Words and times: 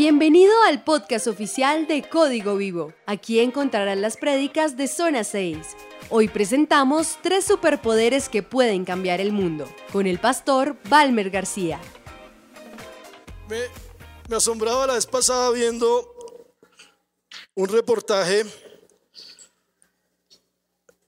Bienvenido 0.00 0.54
al 0.62 0.82
podcast 0.82 1.26
oficial 1.26 1.86
de 1.86 2.08
Código 2.08 2.56
Vivo. 2.56 2.94
Aquí 3.04 3.38
encontrarán 3.38 4.00
las 4.00 4.16
prédicas 4.16 4.74
de 4.78 4.88
Zona 4.88 5.24
6. 5.24 5.58
Hoy 6.08 6.26
presentamos 6.28 7.18
tres 7.22 7.44
superpoderes 7.44 8.30
que 8.30 8.42
pueden 8.42 8.86
cambiar 8.86 9.20
el 9.20 9.30
mundo, 9.30 9.70
con 9.92 10.06
el 10.06 10.18
pastor 10.18 10.78
Balmer 10.88 11.28
García. 11.28 11.78
Me, 13.50 13.60
me 14.26 14.36
asombraba 14.36 14.86
la 14.86 14.94
vez 14.94 15.04
pasada 15.04 15.50
viendo 15.50 16.54
un 17.54 17.68
reportaje 17.68 18.46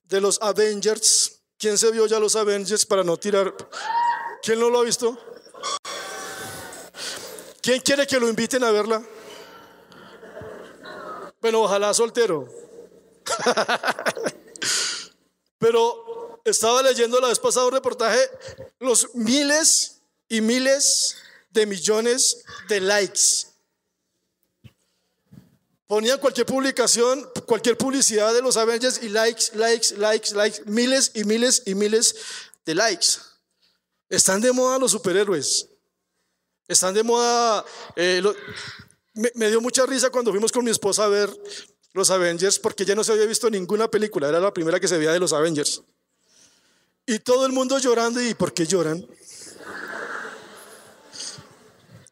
de 0.05 0.21
los 0.21 0.39
Avengers. 0.43 1.41
¿Quién 1.57 1.79
se 1.79 1.91
vio 1.93 2.05
ya 2.05 2.21
los 2.21 2.37
Avengers 2.37 2.85
para 2.85 3.03
no 3.03 3.17
tirar? 3.17 3.55
¿Quién 4.43 4.61
no 4.61 4.69
lo 4.69 4.81
ha 4.81 4.85
visto? 4.85 5.19
¿Quién 7.63 7.81
quiere 7.81 8.09
que 8.09 8.19
lo 8.19 8.29
inviten 8.29 8.65
a 8.65 8.73
verla? 8.73 9.01
Bueno, 11.41 11.63
ojalá 11.63 11.95
soltero. 11.95 12.49
Pero 15.59 16.41
estaba 16.45 16.83
leyendo 16.83 17.21
la 17.21 17.29
vez 17.29 17.39
pasada 17.39 17.67
un 17.67 17.73
reportaje, 17.73 18.19
los 18.81 19.15
miles 19.15 20.03
y 20.29 20.41
miles 20.41 21.17
de 21.51 21.67
millones 21.67 22.45
de 22.69 22.81
likes. 22.81 23.47
Ponían 25.87 26.19
cualquier 26.19 26.47
publicación, 26.47 27.31
cualquier 27.47 27.79
publicidad 27.79 28.35
de 28.35 28.43
los 28.43 28.57
Avengers 28.57 29.01
y 29.05 29.09
likes, 29.09 29.55
likes, 29.55 29.95
likes, 29.99 30.35
likes, 30.35 30.63
miles 30.67 31.13
y 31.15 31.23
miles 31.23 31.63
y 31.65 31.77
miles 31.77 32.17
de 32.65 32.75
likes. 32.75 33.07
Están 34.09 34.41
de 34.41 34.51
moda 34.51 34.81
los 34.81 34.91
superhéroes. 34.91 35.69
Están 36.69 36.95
de 36.95 37.03
moda. 37.03 37.65
eh, 37.97 38.23
me 39.35 39.51
dio 39.51 39.61
mucha 39.61 39.85
risa 39.87 40.11
cuando 40.11 40.31
fuimos 40.31 40.53
con 40.53 40.65
mi 40.65 40.71
esposa 40.71 41.05
a 41.05 41.09
ver 41.09 41.31
los 41.93 42.11
Avengers 42.11 42.59
porque 42.59 42.85
ya 42.85 42.95
no 42.95 43.05
se 43.05 43.13
había 43.13 43.27
visto 43.27 43.51
ninguna 43.51 43.89
película. 43.89 44.29
Era 44.29 44.41
la 44.41 44.53
primera 44.53 44.81
que 44.81 44.89
se 44.89 44.99
veía 44.99 45.13
de 45.13 45.21
los 45.21 45.33
Avengers. 45.33 45.83
Y 47.07 47.19
todo 47.19 47.47
el 47.47 47.53
mundo 47.53 47.79
llorando. 47.79 48.23
¿Y 48.23 48.35
por 48.35 48.55
qué 48.55 48.67
lloran? 48.67 49.07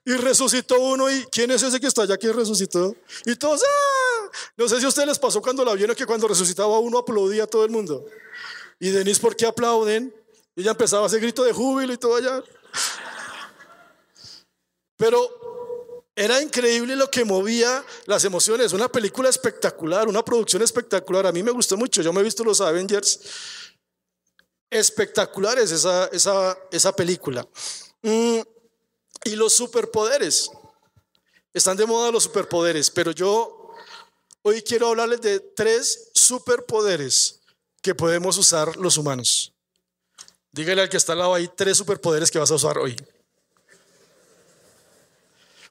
Y 0.04 0.12
resucitó 0.14 0.80
uno. 0.80 1.10
¿Y 1.10 1.24
quién 1.30 1.50
es 1.50 1.62
ese 1.62 1.80
que 1.80 1.86
está 1.86 2.02
allá 2.02 2.18
que 2.18 2.32
resucitó? 2.32 2.94
Y 3.24 3.36
todos. 3.36 3.62
¡ah! 3.62 4.30
No 4.56 4.68
sé 4.68 4.78
si 4.78 4.84
a 4.84 4.88
ustedes 4.88 5.08
les 5.08 5.18
pasó 5.18 5.40
cuando 5.40 5.64
la 5.64 5.74
vieron 5.74 5.96
que 5.96 6.06
cuando 6.06 6.28
resucitaba 6.28 6.78
uno 6.78 6.98
aplaudía 6.98 7.44
a 7.44 7.46
todo 7.46 7.64
el 7.64 7.70
mundo. 7.70 8.04
Y 8.78 8.90
Denise, 8.90 9.20
¿por 9.20 9.36
qué 9.36 9.46
aplauden? 9.46 10.14
Y 10.56 10.62
ella 10.62 10.72
empezaba 10.72 11.04
a 11.04 11.06
hacer 11.06 11.20
grito 11.20 11.44
de 11.44 11.52
júbilo 11.52 11.92
y 11.92 11.96
todo 11.96 12.16
allá. 12.16 12.42
Pero 15.00 16.12
era 16.14 16.42
increíble 16.42 16.94
lo 16.94 17.10
que 17.10 17.24
movía 17.24 17.82
las 18.04 18.22
emociones. 18.26 18.74
Una 18.74 18.86
película 18.86 19.30
espectacular, 19.30 20.06
una 20.06 20.22
producción 20.22 20.60
espectacular. 20.60 21.26
A 21.26 21.32
mí 21.32 21.42
me 21.42 21.52
gustó 21.52 21.78
mucho. 21.78 22.02
Yo 22.02 22.12
me 22.12 22.20
he 22.20 22.24
visto 22.24 22.44
los 22.44 22.60
Avengers. 22.60 23.18
Espectaculares 24.68 25.70
esa, 25.70 26.04
esa, 26.08 26.58
esa 26.70 26.92
película. 26.94 27.48
Mm, 28.02 28.40
y 29.24 29.36
los 29.36 29.54
superpoderes. 29.54 30.50
Están 31.54 31.78
de 31.78 31.86
moda 31.86 32.12
los 32.12 32.24
superpoderes, 32.24 32.90
pero 32.90 33.12
yo 33.12 33.70
hoy 34.42 34.60
quiero 34.60 34.88
hablarles 34.88 35.22
de 35.22 35.40
tres 35.40 36.10
superpoderes 36.12 37.40
que 37.80 37.94
podemos 37.94 38.36
usar 38.36 38.76
los 38.76 38.98
humanos. 38.98 39.54
Dígale 40.52 40.82
al 40.82 40.90
que 40.90 40.98
está 40.98 41.14
al 41.14 41.20
lado 41.20 41.34
ahí 41.34 41.48
tres 41.56 41.78
superpoderes 41.78 42.30
que 42.30 42.38
vas 42.38 42.50
a 42.50 42.56
usar 42.56 42.76
hoy. 42.76 42.94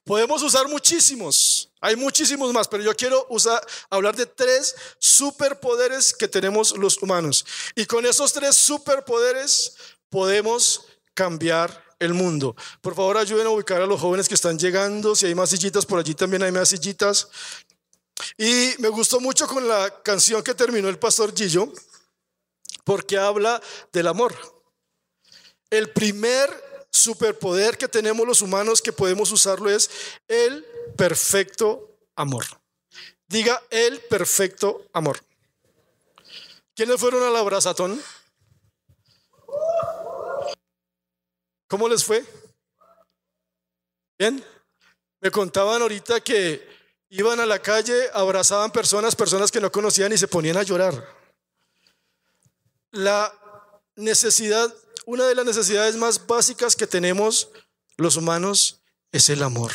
Podemos 0.09 0.41
usar 0.41 0.67
muchísimos, 0.67 1.69
hay 1.79 1.95
muchísimos 1.95 2.51
más, 2.51 2.67
pero 2.67 2.81
yo 2.81 2.95
quiero 2.95 3.27
usar, 3.29 3.63
hablar 3.91 4.15
de 4.15 4.25
tres 4.25 4.75
superpoderes 4.97 6.15
que 6.15 6.27
tenemos 6.27 6.75
los 6.75 6.97
humanos. 6.97 7.45
Y 7.75 7.85
con 7.85 8.03
esos 8.07 8.33
tres 8.33 8.55
superpoderes 8.55 9.75
podemos 10.09 10.87
cambiar 11.13 11.85
el 11.99 12.15
mundo. 12.15 12.55
Por 12.81 12.95
favor, 12.95 13.19
ayuden 13.19 13.45
a 13.45 13.51
ubicar 13.51 13.83
a 13.83 13.85
los 13.85 14.01
jóvenes 14.01 14.27
que 14.27 14.33
están 14.33 14.57
llegando. 14.57 15.15
Si 15.15 15.27
hay 15.27 15.35
más 15.35 15.51
sillitas, 15.51 15.85
por 15.85 15.99
allí 15.99 16.15
también 16.15 16.41
hay 16.41 16.51
más 16.51 16.69
sillitas. 16.69 17.27
Y 18.35 18.73
me 18.79 18.89
gustó 18.89 19.19
mucho 19.19 19.45
con 19.45 19.67
la 19.67 20.01
canción 20.01 20.41
que 20.41 20.55
terminó 20.55 20.89
el 20.89 20.97
pastor 20.97 21.35
Gillo, 21.37 21.71
porque 22.83 23.15
habla 23.15 23.61
del 23.93 24.07
amor. 24.07 24.33
El 25.69 25.91
primer 25.91 26.68
superpoder 26.91 27.77
que 27.77 27.87
tenemos 27.87 28.25
los 28.25 28.41
humanos 28.41 28.81
que 28.81 28.93
podemos 28.93 29.31
usarlo 29.31 29.69
es 29.69 29.89
el 30.27 30.65
perfecto 30.95 31.97
amor. 32.15 32.45
Diga 33.27 33.61
el 33.69 33.99
perfecto 34.01 34.85
amor. 34.93 35.19
¿Quiénes 36.75 36.99
fueron 36.99 37.23
al 37.23 37.35
abrazatón? 37.35 38.01
¿Cómo 41.67 41.87
les 41.87 42.03
fue? 42.03 42.25
Bien. 44.17 44.43
Me 45.21 45.29
contaban 45.29 45.81
ahorita 45.81 46.21
que 46.21 46.67
iban 47.09 47.39
a 47.39 47.45
la 47.45 47.59
calle, 47.59 48.09
abrazaban 48.13 48.71
personas, 48.71 49.15
personas 49.15 49.51
que 49.51 49.61
no 49.61 49.71
conocían 49.71 50.13
y 50.13 50.17
se 50.17 50.27
ponían 50.27 50.57
a 50.57 50.63
llorar. 50.63 51.15
La 52.91 53.33
necesidad, 53.95 54.73
una 55.09 55.25
de 55.27 55.33
las 55.33 55.43
necesidades 55.45 55.95
más 55.95 56.27
básicas 56.27 56.75
que 56.75 56.85
tenemos 56.85 57.49
los 57.97 58.15
humanos 58.15 58.83
es 59.11 59.29
el 59.29 59.41
amor. 59.41 59.71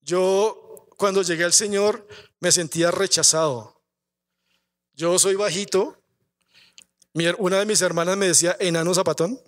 Yo 0.00 0.88
cuando 0.96 1.22
llegué 1.22 1.44
al 1.44 1.52
Señor 1.52 2.04
me 2.40 2.50
sentía 2.50 2.90
rechazado. 2.90 3.80
Yo 4.94 5.16
soy 5.20 5.36
bajito. 5.36 6.02
Una 7.38 7.60
de 7.60 7.66
mis 7.66 7.80
hermanas 7.80 8.16
me 8.16 8.26
decía 8.26 8.56
enano 8.58 8.92
zapatón. 8.94 9.40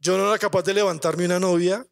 Yo 0.00 0.18
no 0.18 0.26
era 0.28 0.38
capaz 0.38 0.62
de 0.62 0.74
levantarme 0.74 1.26
una 1.26 1.38
novia. 1.38 1.86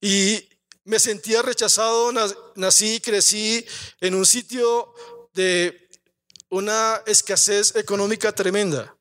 Y 0.00 0.48
me 0.82 0.98
sentía 0.98 1.42
rechazado. 1.42 2.10
Nac- 2.10 2.36
Nací 2.56 2.96
y 2.96 3.00
crecí 3.00 3.64
en 4.00 4.16
un 4.16 4.26
sitio 4.26 4.92
de 5.32 5.88
una 6.50 7.02
escasez 7.06 7.76
económica 7.76 8.32
tremenda. 8.32 8.95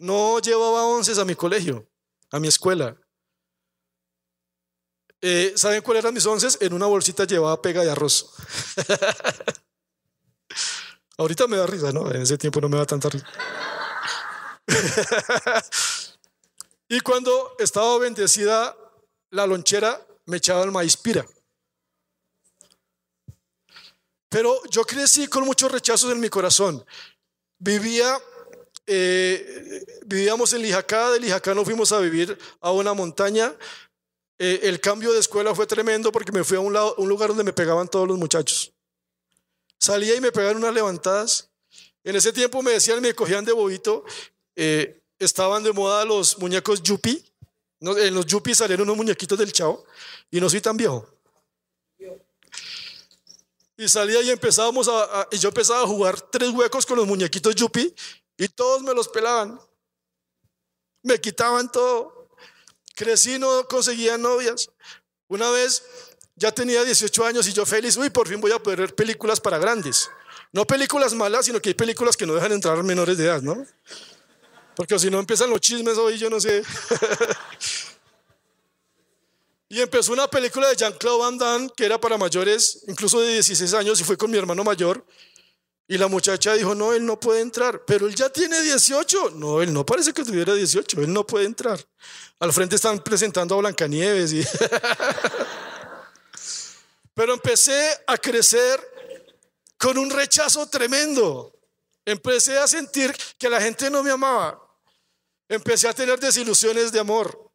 No 0.00 0.38
llevaba 0.38 0.84
onces 0.84 1.18
a 1.18 1.24
mi 1.24 1.34
colegio, 1.34 1.88
a 2.30 2.38
mi 2.38 2.48
escuela. 2.48 2.96
Eh, 5.20 5.52
¿Saben 5.56 5.82
cuáles 5.82 6.04
eran 6.04 6.14
mis 6.14 6.26
onces? 6.26 6.58
En 6.60 6.72
una 6.72 6.86
bolsita 6.86 7.24
llevaba 7.24 7.60
pega 7.60 7.82
de 7.82 7.90
arroz. 7.90 8.32
Ahorita 11.18 11.48
me 11.48 11.56
da 11.56 11.66
risa, 11.66 11.92
¿no? 11.92 12.10
En 12.12 12.22
ese 12.22 12.38
tiempo 12.38 12.60
no 12.60 12.68
me 12.68 12.78
da 12.78 12.86
tanta 12.86 13.08
risa. 13.08 13.26
y 16.88 17.00
cuando 17.00 17.56
estaba 17.58 17.98
bendecida 17.98 18.76
la 19.30 19.46
lonchera, 19.46 20.00
me 20.26 20.36
echaba 20.36 20.62
el 20.62 20.70
maíz 20.70 20.96
pira. 20.96 21.26
Pero 24.28 24.62
yo 24.70 24.84
crecí 24.84 25.26
con 25.26 25.44
muchos 25.44 25.72
rechazos 25.72 26.12
en 26.12 26.20
mi 26.20 26.28
corazón. 26.28 26.84
Vivía, 27.58 28.16
eh, 28.88 29.84
vivíamos 30.06 30.52
en 30.54 30.62
Lijacá, 30.62 31.10
de 31.10 31.20
Lijacá 31.20 31.54
nos 31.54 31.64
fuimos 31.64 31.92
a 31.92 32.00
vivir 32.00 32.36
a 32.60 32.72
una 32.72 32.94
montaña. 32.94 33.54
Eh, 34.38 34.60
el 34.64 34.80
cambio 34.80 35.12
de 35.12 35.20
escuela 35.20 35.54
fue 35.54 35.66
tremendo 35.66 36.10
porque 36.10 36.32
me 36.32 36.42
fui 36.44 36.56
a 36.56 36.60
un, 36.60 36.72
lado, 36.72 36.94
un 36.98 37.08
lugar 37.08 37.28
donde 37.28 37.44
me 37.44 37.52
pegaban 37.52 37.88
todos 37.88 38.08
los 38.08 38.18
muchachos. 38.18 38.72
Salía 39.78 40.14
y 40.16 40.20
me 40.20 40.32
pegaban 40.32 40.56
unas 40.56 40.74
levantadas. 40.74 41.50
En 42.04 42.16
ese 42.16 42.32
tiempo 42.32 42.62
me 42.62 42.72
decían, 42.72 43.00
me 43.00 43.14
cogían 43.14 43.44
de 43.44 43.52
bobito, 43.52 44.04
eh, 44.56 45.00
estaban 45.18 45.62
de 45.62 45.72
moda 45.72 46.04
los 46.04 46.38
muñecos 46.38 46.82
Yupi. 46.82 47.24
En 47.80 48.14
los 48.14 48.26
Yupi 48.26 48.54
salieron 48.54 48.88
unos 48.88 48.96
muñequitos 48.96 49.38
del 49.38 49.52
chavo 49.52 49.84
y 50.30 50.40
no 50.40 50.48
soy 50.48 50.60
tan 50.60 50.76
viejo. 50.76 51.06
Y 53.76 53.88
salía 53.88 54.20
y 54.22 54.30
empezábamos 54.30 54.88
a, 54.88 55.20
a- 55.20 55.28
y 55.30 55.38
yo 55.38 55.48
empezaba 55.50 55.82
a 55.82 55.86
jugar 55.86 56.20
tres 56.20 56.50
huecos 56.50 56.84
con 56.84 56.96
los 56.96 57.06
muñequitos 57.06 57.54
Yupi 57.54 57.94
y 58.38 58.48
todos 58.48 58.82
me 58.82 58.94
los 58.94 59.08
pelaban. 59.08 59.60
Me 61.02 61.20
quitaban 61.20 61.70
todo. 61.70 62.30
Crecí, 62.94 63.38
no 63.38 63.66
conseguía 63.68 64.16
novias. 64.16 64.70
Una 65.26 65.50
vez 65.50 65.82
ya 66.36 66.52
tenía 66.52 66.84
18 66.84 67.26
años 67.26 67.46
y 67.48 67.52
yo 67.52 67.66
feliz, 67.66 67.96
uy, 67.96 68.10
por 68.10 68.28
fin 68.28 68.40
voy 68.40 68.52
a 68.52 68.62
poder 68.62 68.80
ver 68.80 68.94
películas 68.94 69.40
para 69.40 69.58
grandes. 69.58 70.08
No 70.52 70.64
películas 70.64 71.12
malas, 71.12 71.46
sino 71.46 71.60
que 71.60 71.70
hay 71.70 71.74
películas 71.74 72.16
que 72.16 72.26
no 72.26 72.34
dejan 72.34 72.52
entrar 72.52 72.82
menores 72.82 73.18
de 73.18 73.24
edad, 73.24 73.42
¿no? 73.42 73.66
Porque 74.76 74.98
si 74.98 75.10
no 75.10 75.18
empiezan 75.18 75.50
los 75.50 75.60
chismes 75.60 75.98
hoy, 75.98 76.16
yo 76.16 76.30
no 76.30 76.40
sé. 76.40 76.62
Y 79.70 79.82
empezó 79.82 80.14
una 80.14 80.26
película 80.26 80.66
de 80.68 80.76
Jean-Claude 80.76 81.18
Van 81.18 81.36
Damme 81.36 81.70
que 81.76 81.84
era 81.84 82.00
para 82.00 82.16
mayores, 82.16 82.84
incluso 82.88 83.20
de 83.20 83.34
16 83.34 83.74
años, 83.74 84.00
y 84.00 84.04
fue 84.04 84.16
con 84.16 84.30
mi 84.30 84.38
hermano 84.38 84.64
mayor. 84.64 85.04
Y 85.90 85.96
la 85.96 86.06
muchacha 86.06 86.52
dijo, 86.52 86.74
no, 86.74 86.92
él 86.92 87.06
no 87.06 87.18
puede 87.18 87.40
entrar. 87.40 87.82
Pero 87.86 88.06
él 88.06 88.14
ya 88.14 88.28
tiene 88.28 88.60
18. 88.60 89.30
No, 89.30 89.62
él 89.62 89.72
no 89.72 89.86
parece 89.86 90.12
que 90.12 90.22
tuviera 90.22 90.54
18. 90.54 91.00
Él 91.00 91.10
no 91.10 91.26
puede 91.26 91.46
entrar. 91.46 91.82
Al 92.38 92.52
frente 92.52 92.76
están 92.76 92.98
presentando 92.98 93.54
a 93.54 93.58
Blancanieves. 93.58 94.34
Y 94.34 94.46
Pero 97.14 97.32
empecé 97.32 97.98
a 98.06 98.18
crecer 98.18 98.78
con 99.78 99.96
un 99.96 100.10
rechazo 100.10 100.68
tremendo. 100.68 101.54
Empecé 102.04 102.58
a 102.58 102.66
sentir 102.66 103.16
que 103.38 103.48
la 103.48 103.58
gente 103.58 103.88
no 103.88 104.02
me 104.02 104.10
amaba. 104.10 104.62
Empecé 105.48 105.88
a 105.88 105.94
tener 105.94 106.20
desilusiones 106.20 106.92
de 106.92 107.00
amor. 107.00 107.50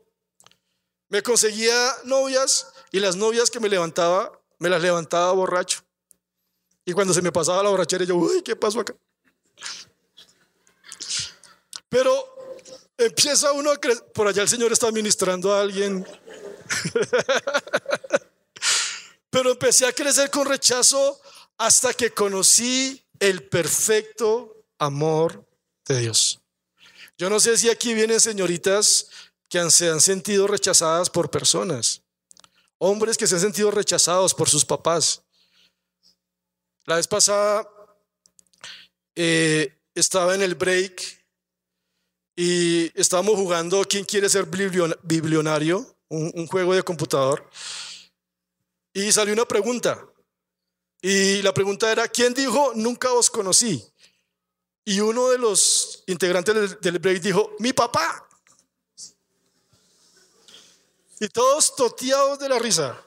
Me 1.07 1.21
conseguía 1.21 1.95
novias 2.05 2.73
y 2.91 2.99
las 2.99 3.15
novias 3.15 3.51
que 3.51 3.59
me 3.59 3.69
levantaba, 3.69 4.31
me 4.57 4.69
las 4.69 4.81
levantaba 4.81 5.31
borracho. 5.33 5.83
Y 6.85 6.93
cuando 6.93 7.13
se 7.13 7.21
me 7.21 7.31
pasaba 7.31 7.63
la 7.63 7.69
borrachera, 7.69 8.05
yo, 8.05 8.15
uy, 8.15 8.41
¿qué 8.41 8.55
pasó 8.55 8.81
acá? 8.81 8.95
Pero 11.89 12.33
empieza 12.97 13.51
uno 13.53 13.71
a 13.71 13.77
creer, 13.77 14.03
por 14.13 14.27
allá 14.27 14.41
el 14.41 14.49
Señor 14.49 14.71
está 14.71 14.91
ministrando 14.91 15.53
a 15.53 15.61
alguien. 15.61 16.05
Pero 19.29 19.51
empecé 19.51 19.85
a 19.85 19.93
crecer 19.93 20.29
con 20.29 20.45
rechazo 20.45 21.19
hasta 21.57 21.93
que 21.93 22.11
conocí 22.11 23.01
el 23.19 23.47
perfecto 23.47 24.65
amor 24.77 25.45
de 25.87 25.99
Dios. 25.99 26.41
Yo 27.17 27.29
no 27.29 27.39
sé 27.39 27.57
si 27.57 27.69
aquí 27.69 27.93
vienen 27.93 28.19
señoritas 28.19 29.07
que 29.49 29.71
se 29.71 29.89
han 29.89 30.01
sentido 30.01 30.47
rechazadas 30.47 31.09
por 31.09 31.31
personas, 31.31 32.01
hombres 32.79 33.17
que 33.17 33.27
se 33.27 33.35
han 33.35 33.41
sentido 33.41 33.71
rechazados 33.71 34.33
por 34.33 34.49
sus 34.49 34.65
papás. 34.65 35.22
La 36.85 36.95
vez 36.95 37.07
pasada 37.07 37.67
eh, 39.15 39.73
estaba 39.95 40.35
en 40.35 40.41
el 40.41 40.55
break 40.55 41.01
y 42.35 42.91
estábamos 42.99 43.35
jugando 43.35 43.83
¿Quién 43.83 44.05
quiere 44.05 44.27
ser 44.29 44.47
biblionario? 45.03 45.95
un 46.09 46.45
juego 46.45 46.75
de 46.75 46.83
computador. 46.83 47.49
Y 48.93 49.11
salió 49.11 49.33
una 49.33 49.47
pregunta. 49.47 50.05
Y 51.01 51.41
la 51.41 51.53
pregunta 51.53 51.91
era, 51.91 52.07
¿quién 52.07 52.33
dijo 52.33 52.71
nunca 52.75 53.11
os 53.11 53.29
conocí? 53.29 53.83
Y 54.85 55.01
uno 55.01 55.29
de 55.29 55.37
los 55.37 56.03
integrantes 56.07 56.79
del, 56.79 56.99
break 56.99 57.21
dijo, 57.21 57.51
mi 57.59 57.73
papá. 57.73 58.27
Y 61.19 61.27
todos 61.27 61.75
toteados 61.75 62.39
de 62.39 62.47
la 62.47 62.57
risa. 62.57 63.01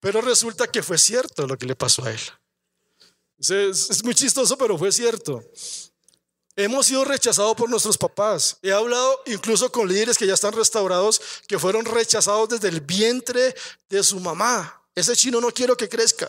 Pero 0.00 0.20
resulta 0.20 0.66
que 0.66 0.82
fue 0.82 0.98
cierto 0.98 1.46
lo 1.46 1.56
que 1.56 1.66
le 1.66 1.74
pasó 1.74 2.04
a 2.04 2.10
él. 2.10 2.20
Es, 3.50 4.02
muy 4.04 4.14
chistoso, 4.14 4.56
pero 4.56 4.78
fue 4.78 4.90
cierto. 4.90 5.42
Hemos 6.56 6.86
sido 6.86 7.04
rechazados 7.04 7.56
por 7.56 7.68
nuestros 7.68 7.98
papás. 7.98 8.56
He 8.62 8.72
hablado 8.72 9.20
incluso 9.26 9.70
con 9.72 9.88
líderes 9.88 10.16
que 10.16 10.26
ya 10.26 10.34
están 10.34 10.52
restaurados, 10.52 11.20
que 11.48 11.58
fueron 11.58 11.84
rechazados 11.84 12.48
desde 12.48 12.68
el 12.68 12.80
vientre 12.80 13.54
de 13.88 14.02
su 14.02 14.20
mamá. 14.20 14.82
Ese 14.94 15.16
chino 15.16 15.40
no 15.40 15.50
quiero 15.50 15.76
que 15.76 15.88
crezca. 15.88 16.28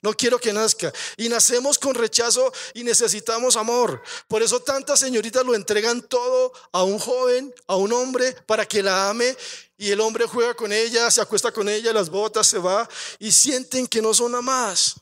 No 0.00 0.12
quiero 0.12 0.38
que 0.38 0.52
nazca. 0.52 0.92
Y 1.16 1.28
nacemos 1.28 1.78
con 1.78 1.94
rechazo 1.94 2.52
y 2.74 2.84
necesitamos 2.84 3.56
amor. 3.56 4.02
Por 4.28 4.42
eso 4.42 4.60
tantas 4.60 5.00
señoritas 5.00 5.44
lo 5.44 5.54
entregan 5.54 6.02
todo 6.02 6.52
a 6.72 6.84
un 6.84 6.98
joven, 6.98 7.52
a 7.66 7.76
un 7.76 7.92
hombre, 7.92 8.32
para 8.46 8.66
que 8.66 8.82
la 8.82 9.08
ame. 9.10 9.36
Y 9.76 9.90
el 9.90 10.00
hombre 10.00 10.26
juega 10.26 10.54
con 10.54 10.72
ella, 10.72 11.10
se 11.10 11.20
acuesta 11.20 11.52
con 11.52 11.68
ella, 11.68 11.92
las 11.92 12.10
botas, 12.10 12.46
se 12.46 12.58
va. 12.58 12.88
Y 13.18 13.32
sienten 13.32 13.86
que 13.86 14.02
no 14.02 14.14
son 14.14 14.34
amadas. 14.34 14.96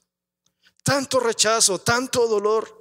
Tanto 0.86 1.18
rechazo, 1.18 1.80
tanto 1.80 2.28
dolor. 2.28 2.80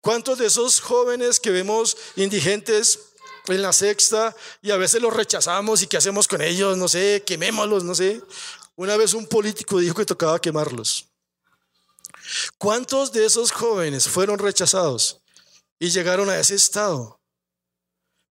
¿Cuántos 0.00 0.38
de 0.38 0.46
esos 0.46 0.80
jóvenes 0.80 1.38
que 1.38 1.52
vemos 1.52 1.96
indigentes 2.16 2.98
en 3.46 3.62
la 3.62 3.72
sexta 3.72 4.34
y 4.60 4.72
a 4.72 4.76
veces 4.76 5.00
los 5.00 5.14
rechazamos 5.14 5.82
y 5.82 5.86
qué 5.86 5.98
hacemos 5.98 6.26
con 6.26 6.42
ellos? 6.42 6.76
No 6.76 6.88
sé, 6.88 7.22
quemémoslos, 7.24 7.84
no 7.84 7.94
sé. 7.94 8.20
Una 8.74 8.96
vez 8.96 9.14
un 9.14 9.28
político 9.28 9.78
dijo 9.78 9.94
que 9.94 10.04
tocaba 10.04 10.40
quemarlos. 10.40 11.06
¿Cuántos 12.58 13.12
de 13.12 13.24
esos 13.24 13.52
jóvenes 13.52 14.08
fueron 14.08 14.40
rechazados 14.40 15.20
y 15.78 15.90
llegaron 15.90 16.28
a 16.28 16.40
ese 16.40 16.56
estado? 16.56 17.20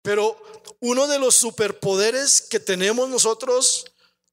Pero 0.02 0.36
uno 0.80 1.06
de 1.06 1.20
los 1.20 1.36
superpoderes 1.36 2.42
que 2.42 2.58
tenemos 2.58 3.08
nosotros 3.08 3.84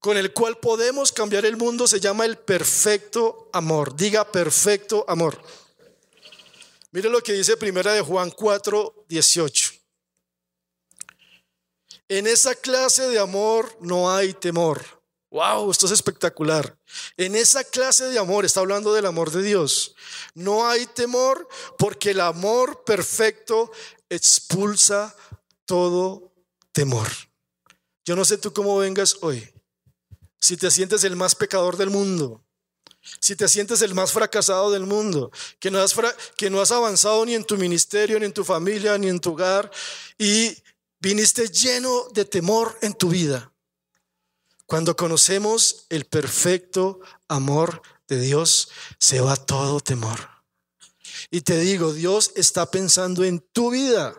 con 0.02 0.18
el 0.18 0.34
cual 0.34 0.58
podemos 0.58 1.14
cambiar 1.14 1.46
el 1.46 1.56
mundo 1.56 1.88
se 1.88 2.02
llama 2.02 2.26
el 2.26 2.38
perfecto 2.38 3.50
amor. 3.54 3.96
Diga 3.96 4.30
perfecto 4.30 5.06
amor. 5.08 5.42
Mire 6.92 7.10
lo 7.10 7.22
que 7.22 7.32
dice 7.32 7.56
primera 7.56 7.94
de 7.94 8.02
Juan 8.02 8.32
4, 8.32 9.06
18. 9.08 9.72
En 12.10 12.28
esa 12.28 12.54
clase 12.56 13.08
de 13.08 13.20
amor 13.20 13.78
no 13.80 14.14
hay 14.14 14.34
temor 14.34 15.02
Wow, 15.32 15.72
esto 15.72 15.86
es 15.86 15.94
espectacular. 15.94 16.78
En 17.16 17.36
esa 17.36 17.64
clase 17.64 18.10
de 18.10 18.20
amor, 18.20 18.44
está 18.44 18.60
hablando 18.60 18.94
del 18.94 19.06
amor 19.06 19.32
de 19.32 19.42
Dios, 19.42 19.96
no 20.34 20.68
hay 20.68 20.86
temor 20.88 21.48
porque 21.78 22.12
el 22.12 22.20
amor 22.20 22.84
perfecto 22.84 23.72
expulsa 24.10 25.16
todo 25.66 26.34
temor. 26.74 27.08
Yo 28.04 28.18
no 28.18 28.26
sé 28.26 28.38
tú 28.38 28.52
cómo 28.52 28.78
vengas 28.78 29.18
hoy. 29.22 29.50
Si 30.42 30.58
te 30.58 30.70
sientes 30.70 31.06
el 31.06 31.16
más 31.16 31.36
pecador 31.36 31.78
del 31.78 31.90
mundo, 31.90 32.44
si 33.20 33.38
te 33.38 33.48
sientes 33.48 33.82
el 33.82 33.94
más 33.94 34.12
fracasado 34.12 34.72
del 34.72 34.86
mundo, 34.86 35.32
que 35.60 35.72
no 35.72 35.80
has, 35.80 35.96
que 36.36 36.50
no 36.50 36.60
has 36.60 36.72
avanzado 36.72 37.26
ni 37.26 37.36
en 37.36 37.46
tu 37.46 37.56
ministerio, 37.58 38.20
ni 38.20 38.26
en 38.26 38.34
tu 38.34 38.44
familia, 38.44 38.98
ni 38.98 39.08
en 39.08 39.22
tu 39.22 39.32
hogar, 39.32 39.72
y 40.18 40.58
viniste 41.00 41.48
lleno 41.48 42.08
de 42.14 42.26
temor 42.26 42.78
en 42.82 42.94
tu 42.94 43.08
vida 43.08 43.52
cuando 44.72 44.96
conocemos 44.96 45.86
el 45.90 46.06
perfecto 46.06 47.02
amor 47.28 47.82
de 48.08 48.22
Dios, 48.22 48.70
se 49.00 49.20
va 49.20 49.36
todo 49.36 49.82
temor. 49.82 50.30
Y 51.30 51.42
te 51.42 51.60
digo, 51.60 51.92
Dios 51.92 52.32
está 52.38 52.72
pensando 52.72 53.26
en 53.26 53.42
tu 53.42 53.72
vida. 53.72 54.16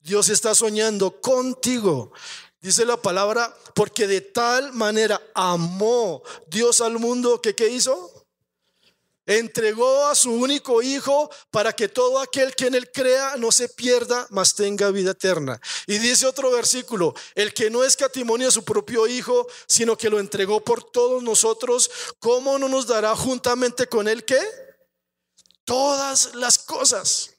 Dios 0.00 0.28
está 0.28 0.56
soñando 0.56 1.20
contigo. 1.20 2.10
Dice 2.60 2.84
la 2.84 3.00
palabra, 3.00 3.56
porque 3.74 4.06
de 4.06 4.20
tal 4.20 4.72
manera 4.72 5.20
amó 5.34 6.22
Dios 6.46 6.80
al 6.80 6.98
mundo 6.98 7.40
que 7.40 7.54
¿qué 7.54 7.68
hizo? 7.68 8.20
entregó 9.38 10.06
a 10.06 10.14
su 10.14 10.32
único 10.32 10.82
hijo 10.82 11.30
para 11.50 11.72
que 11.72 11.88
todo 11.88 12.18
aquel 12.18 12.54
que 12.54 12.66
en 12.66 12.74
él 12.74 12.90
crea 12.90 13.36
no 13.36 13.52
se 13.52 13.68
pierda, 13.68 14.26
mas 14.30 14.54
tenga 14.54 14.90
vida 14.90 15.12
eterna. 15.12 15.60
Y 15.86 15.98
dice 15.98 16.26
otro 16.26 16.50
versículo, 16.50 17.14
el 17.34 17.54
que 17.54 17.70
no 17.70 17.84
escatimonió 17.84 18.48
a 18.48 18.52
su 18.52 18.64
propio 18.64 19.06
hijo, 19.06 19.46
sino 19.66 19.96
que 19.96 20.10
lo 20.10 20.18
entregó 20.18 20.64
por 20.64 20.90
todos 20.90 21.22
nosotros, 21.22 21.90
¿cómo 22.18 22.58
no 22.58 22.68
nos 22.68 22.86
dará 22.86 23.14
juntamente 23.14 23.86
con 23.86 24.08
él 24.08 24.24
qué? 24.24 24.40
Todas 25.64 26.34
las 26.34 26.58
cosas. 26.58 27.30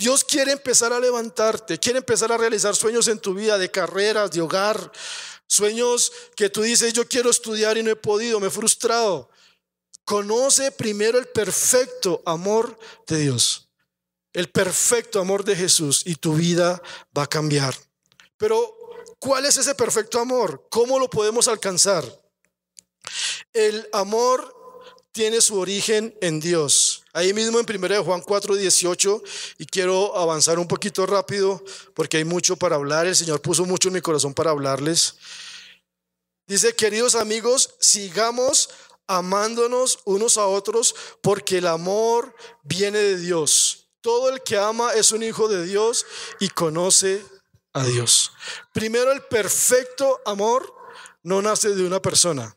Dios 0.00 0.24
quiere 0.24 0.52
empezar 0.52 0.94
a 0.94 0.98
levantarte, 0.98 1.78
quiere 1.78 1.98
empezar 1.98 2.32
a 2.32 2.38
realizar 2.38 2.74
sueños 2.74 3.06
en 3.08 3.18
tu 3.18 3.34
vida 3.34 3.58
de 3.58 3.70
carreras, 3.70 4.30
de 4.30 4.40
hogar, 4.40 4.90
sueños 5.46 6.10
que 6.34 6.48
tú 6.48 6.62
dices, 6.62 6.94
yo 6.94 7.06
quiero 7.06 7.28
estudiar 7.28 7.76
y 7.76 7.82
no 7.82 7.90
he 7.90 7.96
podido, 7.96 8.40
me 8.40 8.46
he 8.46 8.50
frustrado. 8.50 9.28
Conoce 10.06 10.72
primero 10.72 11.18
el 11.18 11.26
perfecto 11.26 12.22
amor 12.24 12.78
de 13.06 13.18
Dios, 13.18 13.68
el 14.32 14.48
perfecto 14.48 15.20
amor 15.20 15.44
de 15.44 15.54
Jesús 15.54 16.00
y 16.06 16.14
tu 16.14 16.32
vida 16.32 16.80
va 17.16 17.24
a 17.24 17.28
cambiar. 17.28 17.76
Pero, 18.38 18.74
¿cuál 19.18 19.44
es 19.44 19.58
ese 19.58 19.74
perfecto 19.74 20.18
amor? 20.18 20.66
¿Cómo 20.70 20.98
lo 20.98 21.10
podemos 21.10 21.46
alcanzar? 21.46 22.06
El 23.52 23.86
amor 23.92 24.56
tiene 25.12 25.42
su 25.42 25.58
origen 25.58 26.16
en 26.22 26.40
Dios. 26.40 26.89
Ahí 27.12 27.32
mismo 27.32 27.58
en 27.58 27.66
1 27.68 28.04
Juan 28.04 28.20
4, 28.20 28.54
18, 28.54 29.22
y 29.58 29.66
quiero 29.66 30.16
avanzar 30.16 30.58
un 30.58 30.68
poquito 30.68 31.06
rápido 31.06 31.62
porque 31.94 32.18
hay 32.18 32.24
mucho 32.24 32.56
para 32.56 32.76
hablar. 32.76 33.06
El 33.06 33.16
Señor 33.16 33.40
puso 33.40 33.64
mucho 33.64 33.88
en 33.88 33.94
mi 33.94 34.00
corazón 34.00 34.32
para 34.32 34.50
hablarles. 34.50 35.16
Dice, 36.46 36.74
queridos 36.74 37.14
amigos, 37.14 37.74
sigamos 37.80 38.70
amándonos 39.06 39.98
unos 40.04 40.38
a 40.38 40.46
otros, 40.46 40.94
porque 41.20 41.58
el 41.58 41.66
amor 41.66 42.34
viene 42.62 42.98
de 42.98 43.18
Dios. 43.18 43.88
Todo 44.00 44.28
el 44.28 44.42
que 44.42 44.56
ama 44.56 44.92
es 44.94 45.10
un 45.10 45.24
hijo 45.24 45.48
de 45.48 45.64
Dios 45.64 46.06
y 46.38 46.48
conoce 46.48 47.24
a 47.72 47.84
Dios. 47.84 48.32
Primero, 48.72 49.10
el 49.10 49.22
perfecto 49.22 50.20
amor 50.24 50.72
no 51.24 51.42
nace 51.42 51.74
de 51.74 51.84
una 51.84 52.00
persona. 52.00 52.56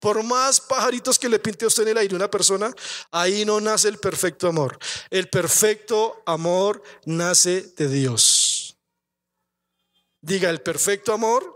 Por 0.00 0.22
más 0.22 0.60
pajaritos 0.60 1.18
que 1.18 1.28
le 1.28 1.38
pinte 1.38 1.66
usted 1.66 1.82
en 1.82 1.88
el 1.90 1.98
aire 1.98 2.14
una 2.14 2.30
persona, 2.30 2.72
ahí 3.10 3.44
no 3.44 3.60
nace 3.60 3.88
el 3.88 3.98
perfecto 3.98 4.46
amor. 4.48 4.78
El 5.10 5.28
perfecto 5.28 6.22
amor 6.24 6.82
nace 7.04 7.72
de 7.76 7.88
Dios. 7.88 8.76
Diga, 10.20 10.50
el 10.50 10.60
perfecto 10.60 11.12
amor 11.12 11.54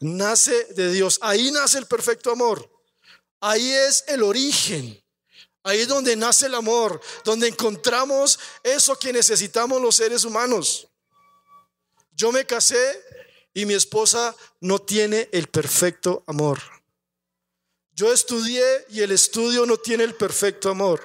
nace 0.00 0.64
de 0.74 0.92
Dios. 0.92 1.18
Ahí 1.22 1.50
nace 1.50 1.78
el 1.78 1.86
perfecto 1.86 2.32
amor. 2.32 2.68
Ahí 3.40 3.70
es 3.70 4.04
el 4.08 4.22
origen. 4.22 5.00
Ahí 5.62 5.80
es 5.80 5.88
donde 5.88 6.16
nace 6.16 6.46
el 6.46 6.54
amor, 6.54 7.00
donde 7.24 7.46
encontramos 7.46 8.38
eso 8.62 8.98
que 8.98 9.12
necesitamos 9.12 9.80
los 9.80 9.96
seres 9.96 10.24
humanos. 10.24 10.88
Yo 12.12 12.32
me 12.32 12.46
casé 12.46 13.04
y 13.52 13.66
mi 13.66 13.74
esposa 13.74 14.34
no 14.60 14.78
tiene 14.78 15.28
el 15.32 15.48
perfecto 15.48 16.24
amor. 16.26 16.79
Yo 18.00 18.10
estudié 18.10 18.86
y 18.88 19.02
el 19.02 19.10
estudio 19.10 19.66
no 19.66 19.76
tiene 19.76 20.04
el 20.04 20.14
perfecto 20.14 20.70
amor. 20.70 21.02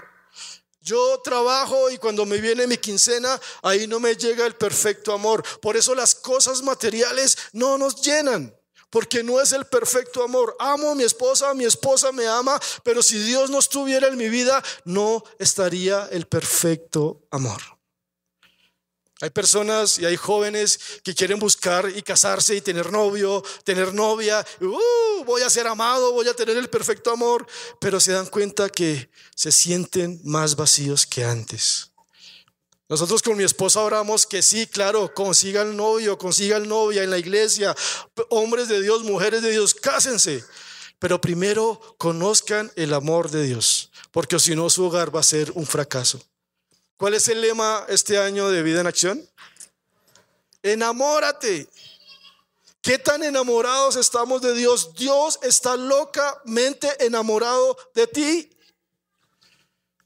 Yo 0.80 1.20
trabajo 1.26 1.90
y 1.90 1.98
cuando 1.98 2.26
me 2.26 2.38
viene 2.38 2.68
mi 2.68 2.78
quincena, 2.78 3.38
ahí 3.64 3.86
no 3.86 4.00
me 4.00 4.16
llega 4.16 4.46
el 4.46 4.56
perfecto 4.56 5.12
amor. 5.12 5.44
Por 5.62 5.76
eso 5.76 5.94
las 5.94 6.16
cosas 6.16 6.62
materiales 6.62 7.38
no 7.52 7.78
nos 7.78 8.02
llenan, 8.02 8.58
porque 8.90 9.24
no 9.24 9.42
es 9.42 9.52
el 9.52 9.66
perfecto 9.66 10.24
amor. 10.24 10.56
Amo 10.58 10.92
a 10.92 10.96
mi 10.96 11.04
esposa, 11.04 11.54
mi 11.54 11.66
esposa 11.66 12.14
me 12.14 12.28
ama, 12.28 12.58
pero 12.86 13.04
si 13.04 13.20
Dios 13.20 13.50
no 13.50 13.60
estuviera 13.60 14.08
en 14.08 14.16
mi 14.16 14.30
vida, 14.30 14.64
no 14.86 15.22
estaría 15.38 16.08
el 16.14 16.28
perfecto 16.28 17.28
amor. 17.30 17.75
Hay 19.22 19.30
personas 19.30 19.98
y 19.98 20.06
hay 20.06 20.18
jóvenes 20.18 20.78
que 21.02 21.16
quieren 21.16 21.40
buscar 21.40 21.90
y 21.96 22.02
casarse 22.02 22.54
y 22.54 22.62
tener 22.62 22.92
novio, 22.92 23.42
tener 23.64 23.94
novia. 23.94 24.46
Uh, 24.60 25.24
voy 25.24 25.42
a 25.42 25.50
ser 25.50 25.68
amado, 25.68 26.12
voy 26.12 26.28
a 26.28 26.34
tener 26.34 26.58
el 26.58 26.70
perfecto 26.70 27.12
amor, 27.12 27.48
pero 27.80 28.02
se 28.02 28.12
dan 28.12 28.26
cuenta 28.26 28.68
que 28.68 29.10
se 29.34 29.54
sienten 29.54 30.20
más 30.26 30.58
vacíos 30.58 31.06
que 31.06 31.24
antes. 31.24 31.92
Nosotros 32.90 33.22
con 33.22 33.38
mi 33.38 33.46
esposa 33.46 33.80
oramos 33.80 34.28
que 34.28 34.42
sí, 34.42 34.68
claro, 34.68 35.14
consigan 35.14 35.78
novio, 35.78 36.18
consigan 36.18 36.68
novia 36.68 37.02
en 37.02 37.10
la 37.10 37.18
iglesia, 37.18 37.74
hombres 38.30 38.68
de 38.68 38.82
Dios, 38.82 39.04
mujeres 39.04 39.42
de 39.42 39.52
Dios, 39.52 39.74
cásense. 39.74 40.44
Pero 41.00 41.22
primero 41.22 41.80
conozcan 41.98 42.72
el 42.76 42.94
amor 42.94 43.32
de 43.32 43.44
Dios, 43.44 43.92
porque 44.12 44.40
si 44.40 44.56
no 44.56 44.70
su 44.70 44.86
hogar 44.86 45.16
va 45.16 45.22
a 45.22 45.24
ser 45.24 45.52
un 45.56 45.66
fracaso. 45.66 46.22
¿Cuál 46.98 47.14
es 47.14 47.28
el 47.28 47.42
lema 47.42 47.86
este 47.90 48.18
año 48.18 48.50
de 48.50 48.64
vida 48.64 48.82
en 48.82 48.88
acción? 48.88 49.30
Enamórate. 50.64 51.68
¿Qué 52.82 52.98
tan 53.00 53.24
enamorados 53.24 53.96
estamos 53.98 54.42
de 54.42 54.54
Dios? 54.54 54.94
Dios 54.96 55.40
está 55.42 55.76
locamente 55.76 56.90
enamorado 57.04 57.76
de 57.94 58.08
ti. 58.08 58.50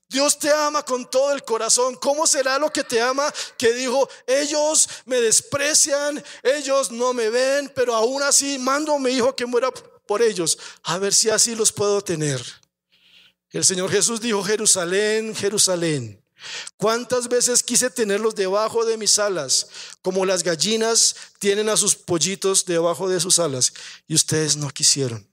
Dios 0.07 0.39
te 0.39 0.51
ama 0.51 0.83
con 0.83 1.07
todo 1.07 1.31
el 1.33 1.43
corazón. 1.43 1.95
¿Cómo 1.97 2.25
será 2.25 2.57
lo 2.57 2.73
que 2.73 2.83
te 2.83 2.99
ama 2.99 3.31
que 3.57 3.73
dijo, 3.73 4.09
ellos 4.25 4.89
me 5.05 5.21
desprecian, 5.21 6.23
ellos 6.41 6.89
no 6.89 7.13
me 7.13 7.29
ven, 7.29 7.71
pero 7.75 7.93
aún 7.93 8.23
así 8.23 8.57
mando 8.57 8.95
a 8.95 8.99
mi 8.99 9.11
hijo 9.11 9.35
que 9.35 9.45
muera 9.45 9.69
por 10.07 10.23
ellos, 10.23 10.57
a 10.83 10.97
ver 10.97 11.13
si 11.13 11.29
así 11.29 11.53
los 11.53 11.71
puedo 11.71 12.01
tener? 12.01 12.43
El 13.51 13.63
Señor 13.63 13.91
Jesús 13.91 14.19
dijo, 14.19 14.43
Jerusalén, 14.43 15.35
Jerusalén, 15.35 16.18
¿Cuántas 16.77 17.27
veces 17.27 17.63
quise 17.63 17.89
tenerlos 17.89 18.35
debajo 18.35 18.85
de 18.85 18.97
mis 18.97 19.19
alas, 19.19 19.67
como 20.01 20.25
las 20.25 20.43
gallinas 20.43 21.15
tienen 21.39 21.69
a 21.69 21.77
sus 21.77 21.95
pollitos 21.95 22.65
debajo 22.65 23.09
de 23.09 23.19
sus 23.19 23.39
alas, 23.39 23.73
y 24.07 24.15
ustedes 24.15 24.57
no 24.57 24.69
quisieron? 24.69 25.27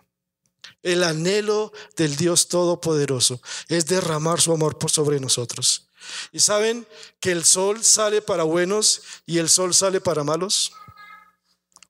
El 0.83 1.03
anhelo 1.03 1.73
del 1.97 2.17
Dios 2.17 2.49
Todopoderoso 2.49 3.41
es 3.69 3.87
derramar 3.87 4.41
su 4.41 4.53
amor 4.53 4.79
por 4.79 4.91
sobre 4.91 5.19
nosotros. 5.21 5.89
¿Y 6.33 6.41
saben 6.41 6.87
que 7.21 7.33
el 7.33 7.45
sol 7.45 7.83
sale 7.83 8.23
para 8.23 8.45
buenos 8.45 9.03
y 9.27 9.39
el 9.39 9.49
sol 9.49 9.75
sale 9.75 10.01
para 10.01 10.25
malos? 10.25 10.73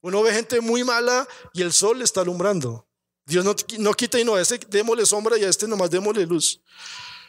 Uno 0.00 0.23
ve 0.23 0.32
gente 0.32 0.61
muy 0.61 0.85
mala 0.85 1.26
y 1.52 1.62
el 1.62 1.73
sol 1.73 2.00
está 2.02 2.20
alumbrando. 2.20 2.87
Dios 3.26 3.44
no, 3.44 3.54
no 3.78 3.92
quita 3.92 4.20
y 4.20 4.25
no, 4.25 4.37
a 4.37 4.40
este 4.40 4.58
démosle 4.68 5.04
sombra 5.04 5.37
y 5.37 5.44
a 5.44 5.49
este 5.49 5.66
nomás 5.66 5.90
démosle 5.90 6.25
luz. 6.26 6.61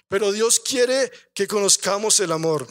Pero 0.07 0.31
Dios 0.31 0.59
quiere 0.59 1.11
que 1.33 1.47
conozcamos 1.47 2.19
el 2.19 2.31
amor. 2.31 2.67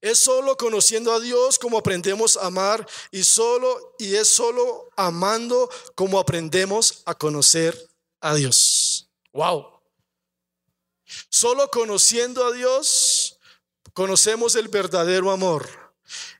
Es 0.00 0.18
solo 0.18 0.56
conociendo 0.56 1.12
a 1.12 1.20
Dios 1.20 1.58
como 1.58 1.78
aprendemos 1.78 2.36
a 2.36 2.46
amar 2.46 2.86
y 3.10 3.24
solo 3.24 3.96
y 3.98 4.14
es 4.14 4.28
solo 4.28 4.90
amando 4.96 5.68
como 5.94 6.18
aprendemos 6.18 7.02
a 7.06 7.14
conocer 7.14 7.76
a 8.20 8.34
Dios. 8.34 9.10
Wow. 9.32 9.80
Solo 11.28 11.68
conociendo 11.70 12.44
a 12.44 12.52
Dios 12.52 13.38
conocemos 13.92 14.54
el 14.54 14.68
verdadero 14.68 15.30
amor 15.30 15.68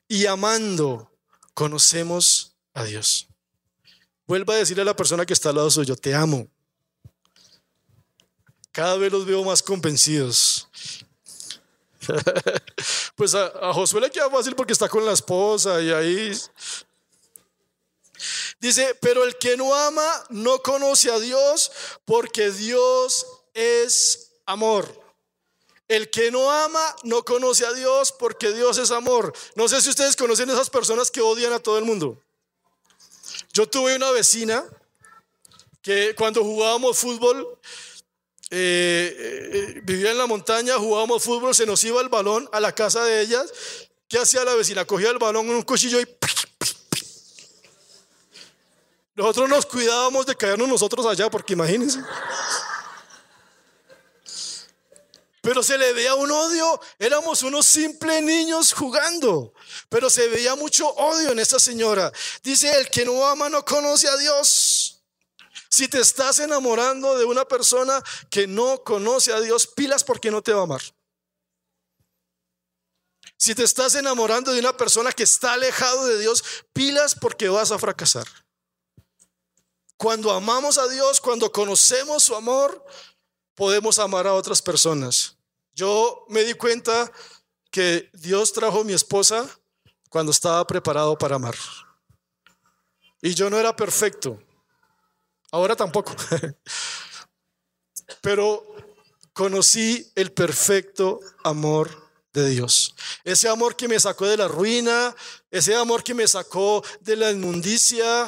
y 0.07 0.25
amando 0.25 1.11
conocemos 1.53 2.55
a 2.73 2.83
Dios. 2.83 3.27
Vuelva 4.27 4.55
a 4.55 4.57
decirle 4.57 4.81
a 4.81 4.85
la 4.85 4.95
persona 4.95 5.25
que 5.25 5.33
está 5.33 5.49
al 5.49 5.55
lado 5.55 5.69
suyo, 5.69 5.95
te 5.95 6.13
amo. 6.13 6.47
Cada 8.75 8.97
vez 8.97 9.09
los 9.09 9.25
veo 9.25 9.41
más 9.41 9.63
convencidos. 9.63 10.67
pues 13.15 13.33
a, 13.33 13.71
Josué 13.71 14.01
le 14.01 14.11
queda 14.11 14.29
fácil 14.29 14.53
porque 14.53 14.73
está 14.73 14.89
con 14.89 15.05
la 15.05 15.13
esposa 15.13 15.81
y 15.81 15.93
ahí. 15.93 16.37
Dice, 18.59 18.93
pero 18.99 19.23
el 19.23 19.37
que 19.37 19.55
no 19.55 19.73
ama 19.73 20.05
no 20.27 20.61
conoce 20.61 21.09
a 21.09 21.19
Dios 21.19 21.71
porque 22.03 22.51
Dios 22.51 23.25
es 23.53 24.31
amor. 24.45 24.93
El 25.87 26.09
que 26.09 26.29
no 26.29 26.51
ama 26.51 26.97
no 27.03 27.23
conoce 27.23 27.65
a 27.65 27.71
Dios 27.71 28.11
porque 28.11 28.51
Dios 28.51 28.77
es 28.77 28.91
amor. 28.91 29.33
No 29.55 29.69
sé 29.69 29.81
si 29.81 29.89
ustedes 29.89 30.17
conocen 30.17 30.49
esas 30.49 30.69
personas 30.69 31.09
que 31.09 31.21
odian 31.21 31.53
a 31.53 31.59
todo 31.59 31.77
el 31.77 31.85
mundo. 31.85 32.21
Yo 33.53 33.69
tuve 33.69 33.95
una 33.95 34.11
vecina 34.11 34.65
que 35.81 36.13
cuando 36.15 36.43
jugábamos 36.43 36.97
fútbol, 36.97 37.57
eh, 38.57 39.51
eh, 39.51 39.81
vivía 39.83 40.11
en 40.11 40.17
la 40.17 40.27
montaña, 40.27 40.77
jugábamos 40.77 41.21
fútbol, 41.21 41.53
se 41.53 41.65
nos 41.65 41.83
iba 41.83 41.99
el 41.99 42.07
balón 42.07 42.47
a 42.53 42.61
la 42.61 42.71
casa 42.71 43.03
de 43.03 43.19
ellas. 43.19 43.51
¿Qué 44.07 44.17
hacía 44.17 44.45
la 44.45 44.53
vecina? 44.55 44.85
Cogía 44.85 45.09
el 45.09 45.17
balón 45.17 45.45
en 45.47 45.55
un 45.55 45.63
cuchillo 45.63 45.99
y... 45.99 46.07
Nosotros 49.15 49.49
nos 49.49 49.65
cuidábamos 49.65 50.25
de 50.25 50.35
caernos 50.35 50.69
nosotros 50.69 51.05
allá, 51.05 51.29
porque 51.29 51.51
imagínense. 51.51 51.99
Pero 55.41 55.61
se 55.61 55.77
le 55.77 55.91
veía 55.91 56.15
un 56.15 56.31
odio, 56.31 56.79
éramos 56.97 57.43
unos 57.43 57.65
simples 57.65 58.23
niños 58.23 58.73
jugando, 58.73 59.53
pero 59.89 60.09
se 60.09 60.29
veía 60.29 60.55
mucho 60.55 60.87
odio 60.87 61.31
en 61.31 61.39
esta 61.39 61.59
señora. 61.59 62.09
Dice, 62.41 62.71
el 62.71 62.89
que 62.89 63.03
no 63.03 63.25
ama 63.27 63.49
no 63.49 63.65
conoce 63.65 64.07
a 64.07 64.15
Dios. 64.15 64.74
Si 65.75 65.89
te 65.89 65.99
estás 65.99 66.39
enamorando 66.39 67.17
de 67.17 67.25
una 67.25 67.43
persona 67.43 68.01
que 68.29 68.47
no 68.47 68.81
conoce 68.85 69.33
a 69.33 69.41
Dios, 69.41 69.67
pilas 69.67 70.05
porque 70.05 70.31
no 70.31 70.41
te 70.41 70.53
va 70.53 70.61
a 70.61 70.63
amar. 70.63 70.81
Si 73.35 73.53
te 73.53 73.63
estás 73.63 73.95
enamorando 73.95 74.53
de 74.53 74.61
una 74.61 74.77
persona 74.77 75.11
que 75.11 75.23
está 75.23 75.51
alejado 75.51 76.05
de 76.05 76.17
Dios, 76.17 76.45
pilas 76.71 77.13
porque 77.13 77.49
vas 77.49 77.71
a 77.71 77.77
fracasar. 77.77 78.25
Cuando 79.97 80.31
amamos 80.31 80.77
a 80.77 80.87
Dios, 80.87 81.19
cuando 81.19 81.51
conocemos 81.51 82.23
su 82.23 82.37
amor, 82.37 82.81
podemos 83.53 83.99
amar 83.99 84.27
a 84.27 84.33
otras 84.33 84.61
personas. 84.61 85.35
Yo 85.73 86.25
me 86.29 86.45
di 86.45 86.53
cuenta 86.53 87.11
que 87.69 88.09
Dios 88.13 88.53
trajo 88.53 88.79
a 88.79 88.85
mi 88.85 88.93
esposa 88.93 89.45
cuando 90.09 90.31
estaba 90.31 90.65
preparado 90.65 91.17
para 91.17 91.35
amar. 91.35 91.55
Y 93.21 93.33
yo 93.33 93.49
no 93.49 93.59
era 93.59 93.75
perfecto. 93.75 94.41
Ahora 95.51 95.75
tampoco. 95.75 96.15
Pero 98.21 98.65
conocí 99.33 100.11
el 100.15 100.31
perfecto 100.31 101.19
amor 101.43 101.89
de 102.33 102.49
Dios. 102.49 102.95
Ese 103.23 103.47
amor 103.49 103.75
que 103.75 103.87
me 103.87 103.99
sacó 103.99 104.25
de 104.27 104.37
la 104.37 104.47
ruina, 104.47 105.15
ese 105.49 105.75
amor 105.75 106.03
que 106.03 106.13
me 106.13 106.27
sacó 106.27 106.83
de 107.01 107.15
la 107.15 107.31
inmundicia, 107.31 108.27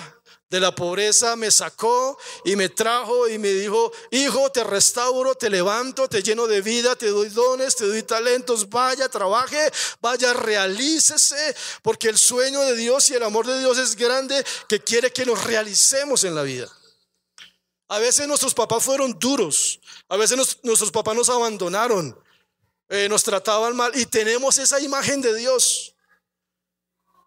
de 0.49 0.59
la 0.61 0.73
pobreza, 0.73 1.35
me 1.35 1.51
sacó 1.51 2.17
y 2.45 2.55
me 2.55 2.69
trajo 2.69 3.27
y 3.27 3.37
me 3.37 3.49
dijo, 3.49 3.91
hijo, 4.11 4.49
te 4.49 4.63
restauro, 4.63 5.35
te 5.35 5.49
levanto, 5.49 6.07
te 6.07 6.23
lleno 6.23 6.47
de 6.47 6.61
vida, 6.61 6.95
te 6.95 7.07
doy 7.07 7.29
dones, 7.29 7.75
te 7.75 7.85
doy 7.85 8.03
talentos, 8.03 8.69
vaya, 8.69 9.09
trabaje, 9.09 9.71
vaya, 9.99 10.33
realícese, 10.33 11.55
porque 11.81 12.07
el 12.07 12.17
sueño 12.17 12.61
de 12.61 12.75
Dios 12.77 13.09
y 13.09 13.15
el 13.15 13.23
amor 13.23 13.45
de 13.45 13.59
Dios 13.59 13.77
es 13.77 13.95
grande 13.95 14.43
que 14.69 14.79
quiere 14.79 15.11
que 15.11 15.25
nos 15.25 15.43
realicemos 15.43 16.23
en 16.23 16.35
la 16.35 16.43
vida. 16.43 16.71
A 17.87 17.99
veces 17.99 18.27
nuestros 18.27 18.53
papás 18.53 18.83
fueron 18.83 19.17
duros, 19.17 19.79
a 20.09 20.17
veces 20.17 20.59
nuestros 20.63 20.91
papás 20.91 21.15
nos 21.15 21.29
abandonaron, 21.29 22.19
eh, 22.89 23.07
nos 23.07 23.23
trataban 23.23 23.75
mal 23.75 23.91
y 23.97 24.05
tenemos 24.05 24.57
esa 24.57 24.79
imagen 24.81 25.21
de 25.21 25.35
Dios. 25.35 25.93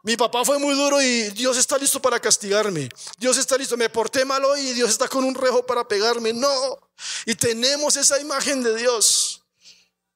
Mi 0.02 0.16
papá 0.16 0.44
fue 0.44 0.58
muy 0.58 0.74
duro 0.74 1.00
y 1.00 1.30
Dios 1.30 1.58
está 1.58 1.76
listo 1.76 2.00
para 2.00 2.20
castigarme. 2.20 2.88
Dios 3.18 3.36
está 3.36 3.58
listo, 3.58 3.76
me 3.76 3.90
porté 3.90 4.24
mal 4.24 4.42
hoy 4.44 4.60
y 4.60 4.72
Dios 4.72 4.90
está 4.90 5.08
con 5.08 5.24
un 5.24 5.34
rejo 5.34 5.64
para 5.66 5.86
pegarme. 5.86 6.32
No, 6.32 6.90
y 7.26 7.34
tenemos 7.34 7.96
esa 7.96 8.18
imagen 8.18 8.62
de 8.62 8.76
Dios. 8.76 9.42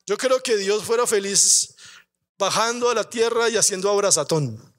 Yo 0.07 0.17
creo 0.17 0.43
que 0.43 0.57
Dios 0.57 0.85
fuera 0.85 1.07
feliz 1.07 1.75
bajando 2.39 2.91
a 2.91 2.95
la 2.95 3.09
tierra 3.09 3.49
y 3.49 3.57
haciendo 3.57 3.91
abrazatón. 3.91 4.75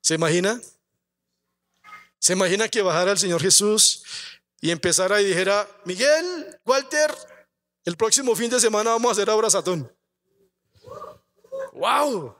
¿Se 0.00 0.14
imagina? 0.14 0.60
¿Se 2.18 2.32
imagina 2.32 2.68
que 2.68 2.82
bajara 2.82 3.12
el 3.12 3.18
Señor 3.18 3.40
Jesús 3.40 4.02
y 4.60 4.70
empezara 4.70 5.20
y 5.20 5.26
dijera, 5.26 5.68
Miguel, 5.84 6.60
Walter, 6.64 7.14
el 7.84 7.96
próximo 7.96 8.34
fin 8.34 8.50
de 8.50 8.60
semana 8.60 8.90
vamos 8.90 9.08
a 9.08 9.12
hacer 9.12 9.30
abrazatón. 9.30 9.90
¡Wow! 11.72 12.34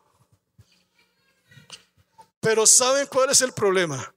Pero 2.40 2.66
¿saben 2.66 3.06
cuál 3.06 3.30
es 3.30 3.40
el 3.40 3.52
problema? 3.52 4.14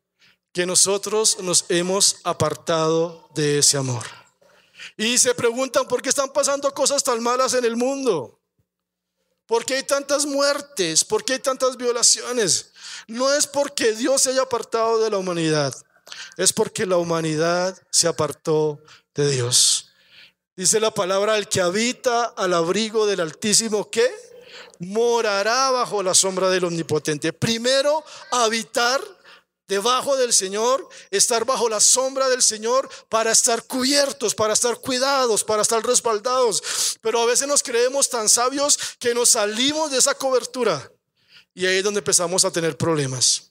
Que 0.52 0.66
nosotros 0.66 1.38
nos 1.40 1.66
hemos 1.70 2.18
apartado 2.24 3.30
de 3.34 3.60
ese 3.60 3.78
amor. 3.78 4.04
Y 4.98 5.18
se 5.18 5.34
preguntan 5.34 5.88
por 5.88 6.02
qué 6.02 6.10
están 6.10 6.34
pasando 6.34 6.74
cosas 6.74 7.04
tan 7.04 7.22
malas 7.22 7.54
en 7.54 7.64
el 7.66 7.78
mundo. 7.78 8.41
¿Por 9.52 9.66
qué 9.66 9.74
hay 9.74 9.84
tantas 9.84 10.26
muertes? 10.26 11.04
¿Por 11.04 11.26
qué 11.26 11.34
hay 11.34 11.40
tantas 11.40 11.76
violaciones? 11.76 12.72
No 13.08 13.34
es 13.34 13.48
porque 13.48 13.92
Dios 13.92 14.22
se 14.22 14.30
haya 14.30 14.44
apartado 14.44 15.04
de 15.04 15.10
la 15.10 15.18
humanidad, 15.18 15.76
es 16.38 16.54
porque 16.54 16.86
la 16.86 16.96
humanidad 16.96 17.78
se 17.90 18.08
apartó 18.08 18.82
de 19.14 19.30
Dios. 19.30 19.90
Dice 20.56 20.80
la 20.80 20.92
palabra, 20.92 21.38
el 21.38 21.50
que 21.50 21.60
habita 21.60 22.24
al 22.38 22.54
abrigo 22.54 23.06
del 23.06 23.20
Altísimo, 23.20 23.92
¿qué? 23.92 24.10
Morará 24.80 25.70
bajo 25.70 26.02
la 26.02 26.14
sombra 26.14 26.50
del 26.50 26.64
Omnipotente. 26.64 27.34
Primero, 27.34 28.06
habitar 28.32 29.02
debajo 29.72 30.18
del 30.18 30.34
Señor, 30.34 30.86
estar 31.12 31.46
bajo 31.46 31.70
la 31.70 31.80
sombra 31.80 32.28
del 32.28 32.42
Señor 32.42 32.90
para 33.08 33.32
estar 33.32 33.64
cubiertos, 33.64 34.36
para 34.36 34.52
estar 34.52 34.78
cuidados, 34.82 35.46
para 35.46 35.62
estar 35.62 35.82
respaldados. 35.82 36.98
Pero 37.00 37.22
a 37.22 37.26
veces 37.26 37.48
nos 37.48 37.64
creemos 37.64 38.10
tan 38.10 38.28
sabios 38.28 38.78
que 39.00 39.14
nos 39.14 39.30
salimos 39.30 39.90
de 39.90 40.00
esa 40.00 40.14
cobertura 40.14 40.92
y 41.54 41.66
ahí 41.66 41.78
es 41.78 41.84
donde 41.86 42.00
empezamos 42.00 42.44
a 42.44 42.52
tener 42.52 42.76
problemas. 42.76 43.50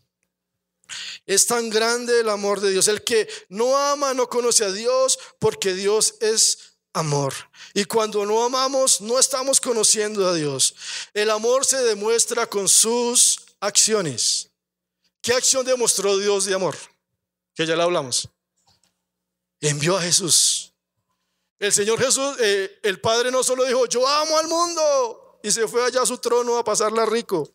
Es 1.25 1.47
tan 1.47 1.71
grande 1.71 2.21
el 2.21 2.29
amor 2.29 2.61
de 2.61 2.71
Dios. 2.71 2.89
El 2.89 3.03
que 3.03 3.27
no 3.49 3.79
ama 3.79 4.13
no 4.13 4.29
conoce 4.29 4.67
a 4.67 4.73
Dios 4.73 5.19
porque 5.39 5.73
Dios 5.73 6.17
es 6.21 6.77
amor. 6.93 7.33
Y 7.73 7.87
cuando 7.87 8.27
no 8.27 8.45
amamos, 8.45 9.01
no 9.01 9.19
estamos 9.19 9.59
conociendo 9.59 10.29
a 10.29 10.35
Dios. 10.35 10.75
El 11.15 11.31
amor 11.31 11.65
se 11.65 11.79
demuestra 11.79 12.47
con 12.47 12.69
sus 12.69 13.41
acciones. 13.59 14.50
¿Qué 15.23 15.33
acción 15.33 15.65
demostró 15.67 16.17
Dios 16.19 16.47
de 16.47 16.55
amor? 16.55 16.77
Que 17.55 17.67
ya 17.67 17.77
la 17.77 17.85
hablamos. 17.85 18.29
Envió 19.61 19.97
a 19.97 20.03
Jesús. 20.03 20.73
El 21.59 21.73
Señor 21.73 21.99
Jesús, 21.99 22.37
eh, 22.41 22.81
el 22.83 23.01
Padre 23.01 23.31
no 23.31 23.43
solo 23.43 23.65
dijo, 23.65 23.85
yo 23.87 24.07
amo 24.09 24.39
al 24.39 24.49
mundo, 24.49 25.39
y 25.43 25.51
se 25.51 25.69
fue 25.69 25.85
allá 25.85 26.03
a 26.03 26.07
su 26.07 26.19
trono 26.19 26.57
a 26.57 26.65
pasarla 26.65 27.05
rico. 27.05 27.53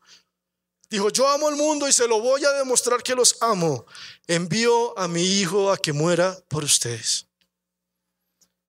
Dijo, 0.90 1.10
yo 1.10 1.28
amo 1.28 1.48
al 1.48 1.56
mundo 1.56 1.88
y 1.88 1.94
se 1.94 2.08
lo 2.08 2.20
voy 2.20 2.46
a 2.46 2.52
demostrar 2.52 3.02
que 3.02 3.16
los 3.16 3.38
amo. 3.42 3.86
Envío 4.28 4.98
a 4.98 5.08
mi 5.08 5.24
hijo 5.24 5.72
a 5.72 5.78
que 5.78 5.92
muera 5.92 6.38
por 6.48 6.64
ustedes. 6.64 7.26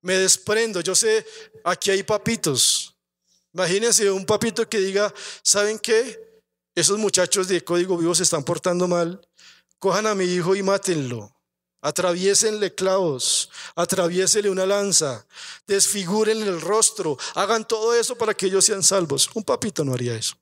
Me 0.00 0.14
desprendo, 0.14 0.80
yo 0.80 0.94
sé, 0.94 1.26
aquí 1.64 1.90
hay 1.90 2.02
papitos. 2.02 2.94
Imagínense 3.52 4.10
un 4.10 4.24
papito 4.24 4.66
que 4.68 4.78
diga, 4.78 5.12
¿saben 5.42 5.78
qué? 5.78 6.25
Esos 6.76 6.98
muchachos 6.98 7.48
de 7.48 7.64
código 7.64 7.96
vivo 7.96 8.14
se 8.14 8.22
están 8.22 8.44
portando 8.44 8.86
mal, 8.86 9.26
cojan 9.78 10.06
a 10.06 10.14
mi 10.14 10.24
hijo 10.24 10.54
y 10.54 10.62
mátenlo. 10.62 11.32
Atraviesenle 11.80 12.74
clavos, 12.74 13.48
atraviesele 13.74 14.50
una 14.50 14.66
lanza, 14.66 15.26
desfiguren 15.66 16.42
el 16.42 16.60
rostro, 16.60 17.16
hagan 17.34 17.66
todo 17.66 17.94
eso 17.94 18.16
para 18.16 18.34
que 18.34 18.46
ellos 18.46 18.64
sean 18.64 18.82
salvos. 18.82 19.30
Un 19.34 19.42
papito 19.42 19.84
no 19.84 19.94
haría 19.94 20.14
eso. 20.14 20.36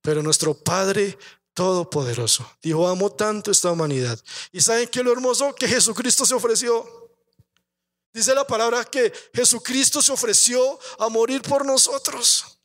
Pero 0.00 0.22
nuestro 0.22 0.54
Padre 0.54 1.18
Todopoderoso 1.52 2.50
dijo, 2.62 2.88
amo 2.88 3.10
tanto 3.12 3.50
esta 3.50 3.70
humanidad. 3.70 4.18
¿Y 4.52 4.60
saben 4.62 4.88
qué 4.88 5.02
lo 5.02 5.12
hermoso? 5.12 5.54
Que 5.54 5.68
Jesucristo 5.68 6.24
se 6.24 6.34
ofreció. 6.34 7.10
Dice 8.14 8.34
la 8.34 8.46
palabra 8.46 8.84
que 8.84 9.12
Jesucristo 9.34 10.00
se 10.00 10.12
ofreció 10.12 10.78
a 10.98 11.08
morir 11.10 11.42
por 11.42 11.66
nosotros. 11.66 12.59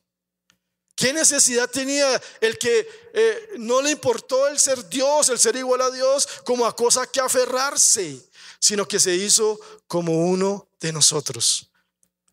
¿Qué 0.96 1.12
necesidad 1.12 1.70
tenía 1.70 2.22
el 2.40 2.58
que 2.58 2.88
eh, 3.14 3.50
no 3.58 3.82
le 3.82 3.92
importó 3.92 4.48
el 4.48 4.58
ser 4.58 4.88
Dios, 4.88 5.28
el 5.28 5.38
ser 5.38 5.58
igual 5.58 5.82
a 5.82 5.92
Dios, 5.92 6.28
como 6.46 6.66
a 6.66 6.76
cosa 6.76 7.06
que 7.06 7.20
aferrarse, 7.20 8.22
sino 8.60 8.88
que 8.88 9.00
se 9.00 9.14
hizo 9.14 9.60
como 9.88 10.28
uno 10.28 10.70
de 10.80 10.94
nosotros? 10.94 11.70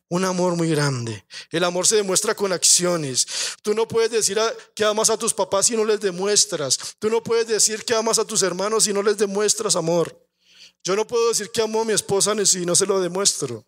Un 0.08 0.24
amor 0.24 0.54
muy 0.54 0.68
grande. 0.68 1.24
El 1.50 1.64
amor 1.64 1.86
se 1.86 1.96
demuestra 1.96 2.36
con 2.36 2.52
acciones. 2.52 3.26
Tú 3.62 3.74
no 3.74 3.88
puedes 3.88 4.10
decir 4.10 4.38
que 4.74 4.84
amas 4.84 5.10
a 5.10 5.16
tus 5.16 5.34
papás 5.34 5.66
si 5.66 5.76
no 5.76 5.84
les 5.84 6.00
demuestras. 6.00 6.78
Tú 6.98 7.10
no 7.10 7.22
puedes 7.22 7.48
decir 7.48 7.84
que 7.84 7.94
amas 7.94 8.18
a 8.18 8.24
tus 8.24 8.42
hermanos 8.42 8.84
si 8.84 8.92
no 8.92 9.02
les 9.02 9.16
demuestras 9.16 9.74
amor. 9.74 10.16
Yo 10.84 10.94
no 10.94 11.06
puedo 11.06 11.28
decir 11.28 11.50
que 11.50 11.62
amo 11.62 11.80
a 11.80 11.84
mi 11.84 11.94
esposa 11.94 12.34
si 12.44 12.66
no 12.66 12.76
se 12.76 12.86
lo 12.86 13.00
demuestro. 13.00 13.64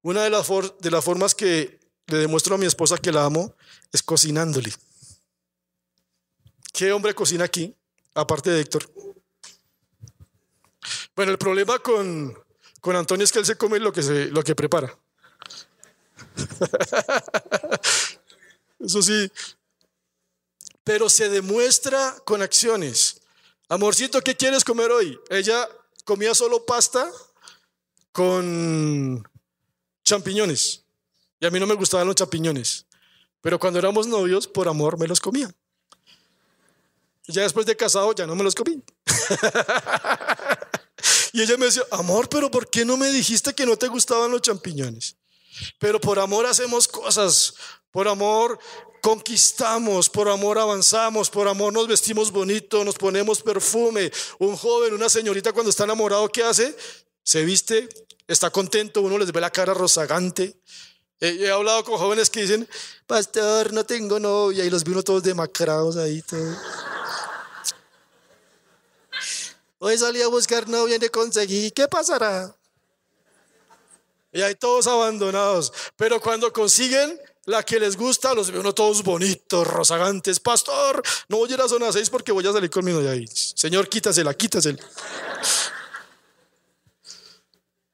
Una 0.00 0.24
de 0.24 0.30
las, 0.30 0.48
de 0.80 0.90
las 0.90 1.04
formas 1.04 1.34
que 1.34 1.78
le 2.06 2.18
demuestro 2.18 2.54
a 2.54 2.58
mi 2.58 2.66
esposa 2.66 2.96
que 2.96 3.12
la 3.12 3.24
amo 3.24 3.54
es 3.92 4.02
cocinándole. 4.02 4.72
¿Qué 6.72 6.92
hombre 6.92 7.14
cocina 7.14 7.44
aquí? 7.44 7.74
Aparte 8.14 8.50
de 8.50 8.60
Héctor. 8.60 8.90
Bueno, 11.14 11.32
el 11.32 11.38
problema 11.38 11.78
con, 11.78 12.36
con 12.80 12.96
Antonio 12.96 13.24
es 13.24 13.32
que 13.32 13.38
él 13.38 13.46
se 13.46 13.56
come 13.56 13.78
lo 13.78 13.92
que, 13.92 14.02
se, 14.02 14.26
lo 14.26 14.42
que 14.42 14.54
prepara. 14.54 14.96
Eso 18.80 19.02
sí. 19.02 19.30
Pero 20.82 21.08
se 21.08 21.28
demuestra 21.28 22.16
con 22.24 22.42
acciones. 22.42 23.20
Amorcito, 23.68 24.20
¿qué 24.22 24.36
quieres 24.36 24.64
comer 24.64 24.90
hoy? 24.90 25.18
Ella 25.30 25.68
comía 26.04 26.34
solo 26.34 26.64
pasta 26.64 27.10
con 28.10 29.26
champiñones. 30.02 30.82
Y 31.40 31.46
a 31.46 31.50
mí 31.50 31.60
no 31.60 31.66
me 31.66 31.74
gustaban 31.74 32.06
los 32.06 32.16
champiñones. 32.16 32.86
Pero 33.42 33.58
cuando 33.58 33.78
éramos 33.78 34.06
novios, 34.06 34.48
por 34.48 34.68
amor 34.68 34.98
me 34.98 35.06
los 35.06 35.20
comía. 35.20 35.50
Ya 37.28 37.42
después 37.42 37.66
de 37.66 37.76
casado, 37.76 38.14
ya 38.14 38.26
no 38.26 38.34
me 38.34 38.44
los 38.44 38.54
comí. 38.54 38.82
y 41.32 41.42
ella 41.42 41.56
me 41.58 41.66
decía, 41.66 41.82
amor, 41.90 42.28
pero 42.28 42.50
¿por 42.50 42.70
qué 42.70 42.84
no 42.84 42.96
me 42.96 43.10
dijiste 43.10 43.54
que 43.54 43.66
no 43.66 43.76
te 43.76 43.88
gustaban 43.88 44.30
los 44.30 44.42
champiñones? 44.42 45.16
Pero 45.78 46.00
por 46.00 46.18
amor 46.18 46.46
hacemos 46.46 46.88
cosas, 46.88 47.54
por 47.90 48.08
amor 48.08 48.58
conquistamos, 49.02 50.08
por 50.08 50.28
amor 50.28 50.58
avanzamos, 50.58 51.28
por 51.28 51.48
amor 51.48 51.72
nos 51.72 51.88
vestimos 51.88 52.30
bonito, 52.30 52.84
nos 52.84 52.94
ponemos 52.94 53.42
perfume. 53.42 54.12
Un 54.38 54.56
joven, 54.56 54.94
una 54.94 55.08
señorita 55.08 55.52
cuando 55.52 55.70
está 55.70 55.84
enamorado, 55.84 56.28
¿qué 56.28 56.44
hace? 56.44 56.74
Se 57.24 57.44
viste, 57.44 57.88
está 58.28 58.50
contento, 58.50 59.02
uno 59.02 59.18
les 59.18 59.32
ve 59.32 59.40
la 59.40 59.50
cara 59.50 59.74
rozagante, 59.74 60.56
He, 61.24 61.48
hablado 61.48 61.84
con 61.84 61.98
jóvenes 61.98 62.28
que 62.28 62.40
dicen, 62.40 62.68
pastor, 63.06 63.72
no 63.72 63.86
tengo 63.86 64.18
novia, 64.18 64.64
y 64.64 64.70
los 64.70 64.82
vino 64.82 65.04
todos 65.04 65.22
demacrados 65.22 65.96
ahí. 65.96 66.20
Todo. 66.22 66.56
Hoy 69.78 69.96
salí 69.96 70.20
a 70.20 70.26
buscar 70.26 70.68
novia 70.68 70.96
y 70.96 70.98
no 70.98 71.08
conseguí, 71.12 71.70
¿qué 71.70 71.86
pasará? 71.86 72.52
Y 74.32 74.42
hay 74.42 74.56
todos 74.56 74.88
abandonados. 74.88 75.72
Pero 75.96 76.20
cuando 76.20 76.52
consiguen 76.52 77.20
la 77.44 77.62
que 77.62 77.78
les 77.78 77.96
gusta, 77.96 78.34
los 78.34 78.50
veo 78.50 78.74
todos 78.74 79.04
bonitos, 79.04 79.64
rozagantes. 79.64 80.40
Pastor, 80.40 81.04
no 81.28 81.36
voy 81.36 81.52
a 81.52 81.54
ir 81.54 81.60
a 81.60 81.68
zona 81.68 81.92
6 81.92 82.10
porque 82.10 82.32
voy 82.32 82.44
a 82.48 82.52
salir 82.52 82.68
con 82.68 82.84
mi 82.84 82.90
novia 82.90 83.12
ahí. 83.12 83.28
Señor, 83.28 83.88
quítasela, 83.88 84.34
quítasela 84.34 84.82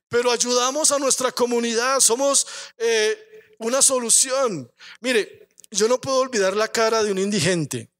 pero 0.08 0.30
ayudamos 0.30 0.90
a 0.92 0.98
nuestra 0.98 1.32
comunidad, 1.32 2.00
somos 2.00 2.46
eh, 2.76 3.18
una 3.58 3.82
solución. 3.82 4.70
Mire, 5.00 5.48
yo 5.70 5.88
no 5.88 6.00
puedo 6.00 6.18
olvidar 6.18 6.56
la 6.56 6.68
cara 6.68 7.02
de 7.02 7.12
un 7.12 7.18
indigente. 7.18 7.90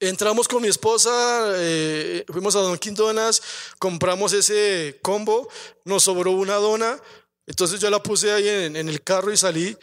Entramos 0.00 0.46
con 0.46 0.62
mi 0.62 0.68
esposa, 0.68 1.54
eh, 1.56 2.24
fuimos 2.28 2.54
a 2.54 2.60
Don 2.60 2.78
Donas, 2.94 3.42
compramos 3.80 4.32
ese 4.32 5.00
combo, 5.02 5.48
nos 5.84 6.04
sobró 6.04 6.30
una 6.30 6.54
dona, 6.54 7.02
entonces 7.48 7.80
yo 7.80 7.90
la 7.90 8.00
puse 8.00 8.30
ahí 8.30 8.46
en, 8.46 8.76
el 8.76 9.02
carro 9.02 9.32
y 9.32 9.36
salí 9.36 9.76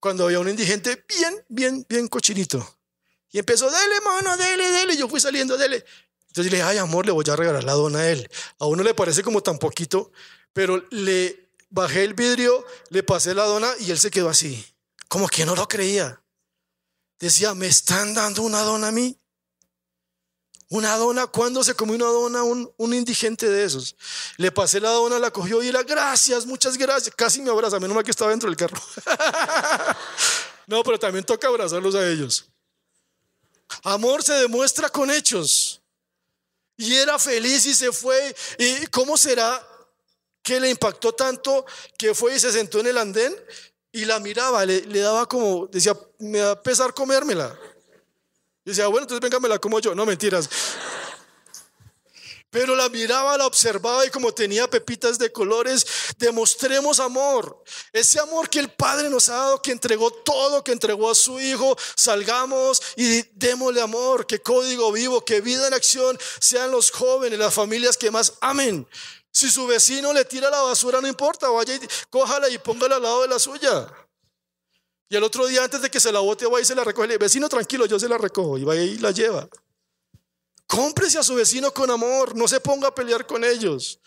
cuando 0.00 0.24
había 0.24 0.40
un 0.40 0.50
indigente 0.50 1.02
bien, 1.08 1.44
bien, 1.48 1.86
bien 1.88 2.08
cochinito. 2.08 2.76
Y 3.30 3.38
empezó, 3.38 3.70
dele, 3.70 4.00
mono, 4.04 4.36
dele, 4.36 4.70
dele. 4.70 4.96
Yo 4.96 5.08
fui 5.08 5.20
saliendo, 5.20 5.56
dele. 5.56 5.84
Entonces 6.28 6.52
le 6.52 6.58
dije, 6.58 6.68
ay 6.68 6.78
amor, 6.78 7.06
le 7.06 7.12
voy 7.12 7.24
a 7.28 7.36
regalar 7.36 7.64
la 7.64 7.72
dona 7.72 8.00
a 8.00 8.10
él. 8.10 8.28
A 8.58 8.66
uno 8.66 8.82
le 8.82 8.94
parece 8.94 9.22
como 9.22 9.42
tan 9.42 9.58
poquito, 9.58 10.12
pero 10.52 10.84
le 10.90 11.50
bajé 11.70 12.04
el 12.04 12.14
vidrio, 12.14 12.64
le 12.90 13.02
pasé 13.02 13.34
la 13.34 13.44
dona 13.44 13.70
y 13.80 13.90
él 13.90 13.98
se 13.98 14.10
quedó 14.10 14.28
así, 14.28 14.64
como 15.08 15.28
que 15.28 15.44
no 15.44 15.54
lo 15.54 15.66
creía. 15.68 16.22
Decía, 17.18 17.54
¿me 17.54 17.66
están 17.66 18.14
dando 18.14 18.42
una 18.42 18.60
dona 18.60 18.88
a 18.88 18.92
mí? 18.92 19.18
Una 20.70 20.96
dona, 20.96 21.26
¿cuándo 21.26 21.64
se 21.64 21.74
comió 21.74 21.96
una 21.96 22.06
dona 22.06 22.42
un, 22.42 22.70
un, 22.76 22.94
indigente 22.94 23.48
de 23.48 23.64
esos? 23.64 23.96
Le 24.36 24.52
pasé 24.52 24.80
la 24.80 24.90
dona, 24.90 25.18
la 25.18 25.30
cogió 25.30 25.62
y 25.62 25.68
era, 25.68 25.82
gracias, 25.82 26.44
muchas 26.44 26.76
gracias. 26.76 27.14
Casi 27.16 27.40
me 27.40 27.50
abraza, 27.50 27.80
menos 27.80 27.94
mal 27.94 28.04
que 28.04 28.10
estaba 28.10 28.30
dentro 28.30 28.50
del 28.50 28.56
carro. 28.56 28.78
no, 30.66 30.82
pero 30.84 30.98
también 30.98 31.24
toca 31.24 31.48
abrazarlos 31.48 31.94
a 31.94 32.06
ellos. 32.06 32.44
Amor 33.82 34.22
se 34.22 34.34
demuestra 34.34 34.90
con 34.90 35.10
hechos. 35.10 35.67
Y 36.78 36.94
era 36.94 37.18
feliz 37.18 37.66
y 37.66 37.74
se 37.74 37.92
fue. 37.92 38.34
¿Y 38.56 38.86
cómo 38.86 39.18
será 39.18 39.66
que 40.42 40.60
le 40.60 40.70
impactó 40.70 41.12
tanto 41.12 41.66
que 41.98 42.14
fue 42.14 42.36
y 42.36 42.40
se 42.40 42.52
sentó 42.52 42.78
en 42.80 42.86
el 42.86 42.98
andén 42.98 43.36
y 43.90 44.04
la 44.04 44.20
miraba? 44.20 44.64
Le, 44.64 45.00
daba 45.00 45.26
como, 45.26 45.66
decía, 45.66 45.98
me 46.18 46.38
da 46.38 46.62
pesar 46.62 46.94
comérmela. 46.94 47.58
Y 48.64 48.70
decía, 48.70 48.86
bueno, 48.86 49.02
entonces 49.02 49.28
venga, 49.28 49.48
la 49.48 49.58
como 49.58 49.80
yo. 49.80 49.92
No, 49.94 50.06
mentiras. 50.06 50.48
Pero 52.50 52.74
la 52.74 52.88
miraba, 52.88 53.36
la 53.36 53.46
observaba 53.46 54.06
y 54.06 54.10
como 54.10 54.32
tenía 54.32 54.68
pepitas 54.68 55.18
de 55.18 55.30
colores, 55.30 55.86
demostremos 56.16 56.98
amor. 56.98 57.62
Ese 57.92 58.18
amor 58.20 58.48
que 58.48 58.58
el 58.58 58.70
Padre 58.70 59.10
nos 59.10 59.28
ha 59.28 59.36
dado, 59.36 59.62
que 59.62 59.70
entregó 59.70 60.10
todo, 60.10 60.64
que 60.64 60.72
entregó 60.72 61.10
a 61.10 61.14
su 61.14 61.38
Hijo. 61.38 61.76
Salgamos 61.94 62.80
y 62.96 63.22
démosle 63.34 63.82
amor. 63.82 64.26
Que 64.26 64.40
código 64.40 64.90
vivo, 64.92 65.24
que 65.24 65.42
vida 65.42 65.66
en 65.66 65.74
acción 65.74 66.18
sean 66.40 66.70
los 66.70 66.90
jóvenes, 66.90 67.38
las 67.38 67.52
familias 67.52 67.98
que 67.98 68.10
más 68.10 68.34
amen. 68.40 68.88
Si 69.30 69.50
su 69.50 69.66
vecino 69.66 70.12
le 70.14 70.24
tira 70.24 70.48
la 70.48 70.62
basura, 70.62 71.00
no 71.00 71.06
importa, 71.06 71.50
vaya 71.50 71.74
y 71.74 71.80
cójala 72.08 72.48
y 72.48 72.58
póngala 72.58 72.96
al 72.96 73.02
lado 73.02 73.22
de 73.22 73.28
la 73.28 73.38
suya. 73.38 73.86
Y 75.10 75.16
el 75.16 75.22
otro 75.22 75.46
día, 75.46 75.64
antes 75.64 75.80
de 75.80 75.90
que 75.90 76.00
se 76.00 76.12
la 76.12 76.20
bote, 76.20 76.46
vaya 76.46 76.62
y 76.62 76.64
se 76.64 76.74
la 76.74 76.84
recoge. 76.84 77.16
Vecino, 77.18 77.48
tranquilo, 77.48 77.86
yo 77.86 77.98
se 77.98 78.08
la 78.08 78.18
recojo. 78.18 78.58
Y 78.58 78.64
vaya 78.64 78.82
y 78.82 78.98
la 78.98 79.10
lleva. 79.10 79.48
Cómprese 80.68 81.18
a 81.18 81.22
su 81.22 81.34
vecino 81.34 81.72
con 81.72 81.90
amor, 81.90 82.36
no 82.36 82.46
se 82.46 82.60
ponga 82.60 82.88
a 82.88 82.94
pelear 82.94 83.26
con 83.26 83.42
ellos. 83.42 83.98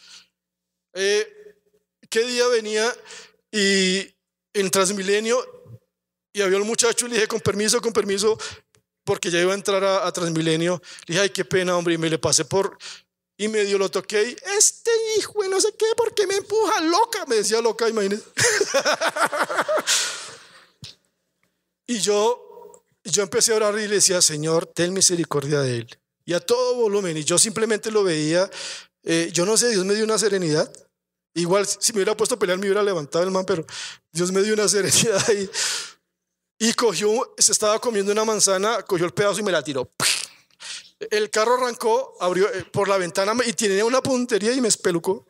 Eh, 0.93 1.57
¿Qué 2.07 2.23
día 2.23 2.47
venía 2.47 2.95
y 3.51 4.07
en 4.53 4.69
Transmilenio 4.69 5.43
y 6.31 6.41
había 6.41 6.59
un 6.59 6.67
muchacho 6.67 7.07
y 7.07 7.09
le 7.09 7.15
dije, 7.15 7.27
con 7.27 7.41
permiso, 7.41 7.81
con 7.81 7.91
permiso, 7.91 8.37
porque 9.03 9.31
ya 9.31 9.41
iba 9.41 9.53
a 9.53 9.55
entrar 9.55 9.83
a, 9.83 10.11
Transmilenio. 10.11 10.79
Le 11.07 11.13
dije, 11.13 11.21
ay, 11.21 11.29
qué 11.31 11.43
pena, 11.43 11.75
hombre, 11.75 11.95
y 11.95 11.97
me 11.97 12.11
le 12.11 12.19
pasé 12.19 12.45
por, 12.45 12.77
y 13.37 13.47
medio 13.47 13.79
lo 13.79 13.89
toqué 13.89 14.29
y, 14.29 14.35
este 14.57 14.91
hijo, 15.17 15.43
no 15.49 15.59
sé 15.59 15.73
qué, 15.77 15.87
¿por 15.97 16.13
qué 16.13 16.27
me 16.27 16.35
empuja? 16.35 16.79
Loca, 16.81 17.25
me 17.25 17.37
decía 17.37 17.59
loca, 17.59 17.89
imagínese. 17.89 18.23
y 21.87 21.99
yo, 21.99 22.83
yo 23.03 23.23
empecé 23.23 23.51
a 23.51 23.55
orar 23.55 23.79
y 23.79 23.87
le 23.87 23.95
decía, 23.95 24.21
Señor, 24.21 24.67
ten 24.67 24.93
misericordia 24.93 25.61
de 25.61 25.77
él 25.77 26.00
y 26.25 26.33
a 26.33 26.39
todo 26.39 26.75
volumen. 26.75 27.17
Y 27.17 27.23
yo 27.23 27.37
simplemente 27.37 27.91
lo 27.91 28.03
veía. 28.03 28.49
Eh, 29.03 29.29
yo 29.33 29.45
no 29.45 29.57
sé, 29.57 29.69
Dios 29.69 29.85
me 29.85 29.93
dio 29.93 30.03
una 30.03 30.17
serenidad. 30.17 30.71
Igual, 31.33 31.65
si 31.65 31.93
me 31.93 31.97
hubiera 31.97 32.15
puesto 32.15 32.35
a 32.35 32.39
pelear, 32.39 32.59
me 32.59 32.65
hubiera 32.65 32.83
levantado 32.83 33.23
el 33.23 33.31
man, 33.31 33.45
pero 33.45 33.65
Dios 34.11 34.31
me 34.31 34.41
dio 34.41 34.53
una 34.53 34.67
serenidad 34.67 35.23
ahí. 35.29 35.49
Y 36.59 36.73
cogió, 36.73 37.33
se 37.37 37.51
estaba 37.51 37.79
comiendo 37.79 38.11
una 38.11 38.25
manzana, 38.25 38.83
cogió 38.83 39.05
el 39.05 39.13
pedazo 39.13 39.39
y 39.39 39.43
me 39.43 39.51
la 39.51 39.63
tiró. 39.63 39.91
El 41.09 41.31
carro 41.31 41.55
arrancó, 41.55 42.15
abrió 42.19 42.47
eh, 42.53 42.63
por 42.71 42.87
la 42.87 42.97
ventana 42.97 43.33
y 43.45 43.53
tenía 43.53 43.83
una 43.83 44.01
puntería 44.01 44.53
y 44.53 44.61
me 44.61 44.67
espelucó. 44.67 45.25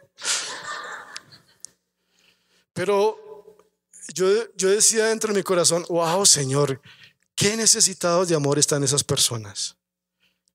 Pero 2.73 3.57
yo, 4.13 4.27
yo 4.55 4.69
decía 4.69 5.05
dentro 5.05 5.31
de 5.31 5.39
mi 5.39 5.43
corazón, 5.43 5.85
wow, 5.87 6.25
Señor, 6.25 6.81
qué 7.35 7.55
necesitados 7.55 8.27
de 8.27 8.35
amor 8.35 8.59
están 8.59 8.83
esas 8.83 9.03
personas 9.05 9.77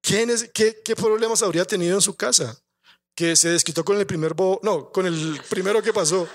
qué, 0.06 0.82
qué, 0.84 0.96
problemas 0.96 1.42
habría 1.42 1.64
tenido 1.64 1.96
en 1.96 2.02
su 2.02 2.14
casa? 2.14 2.56
Que 3.14 3.34
se 3.34 3.48
desquitó 3.48 3.84
con 3.84 3.98
el 3.98 4.06
primer 4.06 4.34
bo, 4.34 4.60
no, 4.62 4.92
con 4.92 5.06
el 5.06 5.40
primero 5.48 5.82
que 5.82 5.92
pasó. 5.92 6.28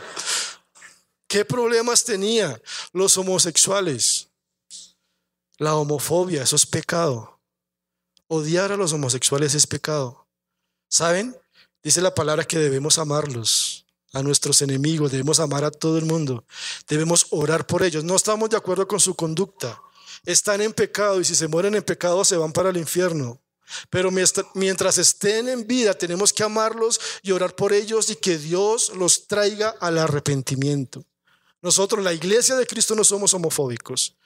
¿Qué 1.27 1.45
problemas 1.45 2.03
tenía 2.03 2.61
los 2.91 3.17
homosexuales? 3.17 4.27
La 5.57 5.75
homofobia, 5.75 6.43
eso 6.43 6.55
es 6.55 6.65
pecado. 6.65 7.39
Odiar 8.27 8.71
a 8.71 8.77
los 8.77 8.93
homosexuales 8.93 9.55
es 9.55 9.67
pecado. 9.67 10.27
¿Saben? 10.89 11.37
Dice 11.83 12.01
la 12.01 12.13
palabra 12.13 12.43
que 12.43 12.59
debemos 12.59 12.97
amarlos, 12.97 13.85
a 14.13 14.21
nuestros 14.21 14.61
enemigos, 14.61 15.11
debemos 15.11 15.39
amar 15.39 15.63
a 15.63 15.71
todo 15.71 15.97
el 15.97 16.05
mundo, 16.05 16.43
debemos 16.87 17.27
orar 17.29 17.65
por 17.65 17.83
ellos. 17.83 18.03
No 18.03 18.15
estamos 18.15 18.49
de 18.49 18.57
acuerdo 18.57 18.87
con 18.87 18.99
su 18.99 19.15
conducta. 19.15 19.81
Están 20.25 20.61
en 20.61 20.73
pecado 20.73 21.21
y 21.21 21.25
si 21.25 21.35
se 21.35 21.47
mueren 21.47 21.75
en 21.75 21.83
pecado 21.83 22.25
se 22.25 22.35
van 22.35 22.51
para 22.51 22.69
el 22.69 22.77
infierno. 22.77 23.39
Pero 23.89 24.09
mientras 24.53 24.97
estén 24.97 25.49
en 25.49 25.67
vida 25.67 25.93
tenemos 25.93 26.33
que 26.33 26.43
amarlos 26.43 26.99
y 27.21 27.31
orar 27.31 27.55
por 27.55 27.73
ellos 27.73 28.09
y 28.09 28.15
que 28.15 28.37
Dios 28.37 28.91
los 28.95 29.27
traiga 29.27 29.75
al 29.79 29.97
arrepentimiento. 29.97 31.03
Nosotros, 31.61 32.03
la 32.03 32.13
iglesia 32.13 32.55
de 32.55 32.65
Cristo, 32.65 32.95
no 32.95 33.03
somos 33.03 33.33
homofóbicos. 33.33 34.17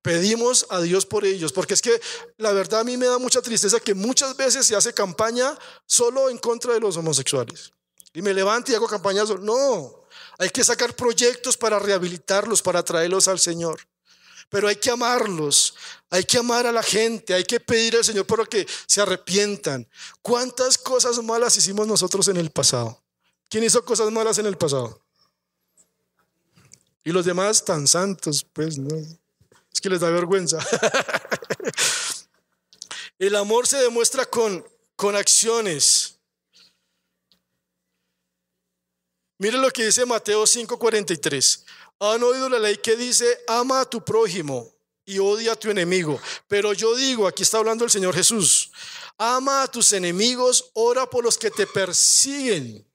Pedimos 0.00 0.66
a 0.70 0.80
Dios 0.80 1.04
por 1.04 1.26
ellos, 1.26 1.52
porque 1.52 1.74
es 1.74 1.82
que 1.82 2.00
la 2.38 2.52
verdad 2.52 2.80
a 2.80 2.84
mí 2.84 2.96
me 2.96 3.06
da 3.06 3.18
mucha 3.18 3.42
tristeza 3.42 3.80
que 3.80 3.92
muchas 3.92 4.34
veces 4.36 4.66
se 4.66 4.74
hace 4.74 4.94
campaña 4.94 5.58
solo 5.84 6.30
en 6.30 6.38
contra 6.38 6.72
de 6.72 6.80
los 6.80 6.96
homosexuales. 6.96 7.72
Y 8.14 8.22
me 8.22 8.32
levanto 8.32 8.72
y 8.72 8.74
hago 8.74 8.88
campañas. 8.88 9.28
No, 9.40 10.06
hay 10.38 10.48
que 10.48 10.64
sacar 10.64 10.96
proyectos 10.96 11.56
para 11.56 11.78
rehabilitarlos, 11.78 12.62
para 12.62 12.82
traerlos 12.82 13.28
al 13.28 13.38
Señor 13.38 13.78
pero 14.50 14.68
hay 14.68 14.76
que 14.76 14.90
amarlos, 14.90 15.74
hay 16.10 16.24
que 16.24 16.36
amar 16.36 16.66
a 16.66 16.72
la 16.72 16.82
gente, 16.82 17.32
hay 17.32 17.44
que 17.44 17.60
pedir 17.60 17.96
al 17.96 18.04
Señor 18.04 18.26
para 18.26 18.44
que 18.44 18.66
se 18.86 19.00
arrepientan. 19.00 19.88
¿Cuántas 20.20 20.76
cosas 20.76 21.22
malas 21.22 21.56
hicimos 21.56 21.86
nosotros 21.86 22.28
en 22.28 22.36
el 22.36 22.50
pasado? 22.50 23.00
¿Quién 23.48 23.64
hizo 23.64 23.82
cosas 23.84 24.10
malas 24.10 24.38
en 24.38 24.46
el 24.46 24.58
pasado? 24.58 25.00
Y 27.04 27.12
los 27.12 27.24
demás 27.24 27.64
tan 27.64 27.86
santos, 27.86 28.44
pues 28.52 28.76
no. 28.76 28.94
Es 29.72 29.80
que 29.80 29.88
les 29.88 30.00
da 30.00 30.10
vergüenza. 30.10 30.58
el 33.18 33.36
amor 33.36 33.66
se 33.66 33.78
demuestra 33.78 34.26
con, 34.26 34.66
con 34.96 35.16
acciones. 35.16 36.16
Mire 39.38 39.58
lo 39.58 39.70
que 39.70 39.86
dice 39.86 40.04
Mateo 40.04 40.42
5:43. 40.42 41.64
Han 42.00 42.22
oído 42.22 42.48
la 42.48 42.58
ley 42.58 42.78
que 42.78 42.96
dice, 42.96 43.40
ama 43.46 43.82
a 43.82 43.84
tu 43.88 44.02
prójimo 44.04 44.74
y 45.04 45.18
odia 45.18 45.52
a 45.52 45.56
tu 45.56 45.70
enemigo. 45.70 46.20
Pero 46.48 46.72
yo 46.72 46.94
digo, 46.94 47.26
aquí 47.28 47.42
está 47.42 47.58
hablando 47.58 47.84
el 47.84 47.90
Señor 47.90 48.14
Jesús, 48.14 48.72
ama 49.18 49.62
a 49.62 49.68
tus 49.68 49.92
enemigos, 49.92 50.70
ora 50.74 51.08
por 51.08 51.22
los 51.22 51.36
que 51.36 51.50
te 51.50 51.66
persiguen. 51.66 52.86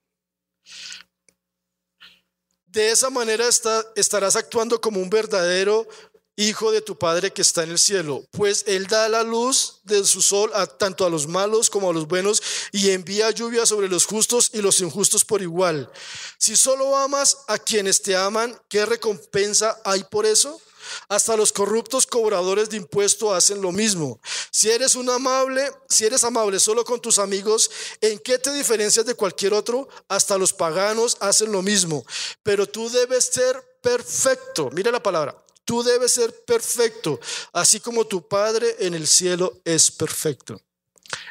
De 2.66 2.92
esa 2.92 3.10
manera 3.10 3.48
estarás 3.96 4.36
actuando 4.36 4.82
como 4.82 5.00
un 5.00 5.10
verdadero 5.10 5.88
hijo 6.36 6.72
de 6.72 6.82
tu 6.82 6.98
Padre 6.98 7.32
que 7.32 7.42
está 7.42 7.64
en 7.64 7.72
el 7.72 7.80
cielo, 7.80 8.26
pues 8.32 8.64
Él 8.68 8.88
da 8.88 9.08
la 9.10 9.24
luz 9.24 9.80
de 9.84 10.04
su 10.04 10.22
sol 10.22 10.52
a, 10.54 10.68
tanto 10.68 11.06
a 11.06 11.10
los 11.10 11.28
malos 11.28 11.70
como 11.70 11.90
a 11.90 11.94
los 11.94 12.08
buenos 12.08 12.42
y 12.72 12.92
envía 12.92 13.32
lluvia 13.32 13.66
sobre 13.66 13.88
los 13.88 14.06
justos 14.06 14.50
y 14.54 14.62
los 14.62 14.80
injustos 14.82 15.24
por 15.24 15.42
igual. 15.42 15.90
Si 16.38 16.56
solo 16.56 16.98
amas 16.98 17.38
a 17.48 17.58
quienes 17.58 18.02
te 18.02 18.16
aman, 18.16 18.60
¿qué 18.68 18.86
recompensa 18.86 19.80
hay 19.86 20.04
por 20.04 20.26
eso? 20.26 20.60
Hasta 21.08 21.36
los 21.36 21.52
corruptos 21.52 22.06
cobradores 22.06 22.70
de 22.70 22.78
impuestos 22.78 23.34
hacen 23.34 23.62
lo 23.62 23.72
mismo. 23.72 24.20
Si 24.52 24.70
eres 24.70 24.96
un 24.96 25.10
amable, 25.10 25.72
si 25.90 26.06
eres 26.06 26.24
amable 26.24 26.60
solo 26.60 26.86
con 26.86 27.00
tus 27.00 27.18
amigos, 27.18 27.72
¿en 28.02 28.20
qué 28.20 28.38
te 28.38 28.54
diferencias 28.54 29.06
de 29.06 29.16
cualquier 29.16 29.54
otro? 29.54 29.88
Hasta 30.08 30.38
los 30.38 30.54
paganos 30.54 31.18
hacen 31.22 31.52
lo 31.52 31.64
mismo. 31.64 32.06
Pero 32.44 32.68
tú 32.68 32.90
debes 32.90 33.26
ser 33.26 33.60
perfecto. 33.82 34.70
Mira 34.74 34.92
la 34.92 35.02
palabra 35.02 35.45
Tú 35.66 35.84
debes 35.84 36.14
ser 36.14 36.46
perfecto, 36.46 37.20
así 37.52 37.80
como 37.80 38.06
tu 38.06 38.28
Padre 38.28 38.76
en 38.80 38.94
el 38.94 39.08
cielo 39.08 39.62
es 39.66 39.92
perfecto. 39.92 40.62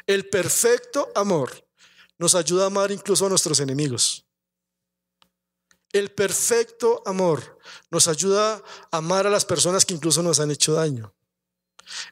El 0.05 0.29
perfecto 0.29 1.11
amor 1.15 1.65
nos 2.17 2.35
ayuda 2.35 2.65
a 2.65 2.67
amar 2.67 2.91
incluso 2.91 3.25
a 3.25 3.29
nuestros 3.29 3.59
enemigos. 3.59 4.25
El 5.91 6.11
perfecto 6.11 7.01
amor 7.05 7.57
nos 7.89 8.09
ayuda 8.09 8.61
a 8.91 8.97
amar 8.97 9.25
a 9.25 9.29
las 9.29 9.45
personas 9.45 9.85
que 9.85 9.93
incluso 9.93 10.21
nos 10.21 10.41
han 10.41 10.51
hecho 10.51 10.73
daño. 10.73 11.13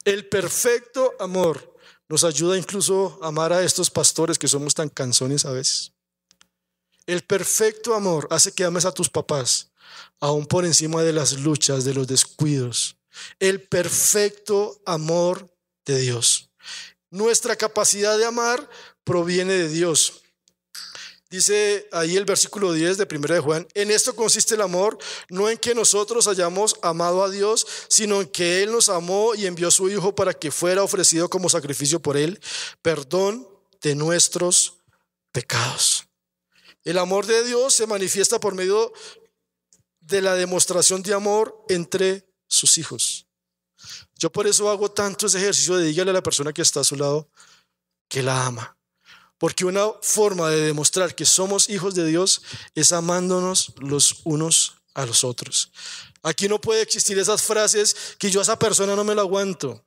El 0.04 0.26
perfecto 0.28 1.12
amor 1.18 1.74
nos 2.08 2.24
ayuda 2.24 2.56
incluso 2.56 3.18
a 3.20 3.28
amar 3.28 3.52
a 3.52 3.62
estos 3.62 3.90
pastores 3.90 4.38
que 4.38 4.48
somos 4.48 4.74
tan 4.74 4.88
canzones 4.88 5.44
a 5.44 5.52
veces. 5.52 5.92
El 7.06 7.22
perfecto 7.22 7.94
amor 7.94 8.26
hace 8.30 8.52
que 8.52 8.64
ames 8.64 8.86
a 8.86 8.92
tus 8.92 9.10
papás, 9.10 9.70
aún 10.20 10.46
por 10.46 10.64
encima 10.64 11.02
de 11.02 11.12
las 11.12 11.40
luchas, 11.40 11.84
de 11.84 11.94
los 11.94 12.06
descuidos. 12.06 12.96
El 13.38 13.62
perfecto 13.62 14.80
amor 14.84 15.54
de 15.84 15.98
Dios. 15.98 16.50
Nuestra 17.10 17.56
capacidad 17.56 18.18
de 18.18 18.24
amar 18.24 18.68
proviene 19.04 19.52
de 19.52 19.68
Dios. 19.68 20.24
Dice 21.30 21.88
ahí 21.90 22.16
el 22.16 22.24
versículo 22.24 22.72
10 22.72 22.96
de 22.96 23.08
1 23.10 23.34
de 23.34 23.40
Juan, 23.40 23.66
en 23.74 23.90
esto 23.90 24.14
consiste 24.14 24.54
el 24.54 24.60
amor, 24.60 24.96
no 25.28 25.50
en 25.50 25.58
que 25.58 25.74
nosotros 25.74 26.28
hayamos 26.28 26.76
amado 26.80 27.24
a 27.24 27.28
Dios, 27.30 27.66
sino 27.88 28.20
en 28.20 28.28
que 28.28 28.62
Él 28.62 28.70
nos 28.70 28.88
amó 28.88 29.34
y 29.34 29.46
envió 29.46 29.66
a 29.66 29.72
su 29.72 29.88
Hijo 29.90 30.14
para 30.14 30.32
que 30.32 30.52
fuera 30.52 30.84
ofrecido 30.84 31.28
como 31.28 31.48
sacrificio 31.48 32.00
por 32.00 32.16
Él, 32.16 32.40
perdón 32.82 33.48
de 33.82 33.96
nuestros 33.96 34.74
pecados. 35.32 36.06
El 36.84 36.98
amor 36.98 37.26
de 37.26 37.42
Dios 37.44 37.74
se 37.74 37.86
manifiesta 37.86 38.38
por 38.38 38.54
medio 38.54 38.92
de 40.06 40.22
la 40.22 40.34
demostración 40.34 41.02
de 41.02 41.14
amor 41.14 41.64
entre 41.68 42.26
sus 42.46 42.78
hijos. 42.78 43.26
Yo 44.16 44.30
por 44.30 44.46
eso 44.46 44.70
hago 44.70 44.90
tanto 44.90 45.26
ese 45.26 45.38
ejercicio 45.38 45.76
de 45.76 45.86
dígale 45.86 46.10
a 46.10 46.14
la 46.14 46.22
persona 46.22 46.52
que 46.52 46.62
está 46.62 46.80
a 46.80 46.84
su 46.84 46.96
lado 46.96 47.28
que 48.08 48.22
la 48.22 48.46
ama. 48.46 48.76
Porque 49.38 49.64
una 49.64 49.86
forma 50.00 50.48
de 50.50 50.60
demostrar 50.60 51.14
que 51.14 51.24
somos 51.24 51.68
hijos 51.68 51.94
de 51.94 52.06
Dios 52.06 52.42
es 52.74 52.92
amándonos 52.92 53.72
los 53.78 54.20
unos 54.24 54.76
a 54.94 55.04
los 55.04 55.24
otros. 55.24 55.72
Aquí 56.22 56.48
no 56.48 56.60
puede 56.60 56.82
existir 56.82 57.18
esas 57.18 57.42
frases 57.42 58.16
que 58.18 58.30
yo 58.30 58.40
a 58.40 58.44
esa 58.44 58.58
persona 58.58 58.94
no 58.94 59.04
me 59.04 59.14
lo 59.14 59.22
aguanto. 59.22 59.84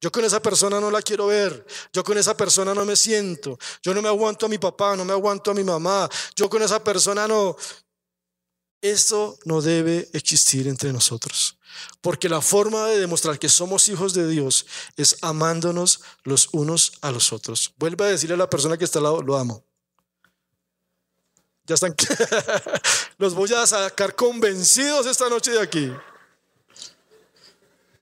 Yo 0.00 0.10
con 0.10 0.24
esa 0.24 0.40
persona 0.40 0.80
no 0.80 0.90
la 0.90 1.02
quiero 1.02 1.26
ver. 1.26 1.66
Yo 1.92 2.02
con 2.02 2.16
esa 2.16 2.34
persona 2.34 2.74
no 2.74 2.86
me 2.86 2.96
siento. 2.96 3.58
Yo 3.82 3.92
no 3.92 4.00
me 4.00 4.08
aguanto 4.08 4.46
a 4.46 4.48
mi 4.48 4.56
papá, 4.56 4.96
no 4.96 5.04
me 5.04 5.12
aguanto 5.12 5.50
a 5.50 5.54
mi 5.54 5.62
mamá. 5.62 6.08
Yo 6.34 6.48
con 6.48 6.62
esa 6.62 6.82
persona 6.82 7.28
no. 7.28 7.54
Eso 8.82 9.38
no 9.44 9.60
debe 9.60 10.08
existir 10.14 10.66
entre 10.66 10.92
nosotros. 10.92 11.58
Porque 12.00 12.28
la 12.28 12.40
forma 12.40 12.86
de 12.86 12.98
demostrar 12.98 13.38
que 13.38 13.48
somos 13.48 13.88
hijos 13.88 14.14
de 14.14 14.26
Dios 14.26 14.66
es 14.96 15.18
amándonos 15.20 16.00
los 16.24 16.48
unos 16.52 16.92
a 17.02 17.10
los 17.10 17.32
otros. 17.32 17.74
Vuelve 17.76 18.04
a 18.04 18.08
decirle 18.08 18.34
a 18.34 18.38
la 18.38 18.50
persona 18.50 18.78
que 18.78 18.84
está 18.84 18.98
al 18.98 19.04
lado, 19.04 19.22
lo 19.22 19.36
amo. 19.36 19.64
Ya 21.64 21.74
están. 21.74 21.94
los 23.18 23.34
voy 23.34 23.52
a 23.52 23.66
sacar 23.66 24.16
convencidos 24.16 25.06
esta 25.06 25.28
noche 25.28 25.50
de 25.52 25.60
aquí. 25.60 25.92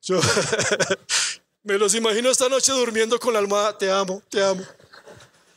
Yo 0.03 0.21
me 1.65 1.77
los 1.77 1.95
imagino 1.95 2.31
esta 2.31 2.49
noche 2.49 2.73
durmiendo 2.73 3.19
con 3.19 3.33
la 3.33 3.41
almohada. 3.41 3.77
Te 3.77 3.91
amo, 3.91 4.23
te 4.31 4.43
amo. 4.43 4.65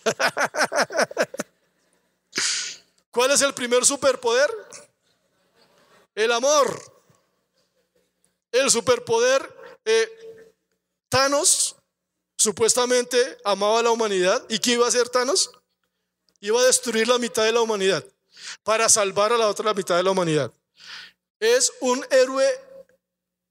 ¿Cuál 3.12 3.32
es 3.32 3.42
el 3.42 3.54
primer 3.54 3.86
superpoder? 3.86 4.50
El 6.15 6.32
amor. 6.32 6.80
El 8.52 8.69
superpoder. 8.69 9.58
Eh, 9.86 10.54
Thanos 11.10 11.76
supuestamente 12.38 13.38
amaba 13.43 13.80
a 13.80 13.84
la 13.84 13.91
humanidad. 13.91 14.45
¿Y 14.50 14.60
qué 14.60 14.71
iba 14.71 14.86
a 14.86 14.89
hacer 14.89 15.10
Thanos? 15.10 15.52
Iba 16.39 16.60
a 16.60 16.65
destruir 16.65 17.08
la 17.08 17.17
mitad 17.17 17.43
de 17.43 17.52
la 17.52 17.62
humanidad 17.62 18.04
para 18.63 18.89
salvar 18.89 19.34
a 19.34 19.38
la 19.38 19.47
otra 19.47 19.74
mitad 19.74 19.97
de 19.97 20.04
la 20.04 20.12
humanidad. 20.12 20.52
Es 21.39 21.71
un 21.82 22.06
héroe 22.10 22.47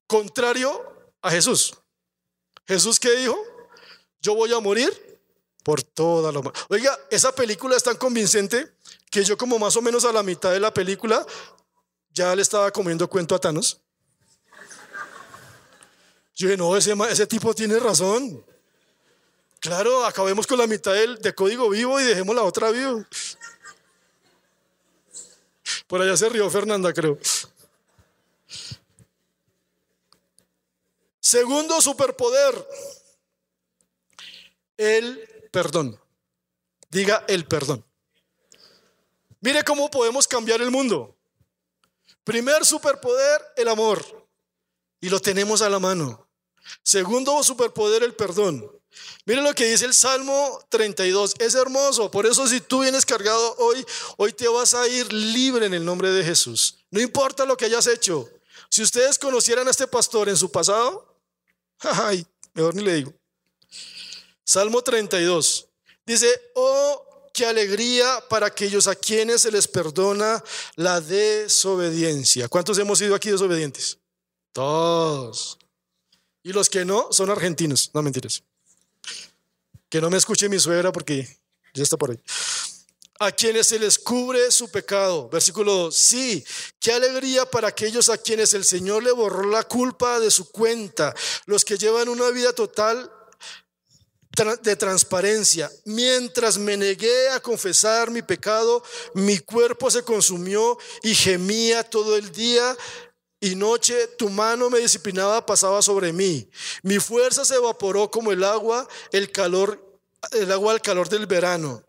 contrario 0.07 0.85
a 1.23 1.31
Jesús. 1.31 1.75
Jesús 2.66 2.99
qué 2.99 3.11
dijo? 3.16 3.38
Yo 4.20 4.35
voy 4.35 4.53
a 4.53 4.61
morir 4.61 5.20
por 5.62 5.83
toda 5.83 6.33
la 6.33 6.40
humanidad. 6.40 6.66
Oiga, 6.68 6.99
esa 7.11 7.33
película 7.33 7.77
es 7.77 7.83
tan 7.83 7.96
convincente 7.96 8.73
que 9.11 9.25
yo 9.25 9.37
como 9.37 9.59
más 9.59 9.77
o 9.77 9.83
menos 9.83 10.05
a 10.05 10.12
la 10.12 10.23
mitad 10.23 10.53
de 10.53 10.61
la 10.61 10.73
película 10.73 11.27
ya 12.12 12.35
le 12.35 12.42
estaba 12.42 12.70
comiendo 12.70 13.09
cuento 13.09 13.35
a 13.35 13.38
Thanos. 13.38 13.81
Yo 16.35 16.49
dije, 16.49 16.57
no, 16.57 16.77
ese, 16.77 16.94
ese 17.11 17.27
tipo 17.27 17.55
tiene 17.55 17.79
razón. 17.79 18.44
Claro, 19.61 20.07
acabemos 20.07 20.46
con 20.46 20.59
la 20.59 20.66
mitad 20.66 20.94
del, 20.94 21.18
de 21.18 21.35
código 21.35 21.68
vivo 21.68 22.01
y 22.01 22.05
dejemos 22.05 22.35
la 22.35 22.42
otra 22.42 22.70
vivo. 22.70 23.05
Por 25.87 26.01
allá 26.01 26.16
se 26.16 26.29
rió 26.29 26.49
Fernanda, 26.49 26.92
creo. 26.92 27.18
Segundo 31.20 31.81
superpoder, 31.81 32.66
el 34.77 35.49
perdón. 35.53 36.01
Diga 36.88 37.25
el 37.29 37.46
perdón. 37.46 37.85
Mire 39.40 39.62
cómo 39.62 39.90
podemos 39.90 40.27
cambiar 40.27 40.61
el 40.62 40.70
mundo. 40.70 41.16
Primer 42.31 42.64
superpoder, 42.64 43.43
el 43.57 43.66
amor. 43.66 44.05
Y 45.01 45.09
lo 45.09 45.19
tenemos 45.19 45.62
a 45.62 45.69
la 45.69 45.81
mano. 45.81 46.29
Segundo 46.81 47.43
superpoder, 47.43 48.05
el 48.05 48.14
perdón. 48.14 48.71
Mire 49.25 49.43
lo 49.43 49.53
que 49.53 49.69
dice 49.69 49.85
el 49.85 49.95
Salmo 49.95 50.64
32. 50.69 51.35
Es 51.40 51.57
hermoso. 51.57 52.09
Por 52.09 52.27
eso 52.27 52.47
si 52.47 52.61
tú 52.61 52.83
vienes 52.83 53.05
cargado 53.05 53.57
hoy, 53.59 53.85
hoy 54.16 54.33
te 54.33 54.47
vas 54.47 54.75
a 54.75 54.87
ir 54.87 55.12
libre 55.12 55.66
en 55.66 55.75
el 55.75 55.85
nombre 55.85 56.12
de 56.12 56.23
Jesús. 56.23 56.79
No 56.93 57.01
importa 57.01 57.45
lo 57.45 57.57
que 57.57 57.64
hayas 57.64 57.88
hecho. 57.88 58.31
Si 58.69 58.81
ustedes 58.81 59.19
conocieran 59.19 59.66
a 59.66 59.73
este 59.73 59.88
pastor 59.88 60.29
en 60.29 60.37
su 60.37 60.53
pasado, 60.53 61.12
ay, 61.81 62.25
mejor 62.55 62.77
ni 62.77 62.85
le 62.85 62.95
digo. 62.95 63.12
Salmo 64.45 64.83
32. 64.83 65.66
Dice, 66.07 66.29
oh, 66.55 67.10
qué 67.33 67.47
alegría 67.47 68.23
para 68.29 68.47
aquellos 68.47 68.87
a 68.87 68.95
quienes 68.95 69.43
se 69.43 69.51
les 69.51 69.69
perdona 69.69 70.43
la 70.77 71.01
desobediencia. 71.01 72.49
¿Cuántos 72.49 72.79
hemos 72.79 72.99
sido 72.99 73.14
aquí 73.14 73.31
desobedientes? 73.31 73.99
Todos. 74.53 75.59
Y 76.43 76.53
los 76.53 76.69
que 76.71 76.85
no 76.85 77.09
son 77.12 77.31
argentinos, 77.31 77.90
no 77.95 78.03
mentiras. 78.03 78.43
Que 79.88 80.01
no 80.01 80.11
me 80.11 80.16
escuche 80.16 80.49
mi 80.49 80.59
suegra 80.59 80.93
porque 80.93 81.38
ya 81.75 81.83
está 81.83 81.97
por 81.97 82.11
ahí. 82.11 82.21
A 83.19 83.31
quienes 83.33 83.66
se 83.66 83.79
les 83.79 83.99
cubre 83.99 84.51
su 84.51 84.71
pecado. 84.71 85.29
Versículo 85.29 85.75
2. 85.75 85.95
Sí, 85.95 86.45
qué 86.79 86.93
alegría 86.93 87.45
para 87.45 87.69
aquellos 87.69 88.09
a 88.09 88.16
quienes 88.16 88.55
el 88.55 88.64
Señor 88.64 89.03
le 89.03 89.12
borró 89.12 89.51
la 89.51 89.64
culpa 89.64 90.19
de 90.19 90.31
su 90.31 90.51
cuenta. 90.51 91.14
Los 91.45 91.64
que 91.64 91.77
llevan 91.77 92.09
una 92.09 92.31
vida 92.31 92.55
total 92.55 93.12
de 94.44 94.76
transparencia. 94.76 95.70
Mientras 95.85 96.57
me 96.57 96.76
negué 96.76 97.29
a 97.31 97.40
confesar 97.40 98.11
mi 98.11 98.22
pecado, 98.22 98.83
mi 99.14 99.38
cuerpo 99.38 99.90
se 99.90 100.03
consumió 100.03 100.79
y 101.03 101.14
gemía 101.14 101.85
todo 101.85 102.16
el 102.16 102.33
día 102.33 102.76
y 103.40 103.55
noche 103.55 104.07
tu 104.18 104.29
mano 104.31 104.70
me 104.70 104.79
disciplinaba, 104.79 105.44
pasaba 105.44 105.83
sobre 105.83 106.12
mí. 106.12 106.48
Mi 106.83 106.98
fuerza 106.98 107.44
se 107.44 107.57
evaporó 107.57 108.11
como 108.11 108.33
el 108.33 108.44
agua, 108.44 108.88
el 109.12 109.31
calor, 109.31 109.98
el 110.33 110.50
agua 110.53 110.72
al 110.72 110.83
calor 110.83 111.09
del 111.09 111.26
verano. 111.26 111.83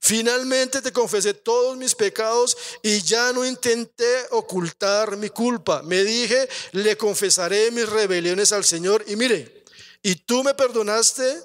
Finalmente 0.00 0.80
te 0.80 0.92
confesé 0.92 1.34
todos 1.34 1.76
mis 1.76 1.94
pecados 1.94 2.56
y 2.82 3.02
ya 3.02 3.32
no 3.32 3.44
intenté 3.44 4.26
ocultar 4.30 5.16
mi 5.16 5.28
culpa. 5.28 5.82
Me 5.82 6.04
dije, 6.04 6.48
le 6.72 6.96
confesaré 6.96 7.70
mis 7.70 7.88
rebeliones 7.88 8.52
al 8.52 8.64
Señor 8.64 9.04
y 9.06 9.16
mire, 9.16 9.64
y 10.02 10.14
tú 10.14 10.42
me 10.42 10.54
perdonaste, 10.54 11.42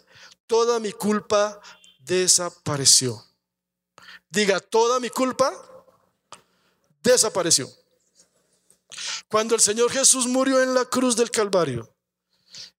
toda 0.48 0.80
mi 0.80 0.92
culpa 0.92 1.60
desapareció. 2.00 3.24
Diga, 4.30 4.60
toda 4.60 5.00
mi 5.00 5.10
culpa 5.10 5.54
desapareció. 7.02 7.70
Cuando 9.30 9.56
el 9.56 9.62
Señor 9.62 9.92
Jesús 9.92 10.28
murió 10.28 10.62
en 10.62 10.74
la 10.74 10.86
cruz 10.86 11.16
del 11.16 11.32
Calvario, 11.32 11.90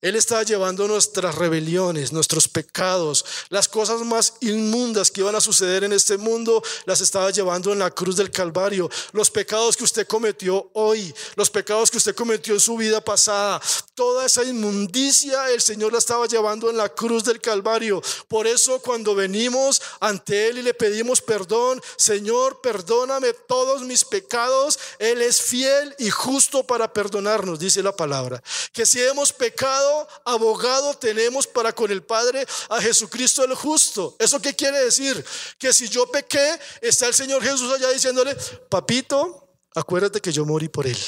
él 0.04 0.16
estaba 0.16 0.42
llevando 0.42 0.86
nuestras 0.86 1.34
rebeliones, 1.34 2.12
nuestros 2.12 2.46
pecados, 2.46 3.24
las 3.48 3.68
cosas 3.68 4.02
más 4.02 4.34
inmundas 4.42 5.10
que 5.10 5.22
iban 5.22 5.34
a 5.34 5.40
suceder 5.40 5.82
en 5.82 5.94
este 5.94 6.18
mundo, 6.18 6.62
las 6.84 7.00
estaba 7.00 7.30
llevando 7.30 7.72
en 7.72 7.78
la 7.78 7.90
cruz 7.90 8.14
del 8.14 8.30
Calvario. 8.30 8.90
Los 9.12 9.30
pecados 9.30 9.78
que 9.78 9.84
usted 9.84 10.06
cometió 10.06 10.68
hoy, 10.74 11.14
los 11.36 11.48
pecados 11.48 11.90
que 11.90 11.96
usted 11.96 12.14
cometió 12.14 12.52
en 12.52 12.60
su 12.60 12.76
vida 12.76 13.02
pasada, 13.02 13.62
toda 13.94 14.26
esa 14.26 14.44
inmundicia 14.44 15.50
el 15.50 15.62
Señor 15.62 15.92
la 15.92 16.00
estaba 16.00 16.26
llevando 16.26 16.68
en 16.68 16.76
la 16.76 16.90
cruz 16.90 17.24
del 17.24 17.40
Calvario. 17.40 18.02
Por 18.28 18.46
eso 18.46 18.80
cuando 18.80 19.14
venimos 19.14 19.80
ante 20.00 20.48
Él 20.48 20.58
y 20.58 20.62
le 20.62 20.74
pedimos 20.74 21.22
perdón, 21.22 21.80
Señor, 21.96 22.60
perdóname 22.60 23.32
todos 23.48 23.80
mis 23.80 24.04
pecados, 24.04 24.78
Él 24.98 25.22
es 25.22 25.40
fiel 25.40 25.94
y 25.98 26.10
justo 26.10 26.62
para 26.66 26.92
perdonarnos, 26.92 27.58
dice 27.58 27.82
la 27.82 27.96
palabra. 27.96 28.42
Que 28.74 28.84
si 28.84 29.00
hemos 29.00 29.32
pecado, 29.32 29.93
abogado 30.24 30.94
tenemos 30.94 31.46
para 31.46 31.72
con 31.72 31.90
el 31.90 32.02
Padre 32.02 32.46
a 32.68 32.80
Jesucristo 32.80 33.44
el 33.44 33.54
justo. 33.54 34.16
¿Eso 34.18 34.40
qué 34.40 34.54
quiere 34.54 34.84
decir? 34.84 35.24
Que 35.58 35.72
si 35.72 35.88
yo 35.88 36.10
pequé, 36.10 36.58
está 36.80 37.06
el 37.06 37.14
Señor 37.14 37.42
Jesús 37.42 37.72
allá 37.72 37.90
diciéndole, 37.90 38.34
papito, 38.68 39.48
acuérdate 39.74 40.20
que 40.20 40.32
yo 40.32 40.44
morí 40.44 40.68
por 40.68 40.86
él. 40.86 40.98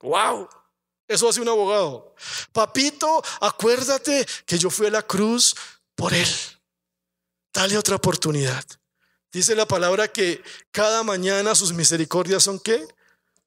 ¡Wow! 0.00 0.48
Eso 1.06 1.28
hace 1.28 1.40
un 1.40 1.48
abogado. 1.48 2.14
Papito, 2.52 3.22
acuérdate 3.40 4.26
que 4.46 4.58
yo 4.58 4.70
fui 4.70 4.86
a 4.86 4.90
la 4.90 5.02
cruz 5.02 5.54
por 5.94 6.14
él. 6.14 6.28
Dale 7.52 7.76
otra 7.76 7.96
oportunidad. 7.96 8.64
Dice 9.32 9.54
la 9.54 9.66
palabra 9.66 10.08
que 10.08 10.42
cada 10.70 11.02
mañana 11.02 11.54
sus 11.54 11.72
misericordias 11.72 12.42
son 12.42 12.58
qué? 12.58 12.86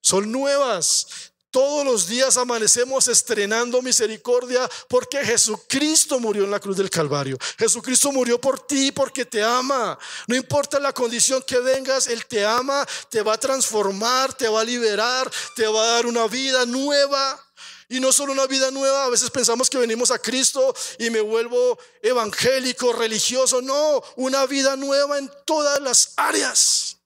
Son 0.02 0.32
nuevas. 0.32 1.33
Todos 1.54 1.86
los 1.86 2.08
días 2.08 2.36
amanecemos 2.38 3.08
estrenando 3.08 3.80
misericordia 3.84 4.68
porque 4.88 5.24
Jesucristo 5.24 6.20
murió 6.20 6.46
en 6.46 6.50
la 6.50 6.60
cruz 6.60 6.76
del 6.76 6.90
Calvario. 6.90 7.38
Jesucristo 7.60 8.12
murió 8.12 8.42
por 8.42 8.66
ti 8.66 8.92
porque 8.92 9.24
te 9.24 9.44
ama. 9.44 9.96
No 10.26 10.36
importa 10.36 10.80
la 10.80 10.94
condición 10.94 11.44
que 11.46 11.60
vengas, 11.60 12.08
Él 12.08 12.26
te 12.26 12.44
ama, 12.44 12.84
te 13.08 13.22
va 13.22 13.36
a 13.36 13.38
transformar, 13.38 14.34
te 14.34 14.50
va 14.50 14.62
a 14.62 14.64
liberar, 14.64 15.30
te 15.56 15.68
va 15.68 15.84
a 15.84 15.88
dar 15.90 16.08
una 16.08 16.26
vida 16.26 16.66
nueva. 16.66 17.40
Y 17.88 18.00
no 18.00 18.12
solo 18.12 18.34
una 18.34 18.48
vida 18.48 18.72
nueva, 18.72 19.06
a 19.06 19.10
veces 19.10 19.30
pensamos 19.30 19.70
que 19.70 19.78
venimos 19.78 20.10
a 20.10 20.18
Cristo 20.18 20.74
y 20.98 21.12
me 21.12 21.22
vuelvo 21.22 21.78
evangélico, 22.02 22.94
religioso. 22.94 23.62
No, 23.62 24.02
una 24.16 24.48
vida 24.48 24.76
nueva 24.76 25.20
en 25.20 25.30
todas 25.46 25.80
las 25.82 26.14
áreas. 26.18 26.98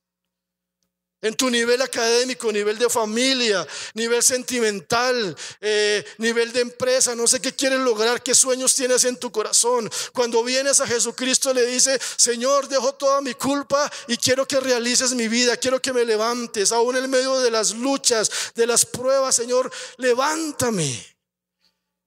En 1.21 1.33
tu 1.35 1.49
nivel 1.49 1.81
académico, 1.81 2.51
nivel 2.51 2.77
de 2.77 2.89
familia, 2.89 3.65
nivel 3.95 4.21
sentimental, 4.21 5.35
eh, 5.61 6.05
nivel 6.19 6.53
de 6.53 6.61
empresa, 6.61 7.15
no 7.15 7.25
sé 7.27 7.39
qué 7.39 7.53
quieres 7.53 7.79
lograr, 7.79 8.21
qué 8.21 8.35
sueños 8.35 8.75
tienes 8.75 9.03
en 9.05 9.17
tu 9.17 9.31
corazón. 9.31 9.89
Cuando 10.13 10.43
vienes 10.43 10.79
a 10.79 10.87
Jesucristo 10.87 11.53
le 11.53 11.65
dice, 11.65 11.99
Señor, 12.17 12.67
dejo 12.67 12.93
toda 12.93 13.21
mi 13.21 13.33
culpa 13.33 13.91
y 14.07 14.17
quiero 14.17 14.47
que 14.47 14.59
realices 14.59 15.13
mi 15.13 15.27
vida, 15.27 15.57
quiero 15.57 15.81
que 15.81 15.93
me 15.93 16.05
levantes, 16.05 16.71
aún 16.71 16.95
en 16.95 17.09
medio 17.09 17.39
de 17.39 17.49
las 17.51 17.71
luchas, 17.71 18.29
de 18.53 18.67
las 18.67 18.85
pruebas, 18.85 19.35
Señor, 19.35 19.71
levántame. 19.97 21.16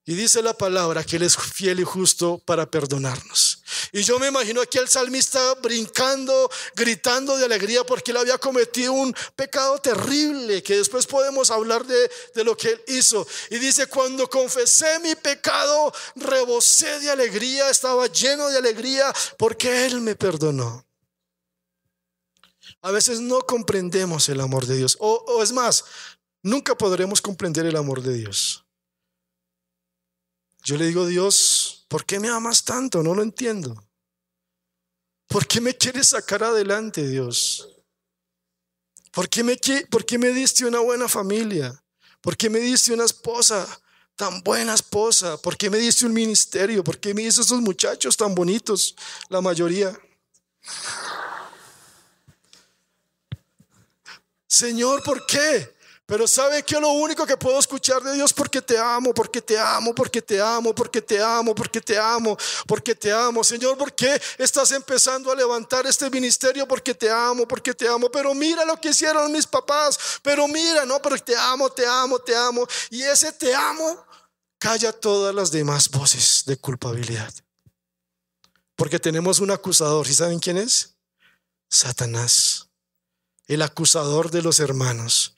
Y 0.07 0.15
dice 0.15 0.43
la 0.43 0.55
palabra 0.55 1.05
que 1.05 1.17
Él 1.17 1.23
es 1.23 1.37
fiel 1.37 1.81
y 1.81 1.85
justo 1.85 2.41
para 2.45 2.71
perdonarnos. 2.71 3.63
Y 3.93 4.03
yo 4.03 4.19
me 4.19 4.29
imagino 4.29 4.61
aquí 4.61 4.79
el 4.79 4.89
salmista 4.89 5.55
brincando, 5.55 6.51
gritando 6.75 7.37
de 7.37 7.45
alegría 7.45 7.85
porque 7.85 8.11
él 8.11 8.19
había 8.19 8.39
cometido 8.39 8.93
un 8.93 9.15
pecado 9.37 9.79
terrible, 9.79 10.63
que 10.63 10.77
después 10.77 11.07
podemos 11.07 11.51
hablar 11.51 11.85
de, 11.85 12.11
de 12.35 12.45
lo 12.45 12.57
que 12.57 12.71
él 12.71 12.83
hizo. 12.89 13.27
Y 13.51 13.59
dice, 13.59 13.87
cuando 13.87 14.29
confesé 14.29 14.99
mi 15.01 15.15
pecado, 15.15 15.93
rebosé 16.17 17.01
de 17.01 17.11
alegría, 17.11 17.71
estaba 17.71 18.07
lleno 18.07 18.49
de 18.49 18.59
alegría 18.59 19.13
porque 19.39 19.87
Él 19.87 20.01
me 20.01 20.15
perdonó. 20.15 20.87
A 22.83 22.91
veces 22.91 23.21
no 23.21 23.41
comprendemos 23.41 24.29
el 24.29 24.41
amor 24.41 24.67
de 24.67 24.77
Dios. 24.77 24.97
O 25.01 25.43
es 25.43 25.53
más, 25.53 25.85
nunca 26.43 26.77
podremos 26.77 27.21
comprender 27.21 27.67
el 27.67 27.77
amor 27.77 28.03
de 28.03 28.15
Dios. 28.15 28.60
Yo 30.63 30.77
le 30.77 30.87
digo, 30.87 31.07
Dios, 31.07 31.85
¿por 31.89 32.05
qué 32.05 32.21
me 32.21 32.29
amas 32.29 32.65
tanto? 32.65 33.03
No 33.03 33.15
lo 33.15 33.23
entiendo. 33.23 33.83
¿Por 35.27 35.47
qué 35.47 35.61
me 35.61 35.77
quieres 35.77 36.09
sacar 36.09 36.43
adelante, 36.43 37.07
Dios? 37.07 37.69
¿Por 39.13 39.29
qué 39.29 39.43
me, 39.43 39.59
por 39.91 40.05
qué 40.05 40.19
me 40.19 40.31
diste 40.31 40.65
una 40.65 40.81
buena 40.81 41.09
familia? 41.09 41.83
¿Por 42.21 42.37
qué 42.37 42.51
me 42.51 42.59
diste 42.59 42.93
una 42.93 43.05
esposa, 43.05 43.67
tan 44.17 44.43
buena 44.43 44.75
esposa? 44.75 45.37
¿Por 45.39 45.57
qué 45.57 45.71
me 45.71 45.79
diste 45.79 46.07
un 46.07 46.13
ministerio? 46.13 46.85
¿Por 46.85 46.99
qué 46.99 47.15
me 47.15 47.23
diste 47.23 47.41
esos 47.41 47.61
muchachos 47.61 48.17
tan 48.17 48.35
bonitos, 48.35 48.95
la 49.29 49.41
mayoría? 49.41 49.99
Señor, 54.47 55.03
¿por 55.03 55.25
qué? 55.27 55.75
Pero 56.11 56.27
¿sabe 56.27 56.65
que 56.65 56.81
lo 56.81 56.89
único 56.89 57.25
que 57.25 57.37
puedo 57.37 57.61
escuchar 57.61 58.03
de 58.03 58.15
Dios? 58.15 58.33
Porque 58.33 58.61
te 58.61 58.77
amo, 58.77 59.15
porque 59.15 59.41
te 59.41 59.57
amo, 59.57 59.95
porque 59.95 60.21
te 60.21 60.41
amo, 60.41 60.75
porque 60.75 61.01
te 61.01 61.23
amo, 61.23 61.55
porque 61.55 61.81
te 61.81 61.97
amo, 61.97 62.37
porque 62.67 62.97
te 62.97 63.13
amo. 63.13 63.45
Señor, 63.45 63.79
¿por 63.79 63.95
qué 63.95 64.21
estás 64.37 64.73
empezando 64.73 65.31
a 65.31 65.37
levantar 65.37 65.87
este 65.87 66.11
ministerio? 66.11 66.67
Porque 66.67 66.95
te 66.95 67.09
amo, 67.09 67.47
porque 67.47 67.75
te 67.75 67.87
amo. 67.87 68.11
Pero 68.11 68.35
mira 68.35 68.65
lo 68.65 68.77
que 68.81 68.89
hicieron 68.89 69.31
mis 69.31 69.47
papás. 69.47 70.19
Pero 70.21 70.49
mira, 70.49 70.85
no, 70.85 71.01
pero 71.01 71.17
te 71.17 71.37
amo, 71.37 71.71
te 71.71 71.87
amo, 71.87 72.19
te 72.19 72.35
amo. 72.35 72.67
Y 72.91 73.03
ese 73.03 73.31
te 73.31 73.55
amo 73.55 74.05
calla 74.59 74.91
todas 74.91 75.33
las 75.33 75.53
demás 75.53 75.89
voces 75.89 76.43
de 76.45 76.57
culpabilidad. 76.57 77.33
Porque 78.75 78.99
tenemos 78.99 79.39
un 79.39 79.53
acusador. 79.53 80.09
¿Y 80.09 80.15
saben 80.15 80.41
quién 80.41 80.57
es? 80.57 80.97
Satanás 81.69 82.67
el 83.51 83.63
acusador 83.63 84.31
de 84.31 84.43
los 84.43 84.61
hermanos. 84.61 85.35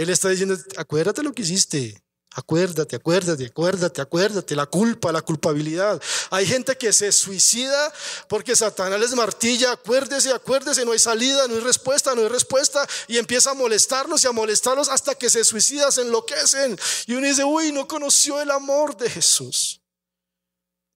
Él 0.00 0.08
está 0.08 0.30
diciendo, 0.30 0.56
acuérdate 0.78 1.22
lo 1.22 1.34
que 1.34 1.42
hiciste. 1.42 2.02
Acuérdate, 2.32 2.96
acuérdate, 2.96 3.44
acuérdate, 3.44 4.00
acuérdate, 4.00 4.56
la 4.56 4.64
culpa, 4.64 5.12
la 5.12 5.20
culpabilidad. 5.20 6.00
Hay 6.30 6.46
gente 6.46 6.78
que 6.78 6.90
se 6.90 7.12
suicida 7.12 7.92
porque 8.26 8.56
Satanás 8.56 8.98
les 8.98 9.14
martilla, 9.14 9.72
acuérdese, 9.72 10.32
acuérdese, 10.32 10.86
no 10.86 10.92
hay 10.92 10.98
salida, 10.98 11.46
no 11.48 11.56
hay 11.56 11.60
respuesta, 11.60 12.14
no 12.14 12.22
hay 12.22 12.28
respuesta, 12.28 12.88
y 13.08 13.18
empieza 13.18 13.50
a 13.50 13.54
molestarlos 13.54 14.24
y 14.24 14.26
a 14.26 14.32
molestarlos 14.32 14.88
hasta 14.88 15.14
que 15.16 15.28
se 15.28 15.44
suicidan, 15.44 15.92
se 15.92 16.00
enloquecen. 16.00 16.78
Y 17.06 17.12
uno 17.12 17.26
dice, 17.26 17.44
uy, 17.44 17.70
no 17.70 17.86
conoció 17.86 18.40
el 18.40 18.50
amor 18.52 18.96
de 18.96 19.10
Jesús, 19.10 19.82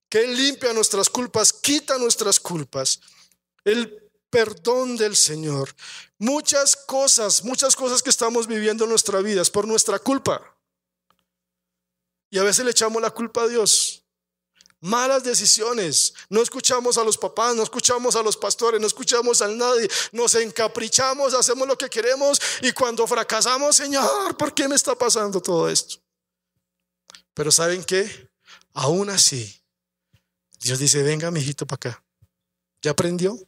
que 0.09 0.23
Él 0.23 0.35
limpia 0.35 0.73
nuestras 0.73 1.09
culpas, 1.09 1.53
quita 1.53 1.99
nuestras 1.99 2.39
culpas. 2.39 3.01
Él 3.65 4.04
perdón 4.35 4.97
del 4.97 5.15
Señor. 5.15 5.73
Muchas 6.17 6.75
cosas, 6.75 7.45
muchas 7.45 7.73
cosas 7.73 8.03
que 8.03 8.09
estamos 8.09 8.47
viviendo 8.47 8.83
en 8.83 8.89
nuestra 8.89 9.21
vida 9.21 9.41
es 9.41 9.49
por 9.49 9.65
nuestra 9.65 9.97
culpa. 9.97 10.57
Y 12.29 12.37
a 12.37 12.43
veces 12.43 12.65
le 12.65 12.71
echamos 12.71 13.01
la 13.01 13.11
culpa 13.11 13.43
a 13.43 13.47
Dios. 13.47 14.03
Malas 14.81 15.23
decisiones. 15.23 16.13
No 16.27 16.41
escuchamos 16.41 16.97
a 16.97 17.05
los 17.05 17.17
papás, 17.17 17.55
no 17.55 17.63
escuchamos 17.63 18.17
a 18.17 18.23
los 18.23 18.35
pastores, 18.35 18.81
no 18.81 18.87
escuchamos 18.87 19.41
a 19.41 19.47
nadie. 19.47 19.87
Nos 20.11 20.35
encaprichamos, 20.35 21.33
hacemos 21.33 21.65
lo 21.65 21.77
que 21.77 21.89
queremos 21.89 22.37
y 22.61 22.73
cuando 22.73 23.07
fracasamos, 23.07 23.77
Señor, 23.77 24.35
¿por 24.35 24.53
qué 24.53 24.67
me 24.67 24.75
está 24.75 24.95
pasando 24.95 25.41
todo 25.41 25.69
esto? 25.69 25.95
Pero 27.33 27.53
¿saben 27.53 27.85
qué? 27.85 28.29
Aún 28.73 29.09
así, 29.09 29.63
Dios 30.59 30.77
dice, 30.77 31.03
venga, 31.03 31.31
mi 31.31 31.39
hijito, 31.39 31.65
para 31.65 31.91
acá. 31.91 32.03
¿Ya 32.81 32.91
aprendió? 32.91 33.39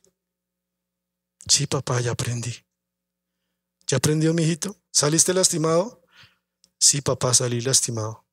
Sí, 1.48 1.68
papá, 1.68 2.02
ya 2.02 2.12
aprendí. 2.12 2.54
¿Ya 3.88 3.98
aprendió, 3.98 4.34
mi 4.34 4.44
hijito? 4.44 4.78
¿Saliste 4.92 5.34
lastimado? 5.34 6.04
Sí, 6.80 7.02
papá, 7.02 7.34
salí 7.34 7.62
lastimado. 7.62 8.26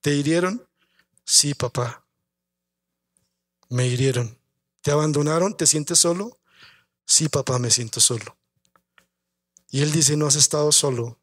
¿Te 0.00 0.14
hirieron? 0.14 0.66
Sí, 1.24 1.54
papá. 1.54 2.06
Me 3.68 3.86
hirieron. 3.86 4.38
¿Te 4.80 4.90
abandonaron? 4.90 5.56
¿Te 5.56 5.66
sientes 5.66 5.98
solo? 5.98 6.40
Sí, 7.06 7.28
papá, 7.28 7.58
me 7.58 7.70
siento 7.70 8.00
solo. 8.00 8.36
Y 9.70 9.82
él 9.82 9.90
dice, 9.90 10.16
no 10.16 10.26
has 10.26 10.36
estado 10.36 10.70
solo, 10.70 11.20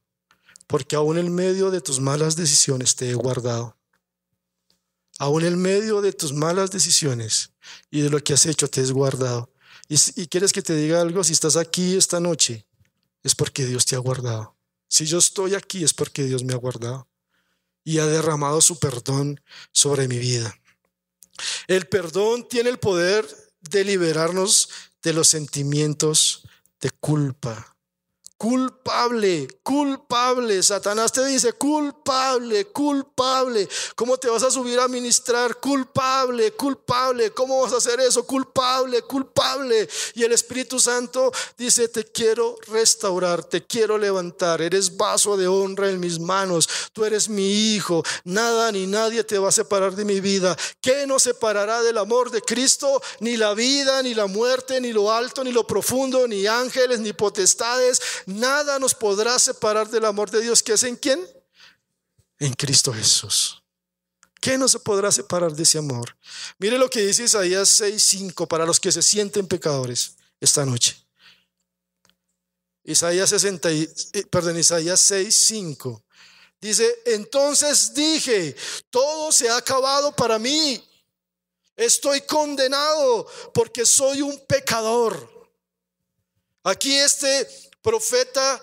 porque 0.68 0.96
aún 0.96 1.18
en 1.18 1.34
medio 1.34 1.72
de 1.72 1.82
tus 1.82 2.00
malas 2.00 2.36
decisiones 2.36 2.96
te 2.96 3.10
he 3.10 3.14
guardado. 3.14 3.78
Aún 5.20 5.46
en 5.46 5.62
medio 5.62 6.02
de 6.02 6.14
tus 6.14 6.34
malas 6.34 6.72
decisiones 6.72 7.52
y 7.92 8.02
de 8.02 8.10
lo 8.10 8.24
que 8.24 8.34
has 8.34 8.46
hecho 8.46 8.70
te 8.70 8.82
he 8.82 8.92
guardado. 8.92 9.54
Y, 9.90 10.28
quieres 10.28 10.54
que 10.54 10.62
te 10.62 10.76
diga 10.76 11.02
algo, 11.02 11.24
si 11.24 11.34
estás 11.34 11.56
aquí 11.56 11.98
esta 11.98 12.20
noche, 12.20 12.68
es 13.24 13.34
porque 13.34 13.66
Dios 13.66 13.86
te 13.86 13.96
ha 13.96 14.00
guardado. 14.00 14.56
Si 14.88 15.08
yo 15.08 15.18
estoy 15.18 15.56
aquí 15.56 15.84
es 15.84 15.94
porque 15.94 16.24
Dios 16.24 16.44
me 16.44 16.54
ha 16.54 16.58
guardado 16.58 17.08
y 17.84 17.98
ha 17.98 18.06
derramado 18.06 18.62
su 18.62 18.78
perdón 18.78 19.42
sobre 19.72 20.08
mi 20.08 20.20
vida. 20.20 20.56
El 21.68 21.88
perdón 21.88 22.48
tiene 22.48 22.70
el 22.70 22.78
poder 22.78 23.28
de 23.62 23.84
liberarnos 23.84 24.70
de 25.02 25.14
los 25.14 25.28
sentimientos 25.28 26.48
de 26.82 26.92
culpa, 26.92 27.76
Culpable, 28.40 29.50
culpable. 29.64 30.64
Satanás 30.64 31.12
te 31.12 31.26
dice, 31.26 31.52
culpable, 31.52 32.68
culpable. 32.68 33.68
¿Cómo 33.98 34.16
te 34.16 34.30
vas 34.30 34.44
a 34.44 34.50
subir 34.50 34.80
a 34.80 34.88
ministrar? 34.88 35.58
Culpable, 35.58 36.54
culpable. 36.54 37.32
¿Cómo 37.32 37.62
vas 37.62 37.74
a 37.74 37.78
hacer 37.78 38.00
eso? 38.00 38.26
Culpable, 38.26 39.02
culpable. 39.02 39.90
Y 40.14 40.24
el 40.24 40.32
Espíritu 40.32 40.80
Santo 40.80 41.34
dice, 41.58 41.90
te 41.90 42.06
quiero 42.06 42.56
restaurar, 42.70 43.44
te 43.44 43.66
quiero 43.66 43.98
levantar. 43.98 44.62
Eres 44.62 44.96
vaso 44.96 45.36
de 45.36 45.50
honra 45.50 45.90
en 45.90 46.00
mis 46.00 46.18
manos. 46.18 46.70
Tú 46.94 47.04
eres 47.04 47.28
mi 47.28 47.74
hijo. 47.74 48.06
Nada 48.24 48.72
ni 48.72 48.88
nadie 48.88 49.26
te 49.26 49.38
va 49.38 49.50
a 49.50 49.52
separar 49.52 49.98
de 49.98 50.06
mi 50.06 50.22
vida. 50.22 50.56
¿Qué 50.80 51.06
nos 51.06 51.24
separará 51.24 51.82
del 51.82 51.98
amor 51.98 52.32
de 52.32 52.42
Cristo? 52.42 53.02
Ni 53.20 53.36
la 53.36 53.54
vida, 53.54 54.02
ni 54.02 54.14
la 54.14 54.28
muerte, 54.28 54.80
ni 54.80 54.94
lo 54.94 55.12
alto, 55.12 55.44
ni 55.44 55.52
lo 55.52 55.68
profundo, 55.68 56.26
ni 56.26 56.48
ángeles, 56.48 57.02
ni 57.02 57.12
potestades 57.12 58.00
Nada 58.30 58.78
nos 58.78 58.94
podrá 58.94 59.40
separar 59.40 59.90
del 59.90 60.06
amor 60.06 60.30
de 60.30 60.42
Dios 60.42 60.62
que 60.62 60.74
es 60.74 60.84
en 60.84 60.96
quién? 60.96 61.20
En 62.38 62.54
Cristo 62.54 62.94
Jesús. 62.94 63.64
¿Qué 64.40 64.56
no 64.56 64.68
se 64.68 64.80
podrá 64.80 65.12
separar 65.12 65.52
de 65.52 65.64
ese 65.64 65.80
amor? 65.80 66.16
Mire 66.60 66.78
lo 66.78 66.92
que 66.92 67.02
dice 67.02 67.24
Isaías 67.24 67.70
6:5 67.70 68.48
para 68.48 68.68
los 68.68 68.80
que 68.80 68.92
se 68.92 69.02
sienten 69.02 69.48
pecadores 69.48 70.14
esta 70.40 70.64
noche. 70.64 70.96
Isaías 72.84 73.32
60, 73.32 73.72
eh, 73.72 73.90
perdón, 74.30 74.60
Isaías 74.60 75.00
6:5. 75.00 76.04
Dice, 76.62 77.02
"Entonces 77.06 77.96
dije, 77.96 78.56
todo 78.92 79.32
se 79.32 79.50
ha 79.50 79.58
acabado 79.58 80.16
para 80.16 80.38
mí. 80.38 80.88
Estoy 81.76 82.22
condenado 82.22 83.26
porque 83.56 83.88
soy 83.88 84.22
un 84.22 84.40
pecador." 84.46 85.50
Aquí 86.64 86.94
este 86.94 87.69
profeta 87.90 88.62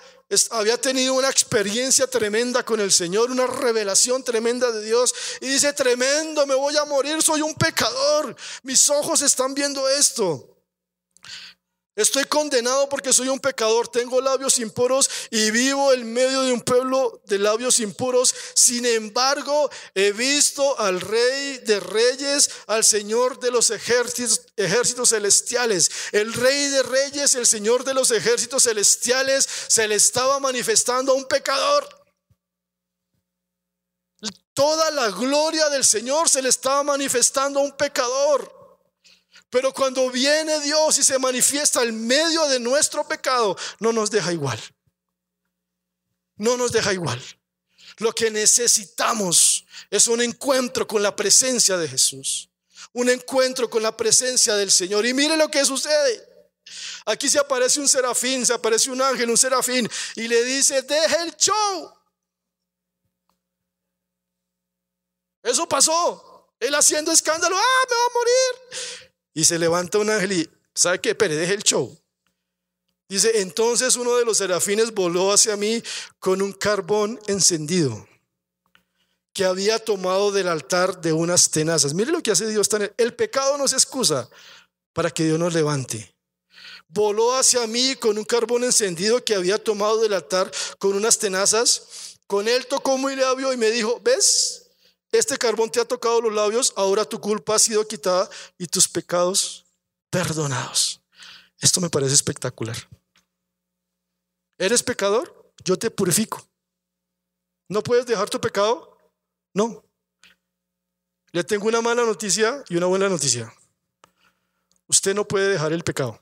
había 0.51 0.81
tenido 0.81 1.15
una 1.15 1.29
experiencia 1.29 2.07
tremenda 2.07 2.65
con 2.65 2.79
el 2.79 2.93
Señor, 2.93 3.29
una 3.33 3.49
revelación 3.49 4.23
tremenda 4.23 4.71
de 4.71 4.85
Dios. 4.85 5.13
Y 5.41 5.49
dice, 5.49 5.73
tremendo, 5.73 6.47
me 6.47 6.55
voy 6.55 6.77
a 6.77 6.85
morir, 6.85 7.21
soy 7.23 7.43
un 7.43 7.55
pecador. 7.55 8.37
Mis 8.63 8.89
ojos 8.89 9.23
están 9.23 9.53
viendo 9.53 9.89
esto. 9.89 10.56
Estoy 11.97 12.25
condenado 12.25 12.91
porque 12.91 13.11
soy 13.11 13.31
un 13.31 13.41
pecador, 13.41 13.89
tengo 13.89 14.21
labios 14.21 14.59
impuros 14.59 15.09
y 15.31 15.51
vivo 15.51 15.95
en 15.95 16.13
medio 16.13 16.43
de 16.43 16.53
un 16.53 16.61
pueblo 16.61 17.23
de 17.25 17.39
labios 17.39 17.81
impuros. 17.81 18.35
Sin 18.53 18.85
embargo, 18.85 19.71
he 19.95 20.13
visto 20.13 20.79
al 20.79 21.01
Rey 21.01 21.57
de 21.65 21.81
Reyes, 21.81 22.51
al 22.67 22.85
Señor 22.85 23.41
de 23.41 23.51
los 23.51 23.71
ejércitos, 23.71 25.09
celestiales. 25.09 25.91
El 26.13 26.35
Rey 26.35 26.69
de 26.69 26.83
Reyes, 26.83 27.35
el 27.35 27.47
Señor 27.47 27.83
de 27.83 27.95
los 27.95 28.11
ejércitos 28.11 28.65
celestiales, 28.65 29.49
se 29.69 29.89
le 29.89 29.95
estaba 29.95 30.39
manifestando 30.39 31.13
a 31.13 31.15
un 31.15 31.25
pecador. 31.25 31.89
Toda 34.53 34.91
la 34.91 35.09
gloria 35.09 35.71
del 35.71 35.85
Señor 35.85 36.29
se 36.29 36.43
le 36.43 36.51
estaba 36.51 36.83
manifestando 36.83 37.61
a 37.61 37.63
un 37.63 37.73
pecador. 37.73 38.56
Pero 39.51 39.73
cuando 39.73 40.11
viene 40.11 40.61
Dios 40.61 40.99
y 40.99 41.03
se 41.03 41.19
manifiesta 41.19 41.83
en 41.83 42.07
medio 42.07 42.47
de 42.49 42.59
nuestro 42.59 43.07
pecado, 43.07 43.57
no 43.79 43.93
nos 43.93 44.11
deja 44.11 44.33
igual. 44.33 44.61
No 46.37 46.57
nos 46.57 46.73
deja 46.73 46.93
igual. 46.93 47.23
Lo 47.99 48.13
que 48.13 48.31
necesitamos 48.31 49.65
es 49.91 50.07
un 50.07 50.21
encuentro 50.21 50.87
con 50.87 51.03
la 51.03 51.15
presencia 51.15 51.79
de 51.79 51.89
Jesús. 51.89 52.51
Un 52.93 53.09
encuentro 53.09 53.71
con 53.71 53.83
la 53.83 53.97
presencia 53.97 54.55
del 54.57 54.71
Señor. 54.71 55.07
Y 55.07 55.15
mire 55.15 55.37
lo 55.37 55.51
que 55.51 55.65
sucede. 55.65 56.37
Aquí 57.07 57.29
se 57.29 57.39
aparece 57.39 57.81
un 57.81 57.89
serafín, 57.89 58.45
se 58.45 58.53
aparece 58.53 58.91
un 58.91 59.01
ángel, 59.01 59.31
un 59.31 59.39
serafín, 59.39 59.89
y 60.17 60.27
le 60.27 60.43
dice, 60.45 60.83
deje 60.83 61.23
el 61.23 61.37
show. 61.37 61.93
Eso 65.43 65.69
pasó. 65.69 66.51
Él 66.59 66.75
haciendo 66.75 67.13
escándalo, 67.13 67.57
ah, 67.57 67.87
me 67.89 67.95
va 67.95 68.03
a 68.03 68.15
morir. 68.15 69.06
Y 69.37 69.45
se 69.45 69.59
levanta 69.59 69.99
un 69.99 70.09
ángel 70.09 70.33
y, 70.33 70.51
¿sabe 70.75 70.99
qué? 70.99 71.15
Pero 71.15 71.37
deje 71.37 71.53
el 71.53 71.63
show. 71.63 71.95
Dice, 73.07 73.43
entonces 73.43 73.95
uno 73.97 74.17
de 74.17 74.25
los 74.25 74.39
serafines 74.39 74.95
voló 74.95 75.31
hacia 75.31 75.59
mí 75.59 75.83
con 76.19 76.41
un 76.41 76.55
carbón 76.55 77.21
encendido 77.27 78.09
que 79.35 79.45
había 79.45 79.79
tomado 79.79 80.33
del 80.33 80.49
altar 80.49 81.03
de 81.03 81.13
unas 81.13 81.51
tenazas. 81.51 81.93
Mire 81.93 82.13
lo 82.13 82.23
que 82.23 82.31
hace 82.31 82.49
Dios. 82.49 82.71
El 82.97 83.13
pecado 83.13 83.59
no 83.59 83.69
se 83.69 83.77
excusa 83.77 84.27
para 84.95 85.11
que 85.11 85.25
Dios 85.25 85.39
nos 85.39 85.53
levante. 85.53 86.17
Voló 86.89 87.37
hacia 87.37 87.67
mí 87.67 87.95
con 87.97 88.17
un 88.17 88.25
carbón 88.25 88.65
encendido 88.65 89.23
que 89.23 89.35
había 89.35 89.63
tomado 89.63 90.01
del 90.01 90.15
altar 90.15 90.51
con 90.79 90.97
unas 90.97 91.19
tenazas. 91.19 92.17
Con 92.27 92.49
él 92.49 92.67
tocó 92.67 92.97
muy 92.97 93.15
labio 93.15 93.53
y 93.53 93.59
me 93.59 93.71
dijo, 93.71 94.01
¿ves? 94.03 94.66
Este 95.17 95.39
carbón 95.39 95.71
te 95.71 95.81
ha 95.81 95.87
tocado 95.87 96.21
los 96.21 96.35
labios, 96.35 96.75
ahora 96.77 97.07
tu 97.07 97.19
culpa 97.19 97.55
ha 97.55 97.59
sido 97.59 97.89
quitada 97.89 98.29
y 98.59 98.67
tus 98.67 98.87
pecados 98.87 99.65
perdonados. 100.11 101.01
Esto 101.59 101.81
me 101.81 101.89
parece 101.89 102.13
espectacular. 102.13 102.77
¿Eres 104.59 104.83
pecador? 104.83 105.55
Yo 105.65 105.79
te 105.79 105.91
purifico. 105.91 106.47
¿No 107.67 107.83
puedes 107.83 108.05
dejar 108.05 108.29
tu 108.29 108.39
pecado? 108.39 108.99
No. 109.55 109.83
Le 111.33 111.43
tengo 111.45 111.67
una 111.67 111.81
mala 111.81 112.05
noticia 112.05 112.63
y 112.69 112.77
una 112.77 112.85
buena 112.85 113.09
noticia. 113.09 113.51
Usted 114.87 115.15
no 115.15 115.27
puede 115.27 115.49
dejar 115.49 115.73
el 115.73 115.83
pecado. 115.83 116.21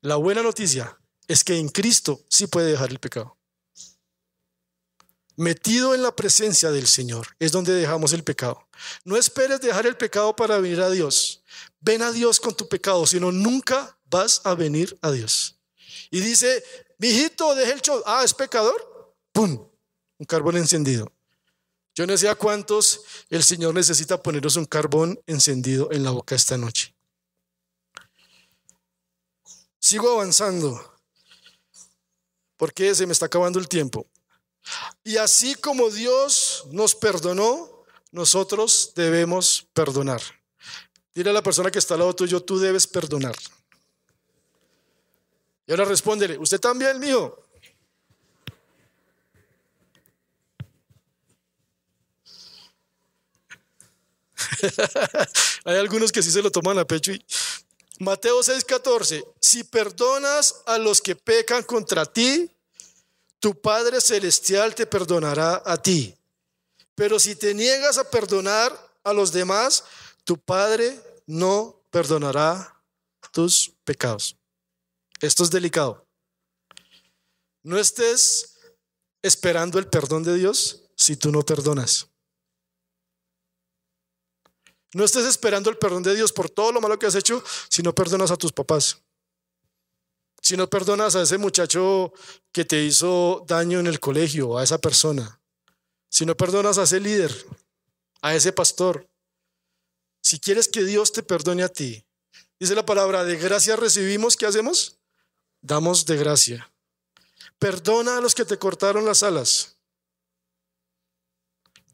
La 0.00 0.16
buena 0.16 0.42
noticia 0.42 0.98
es 1.28 1.44
que 1.44 1.56
en 1.56 1.68
Cristo 1.68 2.24
sí 2.28 2.48
puede 2.48 2.72
dejar 2.72 2.90
el 2.90 2.98
pecado 2.98 3.35
metido 5.36 5.94
en 5.94 6.02
la 6.02 6.14
presencia 6.14 6.70
del 6.70 6.86
Señor, 6.86 7.28
es 7.38 7.52
donde 7.52 7.72
dejamos 7.74 8.12
el 8.12 8.24
pecado. 8.24 8.66
No 9.04 9.16
esperes 9.16 9.60
dejar 9.60 9.86
el 9.86 9.96
pecado 9.96 10.34
para 10.34 10.58
venir 10.58 10.80
a 10.80 10.90
Dios. 10.90 11.42
Ven 11.80 12.02
a 12.02 12.10
Dios 12.10 12.40
con 12.40 12.54
tu 12.54 12.68
pecado, 12.68 13.06
sino 13.06 13.30
nunca 13.30 13.98
vas 14.06 14.40
a 14.44 14.54
venir 14.54 14.98
a 15.02 15.10
Dios. 15.10 15.58
Y 16.10 16.20
dice, 16.20 16.64
mijito, 16.98 17.54
deje 17.54 17.72
el 17.72 17.82
show. 17.82 18.02
Ah, 18.06 18.22
es 18.24 18.34
pecador. 18.34 19.14
¡Pum! 19.32 19.68
Un 20.18 20.26
carbón 20.26 20.56
encendido. 20.56 21.12
Yo 21.94 22.06
no 22.06 22.16
sé 22.16 22.28
a 22.28 22.34
cuántos 22.34 23.02
el 23.30 23.42
Señor 23.42 23.74
necesita 23.74 24.22
poneros 24.22 24.56
un 24.56 24.66
carbón 24.66 25.20
encendido 25.26 25.90
en 25.92 26.04
la 26.04 26.10
boca 26.10 26.34
esta 26.34 26.58
noche. 26.58 26.94
Sigo 29.78 30.10
avanzando 30.10 30.94
porque 32.56 32.94
se 32.94 33.06
me 33.06 33.12
está 33.12 33.26
acabando 33.26 33.58
el 33.58 33.68
tiempo. 33.68 34.06
Y 35.04 35.16
así 35.16 35.54
como 35.54 35.90
Dios 35.90 36.64
nos 36.70 36.94
perdonó, 36.94 37.84
nosotros 38.10 38.92
debemos 38.94 39.66
perdonar. 39.72 40.22
Dile 41.14 41.30
a 41.30 41.32
la 41.32 41.42
persona 41.42 41.70
que 41.70 41.78
está 41.78 41.94
al 41.94 42.00
lado 42.00 42.14
tuyo, 42.14 42.42
tú 42.42 42.58
debes 42.58 42.86
perdonar. 42.86 43.34
Y 45.66 45.72
ahora 45.72 45.84
respóndele, 45.84 46.38
¿usted 46.38 46.60
también, 46.60 46.98
mío? 47.00 47.42
Hay 55.64 55.76
algunos 55.76 56.12
que 56.12 56.22
sí 56.22 56.30
se 56.30 56.42
lo 56.42 56.50
toman 56.50 56.78
a 56.78 56.84
pecho. 56.84 57.12
Y... 57.12 57.24
Mateo 57.98 58.40
6:14, 58.40 59.24
si 59.40 59.64
perdonas 59.64 60.62
a 60.66 60.78
los 60.78 61.00
que 61.00 61.16
pecan 61.16 61.62
contra 61.62 62.04
ti, 62.04 62.50
tu 63.40 63.60
Padre 63.60 64.00
Celestial 64.00 64.74
te 64.74 64.86
perdonará 64.86 65.62
a 65.64 65.76
ti. 65.76 66.14
Pero 66.94 67.18
si 67.18 67.36
te 67.36 67.54
niegas 67.54 67.98
a 67.98 68.10
perdonar 68.10 68.72
a 69.04 69.12
los 69.12 69.32
demás, 69.32 69.84
tu 70.24 70.38
Padre 70.38 71.00
no 71.26 71.80
perdonará 71.90 72.80
tus 73.32 73.72
pecados. 73.84 74.36
Esto 75.20 75.44
es 75.44 75.50
delicado. 75.50 76.06
No 77.62 77.78
estés 77.78 78.56
esperando 79.22 79.78
el 79.78 79.88
perdón 79.88 80.22
de 80.22 80.34
Dios 80.34 80.82
si 80.96 81.16
tú 81.16 81.30
no 81.30 81.42
perdonas. 81.42 82.08
No 84.94 85.04
estés 85.04 85.26
esperando 85.26 85.68
el 85.68 85.76
perdón 85.76 86.02
de 86.02 86.14
Dios 86.14 86.32
por 86.32 86.48
todo 86.48 86.72
lo 86.72 86.80
malo 86.80 86.98
que 86.98 87.06
has 87.06 87.14
hecho 87.14 87.42
si 87.68 87.82
no 87.82 87.94
perdonas 87.94 88.30
a 88.30 88.36
tus 88.36 88.52
papás 88.52 89.02
si 90.40 90.56
no 90.56 90.68
perdonas 90.68 91.16
a 91.16 91.22
ese 91.22 91.38
muchacho 91.38 92.12
que 92.52 92.64
te 92.64 92.82
hizo 92.82 93.44
daño 93.46 93.80
en 93.80 93.86
el 93.86 94.00
colegio, 94.00 94.58
a 94.58 94.64
esa 94.64 94.78
persona, 94.78 95.40
si 96.08 96.24
no 96.24 96.36
perdonas 96.36 96.78
a 96.78 96.84
ese 96.84 97.00
líder, 97.00 97.32
a 98.22 98.34
ese 98.34 98.52
pastor, 98.52 99.08
si 100.22 100.40
quieres 100.40 100.68
que 100.68 100.84
Dios 100.84 101.12
te 101.12 101.22
perdone 101.22 101.62
a 101.62 101.68
ti, 101.68 102.04
dice 102.58 102.74
la 102.74 102.86
palabra, 102.86 103.24
de 103.24 103.36
gracia 103.36 103.76
recibimos, 103.76 104.36
¿qué 104.36 104.46
hacemos? 104.46 104.98
Damos 105.60 106.06
de 106.06 106.16
gracia. 106.16 106.72
Perdona 107.58 108.18
a 108.18 108.20
los 108.20 108.34
que 108.34 108.44
te 108.44 108.58
cortaron 108.58 109.04
las 109.04 109.22
alas. 109.22 109.76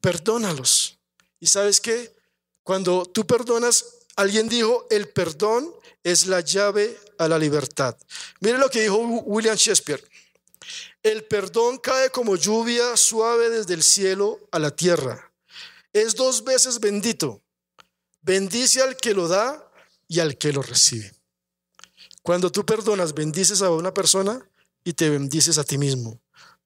Perdónalos. 0.01 0.99
¿Y 1.39 1.47
sabes 1.47 1.81
qué? 1.81 2.15
Cuando 2.63 3.05
tú 3.05 3.27
perdonas, 3.27 3.99
alguien 4.17 4.49
dijo, 4.49 4.87
el 4.91 5.09
perdón 5.09 5.73
es 6.03 6.27
la 6.27 6.41
llave 6.41 6.99
a 7.23 7.29
la 7.29 7.39
libertad. 7.39 7.97
Mire 8.41 8.59
lo 8.59 8.69
que 8.69 8.83
dijo 8.83 8.99
William 8.99 9.57
Shakespeare. 9.57 10.03
El 11.03 11.25
perdón 11.25 11.79
cae 11.79 12.11
como 12.11 12.37
lluvia 12.37 12.97
suave 12.97 13.51
desde 13.51 13.75
el 13.75 13.83
cielo 13.83 14.41
a 14.51 14.59
la 14.59 14.71
tierra. 14.71 15.33
Es 15.93 16.15
dos 16.15 16.45
veces 16.45 16.81
bendito. 16.81 17.43
Bendice 18.23 18.83
al 18.83 18.97
que 18.97 19.15
lo 19.15 19.27
da 19.29 19.69
y 20.07 20.21
al 20.21 20.39
que 20.39 20.53
lo 20.53 20.63
recibe. 20.63 21.13
Cuando 22.23 22.53
tú 22.53 22.65
perdonas, 22.65 23.15
bendices 23.15 23.63
a 23.63 23.71
una 23.71 23.93
persona 23.93 24.49
y 24.85 24.93
te 24.93 25.11
bendices 25.11 25.59
a 25.59 25.65
ti 25.65 25.77
mismo. 25.77 26.21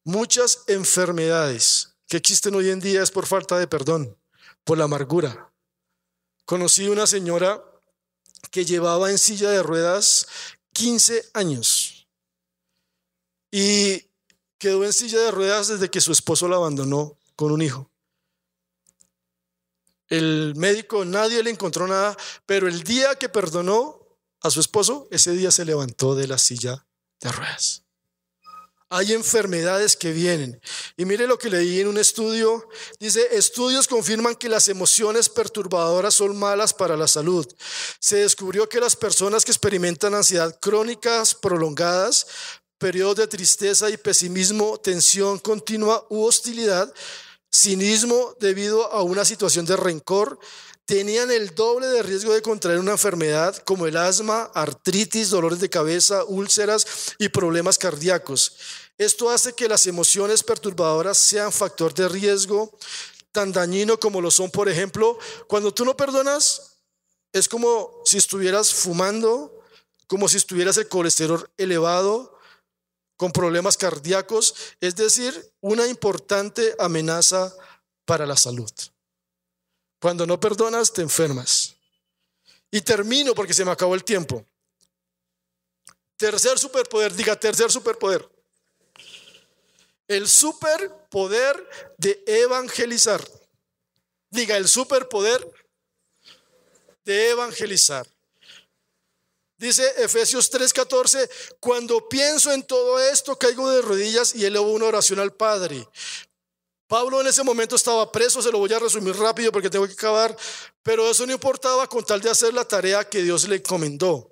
Muchas 0.05 0.65
enfermedades 0.67 1.97
que 2.07 2.19
existen 2.19 2.55
hoy 2.55 2.71
en 2.71 2.81
día 2.81 3.03
es 3.03 3.11
por 3.11 3.27
falta 3.27 3.59
de 3.59 3.67
perdón, 3.67 4.17
por 4.65 4.79
la 4.79 4.85
amargura. 4.85 5.51
Conocí 6.45 6.89
una 6.89 7.07
señora 7.07 7.65
que 8.51 8.65
llevaba 8.65 9.11
en 9.11 9.19
silla 9.19 9.51
de 9.51 9.63
ruedas 9.63 10.27
15 10.73 11.31
años 11.35 12.09
y 13.51 14.11
quedó 14.59 14.85
en 14.85 14.93
silla 14.93 15.21
de 15.21 15.31
ruedas 15.31 15.69
desde 15.69 15.91
que 15.91 16.01
su 16.01 16.13
esposo 16.13 16.49
la 16.49 16.57
abandonó 16.57 17.19
con 17.37 17.53
un 17.53 17.63
hijo. 17.63 17.91
El 20.09 20.55
médico, 20.57 21.05
nadie 21.05 21.43
le 21.43 21.51
encontró 21.51 21.89
nada, 21.89 22.17
pero 22.45 22.69
el 22.69 22.83
día 22.83 23.15
que 23.17 23.29
perdonó 23.29 24.01
a 24.41 24.51
su 24.51 24.61
esposo, 24.61 25.09
ese 25.11 25.33
día 25.33 25.51
se 25.51 25.65
levantó 25.65 26.15
de 26.15 26.29
la 26.29 26.39
silla 26.39 26.87
de 27.21 27.33
ruedas. 27.33 27.86
Hay 28.89 29.13
enfermedades 29.13 29.97
que 29.97 30.13
vienen. 30.13 30.61
Y 30.97 31.05
mire 31.05 31.27
lo 31.27 31.39
que 31.39 31.51
leí 31.51 31.81
en 31.81 31.89
un 31.89 31.99
estudio. 31.99 32.69
Dice, 33.01 33.27
estudios 33.33 33.89
confirman 33.89 34.37
que 34.37 34.49
las 34.49 34.69
emociones 34.69 35.29
perturbadoras 35.29 36.15
son 36.15 36.37
malas 36.37 36.73
para 36.73 36.97
la 36.97 37.09
salud. 37.09 37.47
Se 37.99 38.17
descubrió 38.17 38.69
que 38.69 38.81
las 38.81 38.95
personas 38.95 39.45
que 39.45 39.51
experimentan 39.51 40.15
ansiedad 40.15 40.57
crónicas 40.61 41.35
prolongadas, 41.35 42.27
periodos 42.79 43.17
de 43.17 43.27
tristeza 43.27 43.91
y 43.91 43.97
pesimismo, 43.97 44.79
tensión 44.79 45.41
continua 45.41 46.07
u 46.09 46.25
hostilidad, 46.25 46.93
cinismo 47.57 48.37
debido 48.39 48.93
a 48.93 49.03
una 49.03 49.25
situación 49.25 49.65
de 49.65 49.77
rencor, 49.77 50.39
tenían 50.85 51.31
el 51.31 51.55
doble 51.55 51.89
de 51.89 52.03
riesgo 52.03 52.33
de 52.33 52.43
contraer 52.43 52.79
una 52.79 52.93
enfermedad 52.93 53.57
como 53.65 53.87
el 53.87 53.97
asma, 53.97 54.51
artritis, 54.55 55.31
dolores 55.31 55.59
de 55.59 55.71
cabeza, 55.71 56.25
úlceras 56.25 56.87
y 57.19 57.29
problemas 57.29 57.79
cardíacos. 57.79 58.57
Esto 58.99 59.31
hace 59.31 59.53
que 59.55 59.69
las 59.69 59.87
emociones 59.87 60.43
perturbadoras 60.43 61.19
sean 61.19 61.51
factor 61.51 61.93
de 61.93 62.09
riesgo 62.09 62.77
tan 63.33 63.53
dañino 63.53 63.99
como 63.99 64.21
lo 64.21 64.31
son, 64.31 64.51
por 64.51 64.69
ejemplo, 64.69 65.19
cuando 65.47 65.73
tú 65.75 65.85
no 65.85 65.97
perdonas, 65.97 66.79
es 67.33 67.49
como 67.49 68.01
si 68.05 68.17
estuvieras 68.17 68.73
fumando, 68.73 69.63
como 70.07 70.29
si 70.29 70.39
estuvieras 70.39 70.79
el 70.79 70.89
colesterol 70.89 71.47
elevado, 71.59 72.36
con 73.17 73.33
problemas 73.33 73.77
cardíacos, 73.77 74.55
es 74.81 74.95
decir, 74.97 75.53
una 75.61 75.87
importante 75.87 76.75
amenaza 76.79 77.55
para 78.05 78.27
la 78.27 78.37
salud. 78.37 78.71
Cuando 80.01 80.27
no 80.27 80.39
perdonas, 80.39 80.93
te 80.93 81.03
enfermas. 81.03 81.75
Y 82.71 82.81
termino 82.83 83.35
porque 83.35 83.55
se 83.55 83.65
me 83.65 83.71
acabó 83.71 83.95
el 83.95 84.05
tiempo. 84.05 84.45
Tercer 86.17 86.59
superpoder, 86.59 87.15
diga 87.15 87.39
tercer 87.39 87.71
superpoder. 87.71 88.29
El 90.09 90.29
superpoder 90.29 91.69
de 91.97 92.23
evangelizar. 92.27 93.27
Diga 94.31 94.57
el 94.57 94.69
superpoder 94.69 95.51
de 97.05 97.31
evangelizar. 97.31 98.07
Dice 99.59 99.91
Efesios 99.97 100.51
3:14, 100.51 101.31
cuando 101.61 102.09
pienso 102.09 102.53
en 102.53 102.63
todo 102.63 103.01
esto, 103.01 103.39
caigo 103.39 103.71
de 103.71 103.81
rodillas 103.81 104.35
y 104.35 104.45
elevo 104.45 104.71
una 104.71 104.87
oración 104.87 105.19
al 105.19 105.33
Padre. 105.33 105.89
Pablo 106.87 107.21
en 107.21 107.27
ese 107.27 107.43
momento 107.43 107.75
estaba 107.75 108.13
preso, 108.13 108.43
se 108.43 108.53
lo 108.53 108.59
voy 108.59 108.73
a 108.73 108.79
resumir 108.79 109.17
rápido 109.17 109.51
porque 109.51 109.71
tengo 109.71 109.87
que 109.87 109.95
acabar, 109.95 110.37
pero 110.83 111.11
eso 111.11 111.27
no 111.27 111.33
importaba 111.33 111.89
con 111.89 112.05
tal 112.05 112.21
de 112.21 112.31
hacer 112.31 112.55
la 112.55 112.67
tarea 112.67 113.09
que 113.09 113.23
Dios 113.23 113.49
le 113.49 113.57
encomendó. 113.57 114.31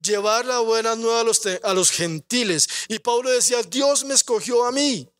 Llevar 0.00 0.46
la 0.46 0.60
buena 0.60 0.94
nueva 0.94 1.20
a 1.20 1.24
los, 1.24 1.42
a 1.62 1.74
los 1.74 1.90
gentiles. 1.90 2.68
Y 2.88 3.00
Pablo 3.00 3.30
decía, 3.30 3.62
Dios 3.64 4.04
me 4.04 4.14
escogió 4.14 4.64
a 4.64 4.72
mí. 4.72 5.10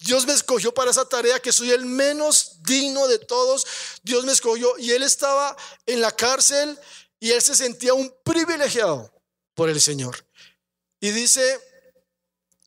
Dios 0.00 0.26
me 0.26 0.32
escogió 0.32 0.72
para 0.72 0.90
esa 0.90 1.04
tarea 1.08 1.40
que 1.40 1.52
soy 1.52 1.70
el 1.70 1.84
menos 1.84 2.62
digno 2.62 3.06
de 3.06 3.18
todos. 3.18 3.66
Dios 4.02 4.24
me 4.24 4.32
escogió 4.32 4.76
y 4.78 4.92
él 4.92 5.02
estaba 5.02 5.56
en 5.86 6.00
la 6.00 6.12
cárcel 6.12 6.78
y 7.20 7.30
él 7.30 7.42
se 7.42 7.54
sentía 7.54 7.94
un 7.94 8.14
privilegiado 8.22 9.12
por 9.54 9.68
el 9.68 9.80
Señor. 9.80 10.24
Y 11.00 11.10
dice 11.10 11.60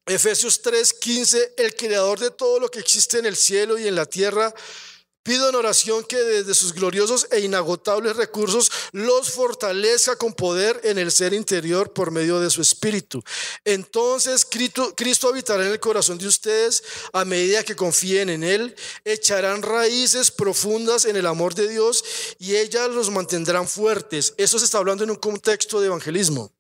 Efesios 0.06 0.62
3:15, 0.62 1.54
el 1.58 1.76
creador 1.76 2.20
de 2.20 2.32
todo 2.32 2.60
lo 2.60 2.70
que 2.70 2.80
existe 2.80 3.20
en 3.20 3.26
el 3.26 3.36
cielo 3.36 3.78
y 3.78 3.88
en 3.88 3.96
la 3.96 4.06
tierra, 4.06 4.54
pido 5.24 5.50
en 5.50 5.56
oración 5.56 6.04
que 6.04 6.18
desde 6.18 6.54
sus 6.54 6.74
gloriosos 6.74 7.28
e 7.32 7.40
inagotables 7.42 8.16
recursos 8.16 8.72
los 8.92 9.30
fortalezca 9.32 10.16
con 10.16 10.34
poder 10.34 10.80
en 10.84 10.98
el 10.98 11.12
ser 11.12 11.34
interior 11.34 11.94
por 11.94 12.12
medio 12.12 12.40
de 12.40 12.50
su 12.50 12.62
espíritu. 12.62 13.24
Entonces 13.66 14.46
Cristo, 14.46 15.30
habitará 15.30 15.66
en 15.66 15.72
el 15.72 15.80
corazón 15.80 16.18
de 16.18 16.28
ustedes 16.28 16.84
a 17.14 17.26
medida 17.26 17.64
que 17.64 17.76
confíen 17.76 18.30
en 18.30 18.44
Él, 18.44 18.76
echarán 19.06 19.62
raíces 19.62 20.32
profundas 20.32 21.06
en 21.06 21.16
el 21.16 21.26
amor 21.26 21.56
de 21.56 21.68
Dios 21.68 22.04
y 22.40 22.56
ellas 22.56 22.90
los 22.90 23.10
mantendrán 23.10 23.68
fuertes. 23.68 24.34
Eso 24.38 24.60
se 24.60 24.66
está 24.66 24.78
hablando 24.78 25.04
en 25.04 25.12
un 25.12 25.18
contexto 25.18 25.80
de 25.80 25.88
evangelismo. 25.88 26.52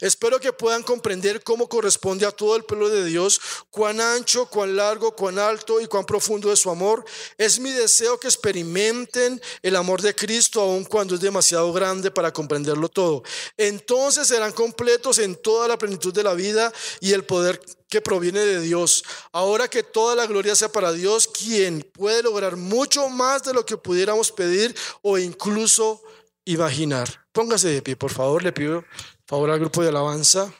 Espero 0.00 0.40
que 0.40 0.52
puedan 0.52 0.82
comprender 0.82 1.42
cómo 1.42 1.68
corresponde 1.68 2.26
a 2.26 2.30
todo 2.30 2.56
el 2.56 2.64
pueblo 2.64 2.88
de 2.88 3.04
Dios, 3.04 3.40
cuán 3.70 4.00
ancho, 4.00 4.46
cuán 4.46 4.76
largo, 4.76 5.14
cuán 5.14 5.38
alto 5.38 5.80
y 5.80 5.86
cuán 5.86 6.04
profundo 6.04 6.52
es 6.52 6.60
su 6.60 6.70
amor. 6.70 7.04
Es 7.38 7.58
mi 7.58 7.70
deseo 7.70 8.18
que 8.18 8.28
experimenten 8.28 9.40
el 9.62 9.76
amor 9.76 10.02
de 10.02 10.14
Cristo 10.14 10.60
aun 10.60 10.84
cuando 10.84 11.14
es 11.14 11.20
demasiado 11.20 11.72
grande 11.72 12.10
para 12.10 12.32
comprenderlo 12.32 12.88
todo. 12.88 13.22
Entonces 13.56 14.28
serán 14.28 14.52
completos 14.52 15.18
en 15.18 15.36
toda 15.36 15.68
la 15.68 15.78
plenitud 15.78 16.12
de 16.12 16.22
la 16.22 16.34
vida 16.34 16.72
y 17.00 17.12
el 17.12 17.24
poder 17.24 17.60
que 17.88 18.00
proviene 18.00 18.40
de 18.40 18.60
Dios. 18.60 19.04
Ahora 19.32 19.68
que 19.68 19.82
toda 19.82 20.16
la 20.16 20.26
gloria 20.26 20.56
sea 20.56 20.68
para 20.68 20.92
Dios, 20.92 21.28
quien 21.28 21.82
puede 21.92 22.22
lograr 22.22 22.56
mucho 22.56 23.08
más 23.08 23.44
de 23.44 23.54
lo 23.54 23.64
que 23.64 23.76
pudiéramos 23.76 24.32
pedir 24.32 24.74
o 25.02 25.16
incluso 25.18 26.02
imaginar. 26.44 27.23
Póngase 27.34 27.68
de 27.68 27.82
pie, 27.82 27.96
por 27.96 28.12
favor, 28.12 28.44
le 28.44 28.52
pido 28.52 28.84
favor 29.26 29.50
al 29.50 29.58
grupo 29.58 29.82
de 29.82 29.88
alabanza. 29.88 30.54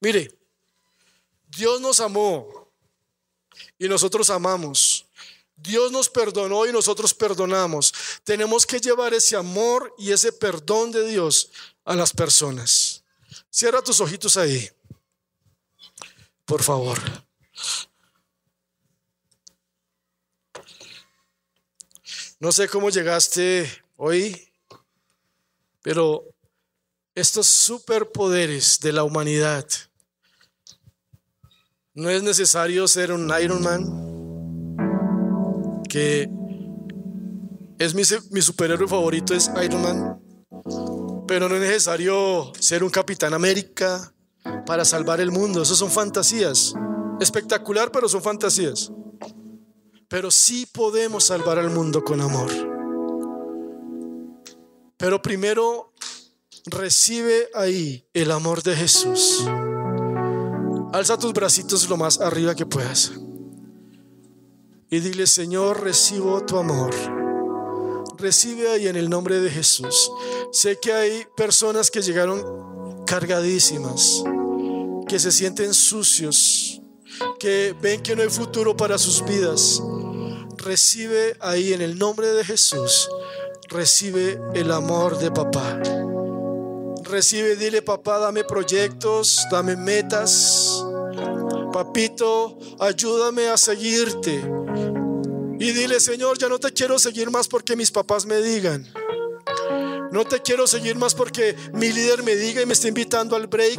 Mire, 0.00 0.36
Dios 1.46 1.80
nos 1.80 2.00
amó 2.00 2.68
y 3.78 3.88
nosotros 3.88 4.28
amamos. 4.28 5.06
Dios 5.54 5.92
nos 5.92 6.08
perdonó 6.08 6.66
y 6.66 6.72
nosotros 6.72 7.14
perdonamos. 7.14 7.94
Tenemos 8.24 8.66
que 8.66 8.80
llevar 8.80 9.14
ese 9.14 9.36
amor 9.36 9.94
y 9.98 10.10
ese 10.10 10.32
perdón 10.32 10.90
de 10.90 11.06
Dios 11.06 11.52
a 11.84 11.94
las 11.94 12.12
personas. 12.12 13.04
Cierra 13.50 13.82
tus 13.82 14.00
ojitos 14.00 14.36
ahí. 14.36 14.68
Por 16.44 16.60
favor. 16.60 16.98
No 22.40 22.50
sé 22.50 22.68
cómo 22.68 22.90
llegaste 22.90 23.70
hoy, 23.96 24.49
pero 25.82 26.24
estos 27.14 27.46
superpoderes 27.46 28.78
de 28.80 28.92
la 28.92 29.04
humanidad. 29.04 29.66
No 31.94 32.08
es 32.08 32.22
necesario 32.22 32.86
ser 32.86 33.12
un 33.12 33.32
Iron 33.42 33.62
Man, 33.62 34.76
que 35.88 36.30
es 37.78 37.94
mi, 37.94 38.42
superhéroe 38.42 38.86
favorito, 38.86 39.34
es 39.34 39.50
Iron 39.62 39.82
Man, 39.82 40.20
pero 41.26 41.48
no 41.48 41.56
es 41.56 41.60
necesario 41.60 42.52
ser 42.58 42.84
un 42.84 42.90
Capitán 42.90 43.34
América 43.34 44.14
para 44.66 44.84
salvar 44.84 45.20
el 45.20 45.30
mundo. 45.30 45.62
Esas 45.62 45.78
son 45.78 45.90
fantasías. 45.90 46.74
Espectacular, 47.20 47.90
pero 47.90 48.08
son 48.08 48.22
fantasías. 48.22 48.92
Pero 50.08 50.30
sí 50.30 50.66
podemos 50.66 51.24
salvar 51.24 51.58
al 51.58 51.70
mundo 51.70 52.02
con 52.02 52.20
amor. 52.20 52.69
Pero 55.00 55.20
primero 55.20 55.90
Recibe 56.66 57.48
ahí 57.54 58.04
el 58.12 58.30
amor 58.30 58.62
de 58.62 58.76
Jesús. 58.76 59.44
Alza 60.92 61.18
tus 61.18 61.32
bracitos 61.32 61.88
lo 61.88 61.96
más 61.96 62.20
arriba 62.20 62.54
que 62.54 62.66
puedas. 62.66 63.12
Y 64.90 65.00
dile, 65.00 65.26
Señor, 65.26 65.82
recibo 65.82 66.44
tu 66.44 66.58
amor. 66.58 66.94
Recibe 68.18 68.70
ahí 68.70 68.88
en 68.88 68.96
el 68.96 69.08
nombre 69.08 69.40
de 69.40 69.50
Jesús. 69.50 70.12
Sé 70.52 70.78
que 70.80 70.92
hay 70.92 71.26
personas 71.34 71.90
que 71.90 72.02
llegaron 72.02 73.04
cargadísimas, 73.06 74.22
que 75.08 75.18
se 75.18 75.32
sienten 75.32 75.72
sucios, 75.72 76.82
que 77.38 77.74
ven 77.80 78.02
que 78.02 78.14
no 78.14 78.22
hay 78.22 78.28
futuro 78.28 78.76
para 78.76 78.98
sus 78.98 79.24
vidas. 79.24 79.82
Recibe 80.58 81.36
ahí 81.40 81.72
en 81.72 81.80
el 81.80 81.98
nombre 81.98 82.28
de 82.28 82.44
Jesús. 82.44 83.08
Recibe 83.70 84.40
el 84.54 84.72
amor 84.72 85.16
de 85.18 85.30
papá. 85.30 85.80
Recibe, 87.04 87.54
dile, 87.54 87.82
papá, 87.82 88.18
dame 88.18 88.42
proyectos, 88.42 89.46
dame 89.48 89.76
metas. 89.76 90.84
Papito, 91.72 92.58
ayúdame 92.80 93.48
a 93.48 93.56
seguirte. 93.56 94.42
Y 95.60 95.70
dile, 95.70 96.00
Señor, 96.00 96.36
ya 96.36 96.48
no 96.48 96.58
te 96.58 96.72
quiero 96.72 96.98
seguir 96.98 97.30
más 97.30 97.46
porque 97.46 97.76
mis 97.76 97.92
papás 97.92 98.26
me 98.26 98.38
digan. 98.38 98.92
No 100.10 100.24
te 100.24 100.42
quiero 100.42 100.66
seguir 100.66 100.96
más 100.96 101.14
porque 101.14 101.54
mi 101.72 101.92
líder 101.92 102.24
me 102.24 102.34
diga 102.34 102.60
y 102.62 102.66
me 102.66 102.72
está 102.72 102.88
invitando 102.88 103.36
al 103.36 103.46
break 103.46 103.78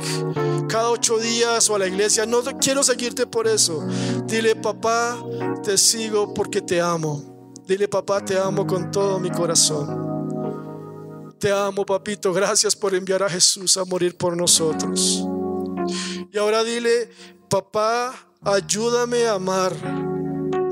cada 0.70 0.90
ocho 0.90 1.20
días 1.20 1.70
o 1.70 1.76
a 1.76 1.80
la 1.80 1.88
iglesia. 1.88 2.26
No 2.26 2.42
quiero 2.62 2.82
seguirte 2.82 3.28
por 3.28 3.46
eso. 3.46 3.86
Dile, 4.26 4.56
papá, 4.56 5.22
te 5.66 5.78
sigo 5.78 6.34
porque 6.34 6.62
te 6.62 6.80
amo. 6.80 7.31
Dile, 7.72 7.88
papá, 7.88 8.20
te 8.20 8.38
amo 8.38 8.68
con 8.68 8.92
todo 8.92 9.18
mi 9.18 9.32
corazón. 9.32 11.32
Te 11.40 11.54
amo, 11.54 11.86
papito. 11.86 12.34
Gracias 12.34 12.76
por 12.76 12.94
enviar 12.94 13.24
a 13.24 13.30
Jesús 13.30 13.78
a 13.78 13.86
morir 13.86 14.18
por 14.18 14.36
nosotros. 14.36 15.26
Y 16.34 16.38
ahora 16.38 16.66
dile, 16.66 17.10
papá, 17.50 18.14
ayúdame 18.42 19.26
a 19.26 19.36
amar 19.36 19.72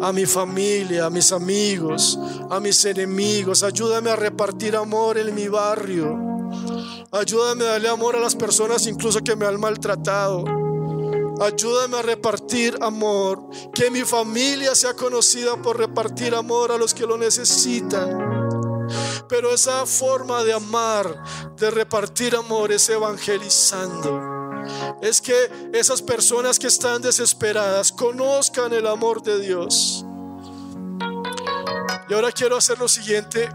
a 0.02 0.12
mi 0.12 0.26
familia, 0.26 1.06
a 1.06 1.10
mis 1.10 1.32
amigos, 1.32 2.20
a 2.50 2.60
mis 2.60 2.84
enemigos. 2.84 3.64
Ayúdame 3.64 4.10
a 4.10 4.18
repartir 4.18 4.76
amor 4.76 5.18
en 5.18 5.34
mi 5.34 5.47
barrio. 5.47 6.20
Ayúdame 7.14 7.64
a 7.64 7.68
darle 7.68 7.88
amor 7.88 8.18
a 8.18 8.20
las 8.20 8.36
personas 8.36 8.86
incluso 8.88 9.22
que 9.22 9.38
me 9.38 9.45
han 9.45 9.58
maltratado. 9.58 10.43
Ayúdame 11.40 11.98
a 11.98 12.02
repartir 12.02 12.78
amor. 12.82 13.50
Que 13.74 13.90
mi 13.90 14.02
familia 14.02 14.76
sea 14.76 14.94
conocida 14.94 15.56
por 15.62 15.78
repartir 15.78 16.36
amor 16.36 16.72
a 16.72 16.78
los 16.78 16.94
que 16.94 17.06
lo 17.06 17.18
necesitan. 17.18 18.30
Pero 19.28 19.54
esa 19.54 19.86
forma 19.86 20.44
de 20.44 20.54
amar, 20.54 21.24
de 21.56 21.70
repartir 21.72 22.36
amor, 22.36 22.72
es 22.72 22.90
evangelizando. 22.90 24.40
Es 25.02 25.22
que 25.22 25.70
esas 25.74 26.02
personas 26.02 26.60
que 26.60 26.68
están 26.68 27.02
desesperadas 27.02 27.92
conozcan 27.92 28.74
el 28.74 28.88
amor 28.88 29.22
de 29.22 29.40
Dios. 29.40 30.06
Y 32.10 32.14
ahora 32.14 32.32
quiero 32.32 32.58
hacer 32.58 32.80
lo 32.80 32.88
siguiente. 32.88 33.48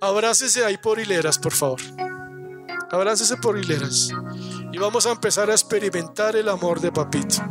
Abrácese 0.00 0.64
ahí 0.64 0.76
por 0.76 0.98
hileras, 0.98 1.38
por 1.38 1.52
favor. 1.52 1.80
Abrácese 2.90 3.36
por 3.36 3.56
hileras. 3.56 4.10
Y 4.72 4.78
vamos 4.78 5.06
a 5.06 5.12
empezar 5.12 5.50
a 5.50 5.52
experimentar 5.52 6.36
el 6.36 6.48
amor 6.48 6.80
de 6.80 6.92
Papito. 6.92 7.42